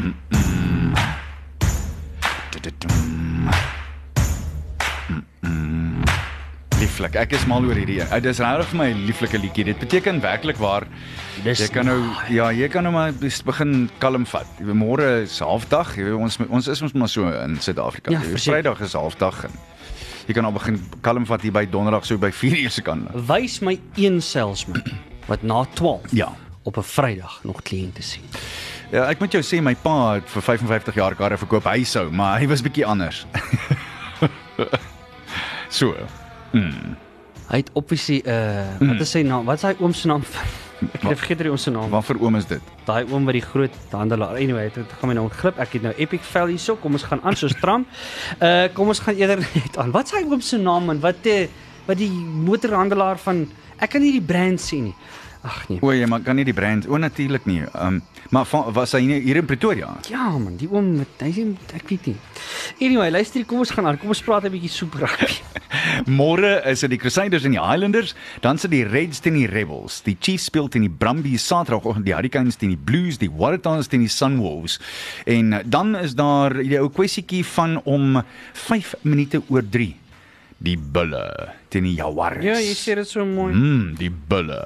-mm. 0.02 0.12
lieflik. 6.82 7.16
Ek 7.16 7.32
is 7.38 7.46
mal 7.50 7.64
oor 7.64 7.78
hierdie 7.78 8.02
een. 8.02 8.10
Dit 8.22 8.34
is 8.34 8.40
regtig 8.44 8.68
vir 8.74 8.78
my 8.78 8.90
'n 8.92 9.06
lieflike 9.06 9.38
liedjie. 9.40 9.66
Dit 9.66 9.80
beteken 9.80 10.20
werklik 10.22 10.58
waar 10.58 10.88
Dis 11.44 11.58
jy 11.64 11.68
kan 11.74 11.88
nou 11.90 11.98
ja, 12.30 12.52
jy 12.54 12.68
kan 12.70 12.84
nou 12.86 12.92
maar 12.94 13.14
begin 13.46 13.90
kalm 13.98 14.26
vat. 14.30 14.46
Môre 14.62 15.24
is 15.24 15.40
halfdag. 15.42 15.96
Jy 15.98 16.04
weet 16.12 16.20
ons 16.22 16.38
ons 16.50 16.68
is 16.68 16.82
ons 16.86 16.94
maar 16.94 17.10
so 17.10 17.26
in 17.32 17.56
Suid-Afrika. 17.62 18.12
Ja. 18.14 18.22
Vrydag 18.22 18.82
is 18.86 18.94
halfdag 18.94 19.44
en 19.50 19.56
jy 20.28 20.36
kan 20.38 20.46
al 20.46 20.54
begin 20.54 20.78
kalm 21.02 21.26
vat 21.26 21.42
hier 21.42 21.52
by 21.56 21.66
donderdag 21.66 22.06
so 22.06 22.18
by 22.22 22.30
4 22.42 22.60
uur 22.62 22.70
se 22.76 22.82
kant. 22.86 23.10
Wys 23.28 23.60
my 23.66 23.80
een 23.98 24.22
salesman 24.22 24.84
wat 25.32 25.42
na 25.42 25.64
12 25.74 26.14
Ja. 26.14 26.30
op 26.64 26.78
'n 26.78 26.84
Vrydag 26.86 27.40
nog 27.44 27.62
kliënte 27.66 28.02
sien. 28.06 28.24
Ja, 28.92 29.08
ek 29.10 29.20
moet 29.20 29.32
jou 29.32 29.42
sê 29.42 29.62
my 29.64 29.74
pa 29.76 30.14
het 30.20 30.30
vir 30.30 30.42
55 30.42 30.96
jaar 30.96 31.16
karre 31.16 31.38
verkoop 31.38 31.64
huishou, 31.64 32.12
maar 32.12 32.40
hy 32.40 32.48
was 32.48 32.62
bietjie 32.62 32.86
anders. 32.86 33.26
so. 35.70 35.96
Hy 36.52 37.58
het 37.58 37.70
obviously 37.74 38.22
uh 38.28 38.78
wat 38.80 39.00
is 39.02 39.10
sy 39.12 39.22
naam? 39.24 39.46
Wat 39.46 39.58
is 39.58 39.64
hy 39.64 39.76
oom 39.80 39.94
se 39.94 40.08
naam? 40.08 40.24
Ek 40.82 41.04
het 41.06 41.20
vergeet 41.22 41.44
die 41.46 41.52
oom 41.52 41.60
se 41.62 41.72
naam. 41.74 41.92
Wat 41.94 42.06
vir 42.08 42.18
oom 42.24 42.38
is 42.40 42.48
dit? 42.50 42.70
Daai 42.88 43.06
oom 43.12 43.28
wat 43.30 43.38
die 43.38 43.44
groot 43.46 43.76
handelaar. 43.94 44.40
Anyway, 44.42 44.70
dit 44.74 44.94
gaan 44.98 45.12
my 45.12 45.16
nou 45.18 45.28
glip. 45.30 45.60
Ek 45.62 45.76
het 45.78 45.86
nou 45.86 45.94
Epic 45.98 46.26
Fail 46.26 46.50
hierso. 46.56 46.76
Kom 46.82 46.98
ons 46.98 47.06
gaan 47.06 47.22
aan 47.22 47.38
soos 47.38 47.54
tram. 47.62 47.86
Uh 48.42 48.66
kom 48.74 48.90
ons 48.90 49.02
gaan 49.06 49.20
eerder 49.20 49.44
net 49.58 49.78
aan. 49.78 49.94
Wat 49.94 50.10
is 50.10 50.16
hy 50.18 50.24
oom 50.26 50.42
se 50.42 50.58
naam 50.58 50.90
en 50.94 51.02
wat 51.04 51.22
die 51.28 51.50
wat 51.86 51.98
die 52.02 52.12
motorhandelaar 52.48 53.22
van 53.22 53.46
ek 53.82 53.94
kan 53.94 54.02
nie 54.02 54.14
die 54.18 54.26
brand 54.26 54.62
sien 54.62 54.90
nie. 54.90 54.96
Ag 55.42 55.70
nee. 55.70 55.80
O, 55.82 55.90
jy 55.94 56.06
maar 56.06 56.22
kan 56.26 56.38
nie 56.38 56.46
die 56.46 56.54
brand. 56.54 56.86
O, 56.88 56.98
natuurlik 57.02 57.48
nie. 57.50 57.64
Ehm 57.66 57.98
um, 57.98 58.02
maar 58.32 58.46
van, 58.48 58.70
was 58.72 58.94
hy 58.96 59.02
nie 59.04 59.18
hier 59.26 59.42
in 59.42 59.48
Pretoria? 59.50 59.90
Ja 60.08 60.30
man, 60.40 60.54
die 60.56 60.70
oom 60.72 60.94
met 61.02 61.24
hy 61.26 61.32
sê 61.36 61.44
ek 61.76 61.90
weet 61.90 62.12
nie. 62.12 62.18
Anyway, 62.80 63.10
luister, 63.12 63.44
kom 63.46 63.64
ons 63.64 63.74
gaan 63.76 63.90
aan. 63.90 63.98
Kom 64.00 64.14
ons 64.14 64.22
praat 64.24 64.46
'n 64.48 64.54
bietjie 64.54 64.72
soep 64.72 64.96
rugby. 65.02 65.34
Môre 66.20 66.62
is 66.70 66.84
dit 66.86 66.94
die 66.94 67.00
Crusaders 67.02 67.44
en 67.48 67.56
die 67.56 67.62
Highlanders, 67.62 68.14
dan 68.42 68.58
sit 68.62 68.72
die 68.72 68.84
Reds 68.88 69.20
teen 69.24 69.40
die 69.40 69.50
Rebels, 69.50 70.02
die 70.06 70.18
Chiefs 70.20 70.46
speel 70.52 70.70
teen 70.72 70.86
die 70.86 70.92
Brumbies 70.92 71.48
Saterdagoggend, 71.48 72.06
die 72.06 72.16
Hurricanes 72.16 72.60
teen 72.62 72.76
die 72.76 72.80
Blues, 72.80 73.20
die 73.22 73.32
Waratahs 73.32 73.90
teen 73.92 74.06
die 74.06 74.12
Sunwolves. 74.12 74.80
En 75.26 75.62
dan 75.66 75.96
is 75.96 76.16
daar 76.16 76.54
die 76.54 76.80
ou 76.80 76.90
kwessietjie 76.90 77.44
van 77.56 77.80
om 77.84 78.22
5 78.54 78.96
minute 79.02 79.42
oor 79.50 79.64
3. 79.64 80.01
Die 80.62 80.78
Bulle 80.78 81.54
teen 81.74 81.84
die 81.84 81.96
Jaguars. 81.98 82.44
ja, 82.46 82.54
jy 82.62 82.74
sê 82.78 82.94
dit 82.96 83.08
so 83.10 83.26
mooi. 83.26 83.54
Mm, 83.54 83.96
die 83.98 84.12
Bulle. 84.12 84.62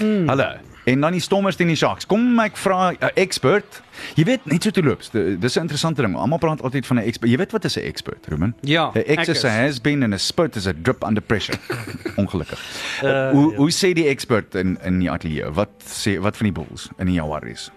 Mm. 0.00 0.26
Hallo. 0.28 0.48
En 0.88 1.00
dan 1.04 1.12
die 1.12 1.20
Stormers 1.20 1.56
teen 1.56 1.68
die 1.68 1.76
Sharks. 1.76 2.06
Kom 2.08 2.38
ek 2.40 2.56
vra 2.56 2.90
'n 2.92 3.10
expert. 3.14 3.82
Jy 4.16 4.24
weet 4.24 4.46
net 4.46 4.62
so 4.62 4.70
te 4.70 4.82
loop. 4.82 5.02
Dis 5.12 5.56
'n 5.56 5.60
interessante 5.60 6.02
ding. 6.02 6.16
Almal 6.16 6.38
praat 6.38 6.62
altyd 6.62 6.86
van 6.86 6.96
'n 6.98 7.02
expert. 7.04 7.30
Jy 7.30 7.36
weet 7.36 7.52
wat 7.52 7.64
is 7.64 7.76
'n 7.76 7.80
expert, 7.84 8.26
Ruben? 8.26 8.54
Ja, 8.62 8.90
'n 8.94 9.02
Ex 9.06 9.28
is. 9.28 9.42
'n 9.44 9.48
has 9.48 9.80
been 9.80 10.02
and 10.02 10.14
a 10.14 10.16
spurt 10.18 10.56
is 10.56 10.66
a 10.66 10.72
drip 10.82 11.04
under 11.04 11.22
pressure. 11.22 11.58
Ongelukkig. 12.16 12.58
Uh, 13.02 13.08
Uh, 13.08 13.30
hoe 13.32 13.54
hoe 13.54 13.70
sê 13.70 13.92
die 13.92 14.08
expert 14.08 14.54
in 14.54 14.78
in 14.84 14.98
die 14.98 15.10
ateljee? 15.10 15.52
Wat 15.52 15.70
sê 15.84 16.18
wat 16.20 16.36
van 16.36 16.44
die 16.52 16.52
Bulls 16.52 16.88
in 16.98 17.06
die 17.06 17.14
Jaguars? 17.14 17.70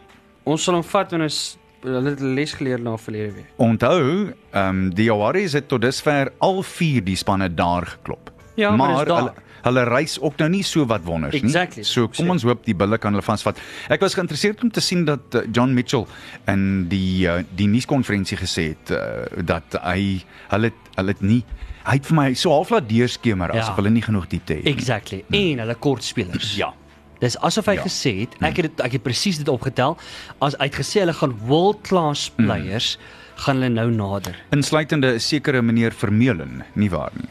Ons 0.44 0.64
sal 0.64 0.74
hom 0.74 0.84
vat 0.84 1.12
wanneer 1.12 1.28
ons 1.28 1.58
hulle 1.84 2.10
het 2.10 2.20
les 2.22 2.54
geleer 2.54 2.80
na 2.82 2.98
verlede 2.98 3.34
week. 3.34 3.46
Onthou, 3.58 4.34
ehm 4.52 4.68
um, 4.70 4.90
die 4.94 5.06
Jaguars 5.10 5.54
het 5.54 5.68
tot 5.68 5.82
dusver 5.82 6.32
al 6.40 6.62
vier 6.64 7.04
die 7.04 7.16
spanne 7.16 7.50
daar 7.54 7.86
geklop. 7.96 8.32
Ja, 8.56 8.76
maar 8.76 8.94
maar 8.94 9.06
daar. 9.06 9.18
hulle 9.18 9.34
hulle 9.62 9.84
reis 9.86 10.16
ook 10.20 10.38
nou 10.42 10.50
nie 10.50 10.64
so 10.66 10.86
wat 10.90 11.04
wonders 11.06 11.36
Exactly, 11.38 11.84
nie. 11.84 11.86
So 11.86 12.08
sê. 12.08 12.16
kom 12.18 12.30
ons 12.34 12.44
hoop 12.44 12.64
die 12.66 12.74
bulle 12.76 12.98
kan 12.98 13.14
hulle 13.14 13.22
vasvat. 13.22 13.60
Ek 13.94 14.02
was 14.02 14.14
geïnteresseerd 14.18 14.64
om 14.64 14.72
te 14.74 14.82
sien 14.82 15.06
dat 15.06 15.36
uh, 15.36 15.42
John 15.54 15.74
Mitchell 15.74 16.06
in 16.50 16.88
die 16.90 17.28
uh, 17.30 17.44
die 17.56 17.68
nuuskonferensie 17.68 18.38
gesê 18.42 18.72
het 18.74 18.92
uh, 18.92 19.44
dat 19.46 19.78
hy 19.84 20.24
hulle 20.50 20.72
hulle 20.96 21.14
het 21.14 21.22
nie 21.22 21.44
hy 21.86 21.96
het 21.98 22.06
vir 22.10 22.16
my 22.18 22.34
so 22.34 22.50
half 22.54 22.70
laat 22.74 22.90
deurskemer 22.90 23.54
Ja. 23.54 23.62
asof 23.62 23.76
hulle 23.76 23.90
nie 23.90 24.02
genoeg 24.02 24.28
diepte 24.28 24.54
het. 24.54 24.64
nie. 24.64 24.74
Exactly. 24.74 25.24
En 25.30 25.60
hulle 25.60 25.76
kort 25.76 26.04
spelers. 26.04 26.56
Ja. 26.56 26.74
Dis 27.22 27.38
asof 27.40 27.66
hy 27.70 27.76
Ja. 27.78 27.84
gesê 27.86 28.12
het, 28.26 28.34
ek 28.42 28.58
het 28.58 28.66
dit 28.76 28.82
ek 28.86 28.92
het 28.98 29.04
presies 29.04 29.38
dit 29.38 29.48
opgetel, 29.48 29.98
as 30.42 30.56
hy 30.60 30.66
het 30.66 30.76
gesê 30.76 31.00
hulle 31.06 31.14
gaan 31.14 31.36
world 31.48 31.82
class 31.88 32.30
players 32.36 32.98
gaan 33.46 33.62
hulle 33.62 33.70
nou 33.70 33.90
nader. 33.92 34.36
Insluitende 34.52 35.14
'n 35.16 35.20
sekere 35.20 35.62
meneer 35.62 35.92
Vermeulen, 35.92 36.64
nie 36.76 36.90
waar 36.90 37.12
nie? 37.16 37.30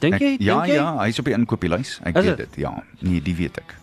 Dink 0.00 0.18
jy? 0.20 0.34
Ek, 0.34 0.40
ja, 0.40 0.54
dink 0.54 0.66
jy? 0.66 0.74
ja, 0.74 0.98
hy's 0.98 1.18
op 1.18 1.24
die 1.24 1.34
inkopieslys. 1.34 2.00
Ek 2.04 2.16
Is 2.16 2.24
weet 2.24 2.36
dit? 2.36 2.50
dit. 2.52 2.60
Ja, 2.62 2.82
nee, 3.00 3.20
die 3.22 3.34
weet 3.34 3.56
ek. 3.58 3.74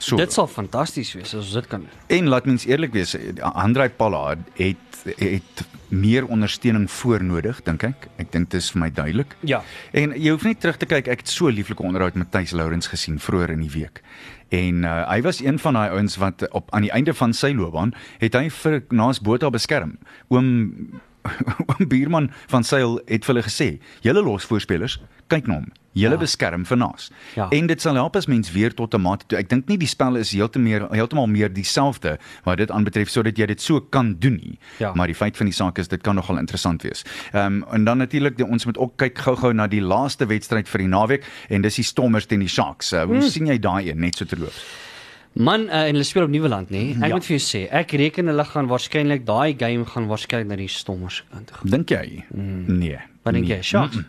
So. 0.00 0.16
Dit 0.16 0.32
sal 0.32 0.48
fantasties 0.48 1.12
wees 1.12 1.34
as 1.34 1.42
ons 1.44 1.56
dit 1.58 1.66
kan 1.68 1.84
doen. 1.84 2.04
En 2.16 2.30
laat 2.32 2.46
mens 2.48 2.64
eerlik 2.64 2.94
wees, 2.96 3.12
Andrei 3.52 3.90
Pallard 3.92 4.40
het 4.56 4.90
het 5.16 5.62
meer 5.88 6.26
ondersteuning 6.26 6.90
voor 6.90 7.22
nodig, 7.24 7.62
dink 7.64 7.82
ek. 7.82 8.08
Ek 8.20 8.32
dink 8.32 8.50
dit 8.52 8.60
is 8.60 8.70
vir 8.74 8.80
my 8.82 8.90
duidelik. 8.94 9.34
Ja. 9.48 9.62
En 9.96 10.12
jy 10.12 10.34
hoef 10.34 10.44
net 10.46 10.60
terug 10.60 10.76
te 10.80 10.86
kyk. 10.86 11.08
Ek 11.08 11.24
het 11.24 11.28
so 11.28 11.48
'n 11.48 11.54
lieflike 11.56 11.82
onderhoud 11.82 12.14
met 12.14 12.30
Thys 12.30 12.52
Lourens 12.52 12.86
gesien 12.86 13.18
vroeër 13.18 13.50
in 13.50 13.60
die 13.60 13.72
week. 13.72 14.02
En 14.48 14.84
uh, 14.84 15.08
hy 15.08 15.20
was 15.22 15.40
een 15.40 15.58
van 15.58 15.74
daai 15.74 15.90
ouens 15.90 16.16
wat 16.16 16.48
op 16.50 16.70
aan 16.70 16.82
die 16.82 16.90
einde 16.90 17.14
van 17.14 17.32
sy 17.32 17.52
loopbaan 17.54 17.92
het 18.18 18.34
hy 18.34 18.48
vir 18.50 18.82
Naas 18.88 19.20
Botha 19.20 19.50
beskerm. 19.50 19.98
Oom 20.28 21.00
oom 21.70 21.88
Bierman 21.88 22.30
van 22.48 22.64
Sail 22.64 23.00
het 23.06 23.24
vir 23.24 23.34
hulle 23.34 23.42
gesê: 23.46 23.78
"Julle 24.02 24.22
los 24.22 24.44
voorspelers, 24.44 24.98
kyk 25.28 25.46
na 25.46 25.54
hom. 25.54 25.66
Julle 25.92 26.14
Ja. 26.14 26.20
beskerm 26.20 26.64
vir 26.66 26.76
Naas." 26.76 27.10
Ja. 27.36 27.48
En 27.50 27.66
dit 27.66 27.80
sal 27.80 27.94
help 27.94 28.16
as 28.16 28.26
mens 28.26 28.52
weer 28.52 28.74
tot 28.74 28.94
'n 28.94 29.00
mate 29.00 29.24
toe. 29.26 29.38
Ek 29.38 29.48
dink 29.48 29.68
nie 29.68 29.76
die 29.78 29.86
spel 29.88 30.16
is 30.16 30.32
heeltemal 30.32 30.88
heeltemal 30.92 31.26
meer 31.26 31.52
dieselfde 31.52 32.18
wat 32.44 32.56
dit 32.58 32.70
aanbetref 32.70 33.08
sodat 33.08 33.36
jy 33.38 33.46
dit 33.46 33.60
so 33.60 33.80
kan 33.80 34.16
doen 34.18 34.36
nie. 34.42 34.58
Ja. 34.78 34.92
Maar 34.94 35.06
die 35.06 35.14
feit 35.16 35.36
van 35.36 35.46
die 35.46 35.54
saak 35.54 35.78
is 35.78 35.88
dit 35.88 36.02
kan 36.02 36.14
nogal 36.14 36.38
interessant 36.38 36.82
wees. 36.82 37.04
Ehm 37.32 37.46
um, 37.62 37.64
en 37.72 37.84
dan 37.84 37.98
natuurlik 37.98 38.40
ons 38.48 38.64
moet 38.64 38.78
ook 38.78 38.96
kyk 38.96 39.18
gou-gou 39.18 39.52
na 39.52 39.66
die 39.66 39.80
laaste 39.82 40.26
wedstryd 40.26 40.68
vir 40.68 40.78
die 40.78 40.88
naweek 40.88 41.24
en 41.50 41.62
dis 41.62 41.74
die 41.74 41.84
Stormers 41.84 42.26
teen 42.26 42.40
die 42.40 42.48
Sharks. 42.48 42.92
Uh, 42.92 43.04
hoe 43.04 43.16
Hmm. 43.20 43.28
sien 43.28 43.46
jy 43.46 43.58
daai 43.58 43.88
een 43.90 44.00
net 44.00 44.16
so 44.16 44.24
terloop? 44.24 44.52
Man, 45.32 45.68
uh, 45.68 45.84
en 45.86 45.94
hulle 45.94 46.04
speel 46.04 46.24
op 46.26 46.30
Nieuweland, 46.32 46.70
nê? 46.70 46.90
Ek 46.96 47.08
Ja. 47.08 47.14
moet 47.14 47.24
vir 47.24 47.36
jou 47.38 47.44
sê, 47.46 47.68
ek 47.70 47.92
reken 47.92 48.26
hulle 48.26 48.44
gaan 48.44 48.66
waarskynlik 48.66 49.24
daai 49.26 49.54
game 49.58 49.84
gaan 49.86 50.08
waarskynlik 50.10 50.46
na 50.50 50.56
die 50.56 50.68
Stommers 50.68 51.22
kant 51.30 51.46
toe. 51.46 51.56
gaan. 51.56 51.70
Dink 51.70 51.88
jy? 51.90 52.24
Mm. 52.34 52.78
Nee. 52.78 52.98
Wat 53.22 53.34
dink 53.34 53.46
nee. 53.46 53.60
jy? 53.62 53.78
Mm-mm. 53.78 54.04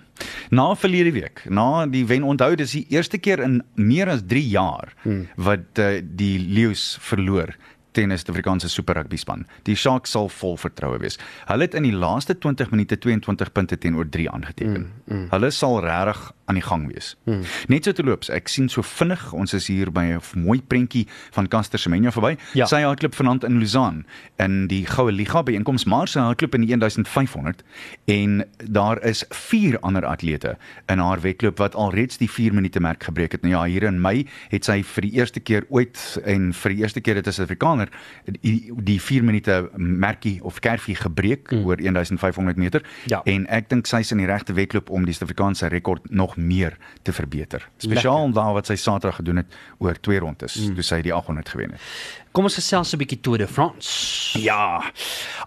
Na 0.51 0.73
verlede 0.75 1.11
week, 1.13 1.43
na 1.49 1.85
die 1.85 2.05
wen 2.05 2.23
onthou 2.23 2.55
dis 2.55 2.71
die 2.71 2.85
eerste 2.89 3.17
keer 3.17 3.39
in 3.39 3.61
meer 3.75 4.09
as 4.09 4.21
3 4.27 4.41
jaar 4.49 4.93
Hmm. 5.03 5.27
wat 5.37 5.77
uh, 5.79 6.01
die 6.03 6.39
Lions 6.39 6.97
verloor 7.01 7.55
teen 7.93 8.09
die 8.09 8.15
Suid-Afrikaanse 8.17 8.69
Super 8.69 8.95
Rugby 8.95 9.17
span. 9.17 9.45
Die 9.63 9.75
Sharks 9.75 10.11
sal 10.11 10.29
vol 10.29 10.55
vertroue 10.57 10.97
wees. 10.99 11.17
Hulle 11.49 11.61
het 11.67 11.73
in 11.75 11.83
die 11.83 11.91
laaste 11.91 12.33
20 12.39 12.71
minute 12.71 12.95
22 12.97 13.51
punte 13.51 13.77
teenoor 13.77 14.05
3 14.09 14.29
aangeteken. 14.31 14.87
Mm, 15.07 15.15
mm. 15.17 15.27
Hulle 15.33 15.51
sal 15.51 15.81
regtig 15.83 16.31
aan 16.51 16.59
die 16.59 16.67
gang 16.67 16.87
wees. 16.91 17.15
Mm. 17.23 17.43
Net 17.71 17.87
so 17.87 17.95
te 17.95 18.03
loops. 18.03 18.29
Ek 18.33 18.49
sien 18.51 18.67
so 18.69 18.83
vinnig, 18.83 19.23
ons 19.33 19.53
is 19.55 19.69
hier 19.71 19.91
by 19.91 20.03
'n 20.11 20.19
mooi 20.35 20.59
prentjie 20.61 21.07
van 21.31 21.47
Caster 21.47 21.79
Semenya 21.79 22.11
verby. 22.11 22.35
Ja. 22.53 22.65
Sy 22.65 22.81
hardloop 22.83 23.15
vanaand 23.15 23.43
in 23.43 23.59
Lausanne 23.59 24.03
in 24.37 24.67
die 24.67 24.85
Goue 24.85 25.11
Liga 25.11 25.43
byeenkoms, 25.43 25.85
maar 25.85 26.07
sy 26.07 26.19
hardloop 26.19 26.55
in 26.55 26.65
die 26.65 26.75
1500 26.75 27.63
en 28.05 28.43
daar 28.67 29.01
is 29.03 29.23
vier 29.29 29.79
ander 29.79 30.05
atlete 30.05 30.57
in 30.87 30.99
haar 30.99 31.21
wedloop 31.21 31.57
wat 31.57 31.75
alreeds 31.75 32.17
die 32.17 32.29
4 32.29 32.53
minute 32.53 32.79
merk 32.79 33.03
gebreek 33.03 33.31
het. 33.31 33.41
Nou 33.41 33.53
ja, 33.53 33.63
hier 33.63 33.83
in 33.83 34.01
Mei 34.01 34.27
het 34.49 34.65
sy 34.65 34.81
vir 34.83 35.01
die 35.01 35.13
eerste 35.13 35.39
keer 35.39 35.65
ooit 35.69 36.19
en 36.25 36.53
vir 36.53 36.75
die 36.75 36.81
eerste 36.81 37.01
keer 37.01 37.15
dit 37.15 37.27
is 37.27 37.39
'n 37.39 37.43
Afrikaner 37.43 37.89
die, 38.25 38.71
die 38.83 38.99
4 39.01 39.23
minute 39.23 39.69
merkie 39.75 40.43
of 40.43 40.59
kerfie 40.59 40.95
gebreek 40.95 41.51
mm. 41.51 41.65
oor 41.65 41.77
1500 41.77 42.57
meter 42.57 42.81
Ja. 43.05 43.21
en 43.25 43.47
ek 43.47 43.69
dink 43.69 43.87
sy's 43.87 44.11
in 44.11 44.17
die 44.17 44.27
regte 44.27 44.53
wedloop 44.53 44.89
om 44.89 45.05
die 45.05 45.13
Suid-Afrikaanse 45.13 45.67
rekord 45.67 46.11
nog 46.11 46.37
meer 46.41 46.77
te 47.05 47.13
verbeter. 47.13 47.67
Spesiaal 47.81 48.31
daar 48.35 48.55
wat 48.57 48.69
sy 48.69 48.75
Saterdag 48.79 49.21
gedoen 49.21 49.41
het 49.41 49.55
oor 49.79 49.99
twee 49.99 50.19
rondes 50.19 50.57
mm. 50.57 50.75
toe 50.77 50.85
sy 50.85 51.01
die 51.05 51.13
800 51.13 51.53
gewen 51.53 51.75
het. 51.75 51.87
Kom 52.31 52.47
ons 52.47 52.57
gesels 52.59 52.93
'n 52.93 53.01
bietjie 53.01 53.19
Tour 53.21 53.37
de 53.37 53.47
France. 53.47 54.39
Ja. 54.39 54.91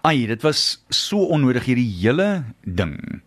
Ai, 0.01 0.27
dit 0.27 0.41
was 0.41 0.83
so 0.89 1.17
onnodig 1.17 1.65
hierdie 1.65 1.89
hele 2.01 2.43
ding. 2.63 3.21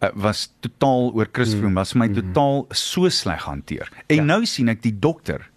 Uh, 0.00 0.08
was 0.14 0.50
totaal 0.60 1.12
oor 1.14 1.28
Chris 1.32 1.54
Froome 1.54 1.74
was 1.74 1.92
vir 1.92 1.98
my 1.98 2.08
totaal 2.08 2.66
so 2.70 3.08
sleg 3.08 3.44
hanteer. 3.44 3.90
En 4.06 4.16
ja. 4.16 4.24
nou 4.24 4.44
sien 4.46 4.68
ek 4.68 4.82
die 4.82 4.98
dokter 4.98 5.50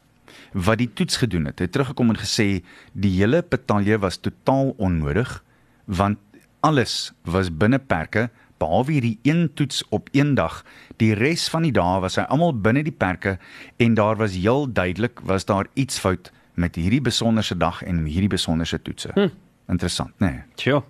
wat 0.53 0.77
die 0.77 0.89
toets 0.93 1.17
gedoen 1.17 1.45
het, 1.45 1.59
het 1.59 1.71
teruggekom 1.71 2.09
en 2.09 2.19
gesê 2.19 2.63
die 2.93 3.11
hele 3.19 3.43
betalje 3.43 3.97
was 3.99 4.17
totaal 4.17 4.73
onnodig 4.77 5.43
want 5.85 6.17
alles 6.65 7.11
was 7.23 7.51
binne 7.51 7.79
perke 7.79 8.29
behalwe 8.57 8.91
hierdie 8.91 9.19
een 9.23 9.49
toets 9.53 9.83
op 9.89 10.09
een 10.11 10.33
dag. 10.35 10.63
Die 10.97 11.13
res 11.13 11.47
van 11.49 11.67
die 11.67 11.71
dae 11.71 11.99
was 12.03 12.17
hy 12.17 12.25
almal 12.27 12.55
binne 12.55 12.83
die 12.83 12.95
perke 12.95 13.37
en 13.77 13.93
daar 13.93 14.17
was 14.17 14.35
heel 14.35 14.67
duidelik 14.73 15.19
was 15.23 15.45
daar 15.45 15.67
iets 15.73 15.99
fout 15.99 16.31
met 16.53 16.75
hierdie 16.75 17.01
besonderse 17.01 17.57
dag 17.57 17.83
en 17.83 18.05
hierdie 18.05 18.33
besonderse 18.33 18.81
toetse. 18.81 19.11
Hm. 19.13 19.29
Interessant, 19.67 20.11
né? 20.19 20.27
Nee? 20.27 20.43
Tjoh. 20.55 20.83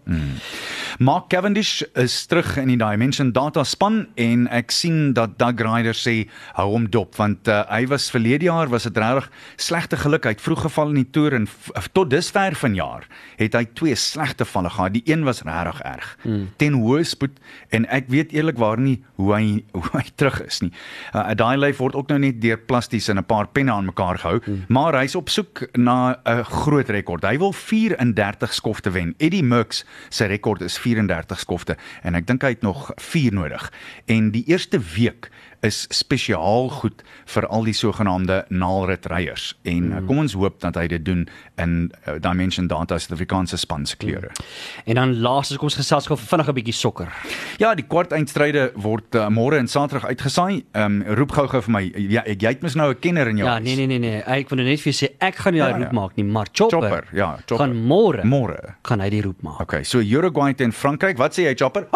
Mark 1.00 1.30
Cavendish 1.30 1.82
is 1.96 2.26
terug 2.26 2.58
in 2.58 2.70
die 2.70 2.78
Dimension 2.78 3.32
Data 3.34 3.63
span 3.66 4.08
en 4.16 4.46
ek 4.54 4.70
sien 4.72 5.16
dat 5.18 5.34
Doug 5.42 5.63
Ryder 5.66 5.98
sê 5.98 6.28
hou 6.54 6.68
hom 6.76 6.86
dop 6.94 7.18
want 7.18 7.50
uh, 7.50 7.63
hy 7.72 7.88
was 7.90 8.06
verlede 8.13 8.46
jaar 8.46 8.70
was 8.70 8.86
dit 8.86 8.98
regtig 9.02 9.28
slegte 9.58 9.98
geluk 9.98 10.28
hy 10.30 10.36
het 10.36 10.44
vroeg 10.46 10.62
geval 10.68 10.94
in 10.94 11.00
die 11.02 11.10
toer 11.10 11.36
en 11.40 11.48
f- 11.50 11.90
tot 11.98 12.12
dusver 12.13 12.54
vanjaar 12.58 13.08
het 13.42 13.58
hy 13.58 13.63
twee 13.78 13.98
slegte 13.98 14.46
valle 14.46 14.70
gehad. 14.70 14.94
Die 14.94 15.04
een 15.10 15.26
was 15.26 15.42
regtig 15.42 15.82
erg 15.82 16.13
mm. 16.24 16.46
ten 16.62 16.78
hoë 16.78 17.02
spoed 17.10 17.42
en 17.74 17.90
ek 17.94 18.13
weet 18.13 18.38
eerlikwaar 18.38 18.78
nie 18.78 19.00
hoe 19.18 19.34
hy 19.34 19.44
hoe 19.78 19.90
hy 19.98 20.06
terug 20.22 20.38
is 20.46 20.62
nie. 20.62 20.72
Uh, 21.16 21.34
daai 21.34 21.58
lyf 21.58 21.82
word 21.82 21.98
ook 21.98 22.13
nou 22.13 22.22
net 22.22 22.42
deur 22.46 22.62
plasties 22.70 23.10
en 23.10 23.18
'n 23.18 23.26
paar 23.26 23.50
penne 23.50 23.74
aan 23.74 23.90
mekaar 23.90 24.22
gehou, 24.22 24.38
mm. 24.46 24.70
maar 24.70 24.94
hy's 25.02 25.18
op 25.18 25.34
soek 25.34 25.66
na 25.78 26.22
'n 26.26 26.46
groot 26.46 26.90
rekord. 26.94 27.26
Hy 27.26 27.38
wil 27.42 27.54
34 27.54 28.54
skofte 28.68 28.92
wen. 28.92 29.14
Eddie 29.18 29.44
Merckx 29.44 29.86
se 30.10 30.26
rekord 30.28 30.62
is 30.62 30.76
34 30.84 31.40
skofte 31.40 31.78
en 32.04 32.18
ek 32.20 32.26
dink 32.28 32.44
hy 32.44 32.50
het 32.58 32.66
nog 32.66 32.90
4 33.00 33.32
nodig. 33.32 33.70
En 34.12 34.34
die 34.34 34.44
eerste 34.52 34.82
week 34.92 35.30
is 35.62 35.86
spesiaal 35.89 36.70
goed 36.70 37.04
vir 37.26 37.48
al 37.48 37.63
die 37.63 37.74
sogenaamde 37.74 38.46
naalritryers 38.50 39.56
en 39.63 39.89
mm. 39.89 40.06
kom 40.08 40.20
ons 40.24 40.34
hoop 40.34 40.60
dat 40.62 40.76
hy 40.76 40.88
dit 40.88 41.06
doen 41.06 41.28
in 41.58 41.91
uh, 42.06 42.17
Dimension 42.22 42.67
Data 42.67 42.98
Suid-Afrikaanse 42.98 43.58
span 43.58 43.86
se 43.86 43.98
kleure. 43.98 44.30
Mm. 44.30 44.46
En 44.86 44.96
dan 44.96 45.15
laastens 45.20 45.58
kom 45.58 45.67
ons 45.67 45.76
gesels 45.76 46.08
gou 46.08 46.17
vinnig 46.17 46.48
'n 46.48 46.54
bietjie 46.54 46.74
sokker. 46.74 47.10
Ja, 47.58 47.74
die 47.76 47.86
kwart 47.88 48.12
eindstryde 48.12 48.72
word 48.76 49.15
uh, 49.15 49.28
môre 49.30 49.58
en 49.58 49.67
Saterdag 49.67 50.06
uitgesaai. 50.10 50.63
Ehm 50.74 51.02
um, 51.02 51.15
roep 51.15 51.32
gou-gou 51.32 51.62
vir 51.62 51.72
my. 51.72 51.84
Ja, 51.96 52.24
ek 52.26 52.41
jy 52.41 52.54
het 52.56 52.62
mos 52.62 52.76
nou 52.76 52.91
'n 52.91 53.00
kenner 53.00 53.28
in 53.28 53.38
jou. 53.38 53.48
Ja, 53.48 53.60
nee 53.60 53.76
nee 53.76 53.88
nee 53.88 54.00
nee. 54.00 54.24
Ek 54.24 54.50
wil 54.50 54.63
net 54.63 54.80
vir 54.82 54.91
jou 54.93 55.08
sê 55.08 55.13
ek 55.20 55.36
gaan 55.36 55.54
nie 55.54 55.62
daai 55.62 55.72
Ja, 55.72 55.78
roep 55.78 55.93
ja. 55.93 56.00
maak 56.00 56.15
nie, 56.15 56.24
maar 56.24 56.48
Chopper, 56.52 56.82
Chopper, 56.82 57.08
ja, 57.13 57.38
Chopper. 57.46 57.58
gaan 57.58 57.76
môre 57.76 58.24
Môre. 58.24 58.76
gaan 58.84 59.00
hy 59.00 59.10
die 59.10 59.22
roep 59.22 59.41
maak. 59.41 59.62
Okay, 59.62 59.84
so 59.84 60.00
Uruguay 60.00 60.54
teen 60.54 60.72
Frankryk. 60.72 61.17
Wat 61.17 61.34
sê 61.34 61.43
jy, 61.43 61.56
Chopper? 61.56 61.88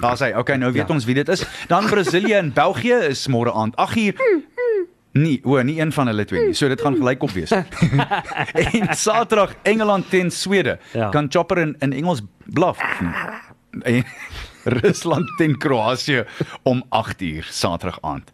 Daar 0.00 0.16
sê, 0.16 0.36
okay, 0.36 0.56
nou 0.56 0.72
weet 0.72 0.88
Ja. 0.88 0.94
ons 0.94 1.04
wie 1.04 1.14
dit 1.14 1.28
is. 1.28 1.44
Dan 1.68 1.88
Brasilië 2.28 2.46
en 2.46 2.52
België 2.52 3.08
is 3.08 3.26
môre 3.28 3.52
aand 3.52 3.74
8uur. 3.76 4.18
Nee, 5.12 5.40
o, 5.44 5.62
nie 5.64 5.78
een 5.80 5.92
van 5.92 6.10
hulle 6.10 6.24
twee 6.28 6.50
nie. 6.50 6.54
So 6.54 6.68
dit 6.68 6.80
gaan 6.80 6.96
gelykop 6.98 7.30
wees. 7.32 7.50
en 8.76 8.90
Saterdag 8.92 9.54
Engeland 9.62 10.10
teen 10.10 10.30
Swede. 10.30 10.78
Ja. 10.92 11.08
Kan 11.08 11.30
Chopper 11.32 11.58
in 11.58 11.76
in 11.80 11.92
Engels 11.92 12.20
blaf. 12.44 12.78
En 13.82 14.04
Rusland 14.64 15.24
teen 15.38 15.56
Kroasie 15.56 16.24
om 16.62 16.84
8uur 16.84 17.48
Saterdag 17.48 17.98
aand. 18.00 18.30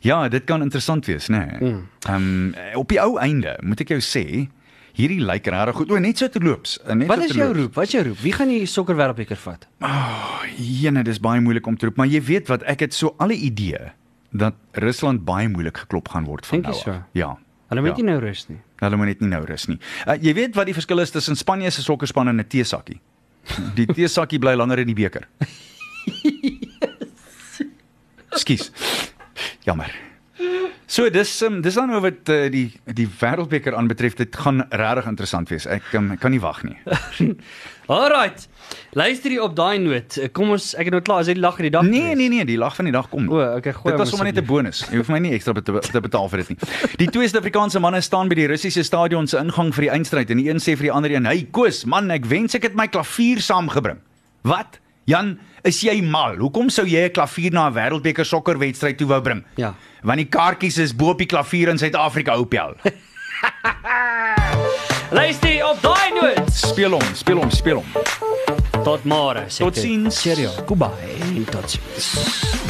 Ja, 0.00 0.28
dit 0.28 0.44
kan 0.44 0.62
interessant 0.62 1.06
wees, 1.06 1.28
né? 1.28 1.46
Nee. 1.46 1.70
Mm. 1.70 1.88
Ehm 2.08 2.16
um, 2.16 2.54
op 2.74 2.88
die 2.88 3.00
ou 3.00 3.18
einde, 3.18 3.54
moet 3.62 3.80
ek 3.80 3.94
jou 3.94 4.02
sê, 4.02 4.48
hierdie 4.96 5.20
lyk 5.20 5.46
regtig 5.52 5.76
goed. 5.76 5.90
O, 5.92 5.98
net 6.02 6.18
so 6.18 6.28
te 6.32 6.40
loops. 6.42 6.78
Net 6.88 7.08
Wat 7.10 7.18
so 7.18 7.24
is 7.30 7.36
jou 7.36 7.50
roep? 7.54 7.74
Wat 7.76 7.90
is 7.90 7.96
jou 7.96 8.04
roep? 8.08 8.20
Wie 8.22 8.32
gaan 8.32 8.48
die 8.52 8.64
sokker 8.66 8.96
wêreldbeker 8.96 9.36
vat? 9.36 9.66
Jene, 10.56 11.02
dis 11.04 11.20
baie 11.20 11.40
moeilik 11.44 11.66
om 11.66 11.76
te 11.76 11.90
roep, 11.90 11.98
maar 12.00 12.08
jy 12.10 12.22
weet 12.24 12.48
wat, 12.48 12.62
ek 12.64 12.86
het 12.86 12.94
so 12.96 13.14
alle 13.18 13.36
idee 13.36 13.90
dat 14.36 14.54
Rusland 14.72 15.24
baie 15.24 15.48
moeilik 15.48 15.76
geklop 15.84 16.08
gaan 16.12 16.24
word 16.24 16.46
van 16.46 16.60
Dink 16.60 16.70
nou 16.70 16.76
af. 16.76 16.82
so? 16.82 17.02
Ja. 17.12 17.36
Hulle 17.68 17.82
moet 17.82 17.96
ja. 17.96 18.02
nie 18.02 18.10
nou 18.12 18.20
rus 18.22 18.46
nie. 18.48 18.58
Hulle 18.80 18.96
moet 18.96 19.06
net 19.06 19.20
nie 19.20 19.28
nou 19.28 19.44
rus 19.44 19.66
nie. 19.68 19.78
Uh, 20.06 20.16
jy 20.22 20.34
weet 20.34 20.54
wat 20.54 20.66
die 20.66 20.74
verskil 20.76 21.00
is 21.02 21.10
tussen 21.10 21.36
Spanje 21.36 21.70
se 21.70 21.82
sokkerspan 21.82 22.28
en 22.28 22.40
'n 22.40 22.46
teesakkie. 22.46 23.00
Die 23.74 23.86
teesakkie 23.86 24.38
bly 24.38 24.54
langer 24.54 24.78
in 24.78 24.86
die 24.86 24.94
beker. 24.94 25.26
Skus. 28.42 28.70
Jammer. 29.64 29.90
So 30.86 31.10
dis 31.10 31.30
um, 31.42 31.58
dis 31.64 31.74
dan 31.74 31.90
nou 31.90 31.98
wat 32.04 32.30
uh, 32.30 32.44
die 32.50 32.68
die 32.94 33.08
wêreldbeker 33.10 33.74
aanbetref, 33.74 34.14
dit 34.20 34.36
gaan 34.38 34.62
regtig 34.70 35.08
interessant 35.10 35.50
wees. 35.50 35.66
Ek 35.66 35.88
um, 35.98 36.12
ek 36.14 36.20
kan 36.22 36.30
nie 36.30 36.38
wag 36.42 36.60
nie. 36.62 36.76
Alrite. 37.90 38.46
Luister 38.98 39.34
jy 39.34 39.40
op 39.42 39.56
daai 39.58 39.80
noot? 39.82 40.18
Kom 40.34 40.54
ons 40.54 40.68
ek 40.78 40.88
het 40.88 40.94
nou 40.94 41.02
klaar, 41.06 41.24
is 41.24 41.30
dit 41.32 41.40
die 41.40 41.42
lag 41.42 41.58
van 41.58 41.66
die 41.66 41.72
dag? 41.74 41.86
Nee, 41.86 42.12
gewees? 42.12 42.20
nee, 42.20 42.30
nee, 42.36 42.46
die 42.52 42.58
lag 42.62 42.78
van 42.78 42.86
die 42.86 42.94
dag 42.94 43.10
kom. 43.10 43.26
O, 43.26 43.42
okay, 43.58 43.74
gooi 43.74 43.96
Dit 43.96 44.02
was 44.04 44.14
sommer 44.14 44.30
net 44.30 44.38
'n 44.38 44.46
bonus. 44.46 44.84
Jy 44.86 45.02
hoef 45.02 45.10
my 45.10 45.18
nie 45.26 45.34
ekstra 45.34 45.58
te, 45.58 45.74
te 45.90 46.04
betaal 46.06 46.30
vir 46.30 46.44
dit 46.44 46.54
nie. 46.54 46.58
Die 47.02 47.10
twee 47.10 47.26
Suid-Afrikaanse 47.26 47.82
manne 47.82 48.00
staan 48.00 48.30
by 48.30 48.38
die 48.38 48.46
Russiese 48.46 48.86
stadion 48.86 49.26
se 49.26 49.42
ingang 49.42 49.74
vir 49.74 49.90
die 49.90 49.94
eindstryd 49.98 50.30
en 50.30 50.38
die 50.38 50.48
een 50.50 50.62
sê 50.62 50.78
vir 50.78 50.90
die 50.90 50.94
ander 50.94 51.10
een: 51.10 51.26
"Hey 51.26 51.48
Koos, 51.50 51.84
man, 51.84 52.10
ek 52.10 52.30
wens 52.30 52.54
ek 52.54 52.62
het 52.62 52.78
my 52.78 52.86
klavier 52.86 53.42
saamgebring." 53.42 53.98
Wat? 54.46 54.78
Jan, 55.06 55.36
is 55.62 55.78
jy 55.86 56.00
mal? 56.02 56.34
Hoekom 56.40 56.66
sou 56.70 56.82
jy 56.86 57.06
'n 57.06 57.12
klavier 57.14 57.52
na 57.52 57.68
'n 57.70 57.74
wêreldbeker 57.74 58.26
sokkerwedstryd 58.26 58.98
toe 58.98 59.06
wou 59.06 59.20
bring? 59.22 59.44
Ja. 59.54 59.74
Want 60.02 60.18
die 60.18 60.26
kaartjies 60.26 60.78
is 60.78 60.92
bo 60.92 61.10
op 61.10 61.18
die 61.18 61.26
klavier 61.26 61.68
in 61.68 61.78
Suid-Afrika. 61.78 62.34
Luister 65.10 65.48
jy 65.48 65.62
op 65.62 65.80
daai 65.80 66.10
noot? 66.10 66.50
speel 66.50 66.90
hom, 66.90 67.14
speel 67.14 67.38
hom, 67.38 67.50
speel 67.50 67.76
hom. 67.76 67.86
Tot 68.82 69.04
môre. 69.04 69.46
sê 69.46 69.62
ek. 69.62 69.74
Totsiens. 69.74 70.20
Cheerio. 70.22 70.50
Goodbye. 70.66 70.90
En 71.36 71.44
totsiens. 71.44 72.66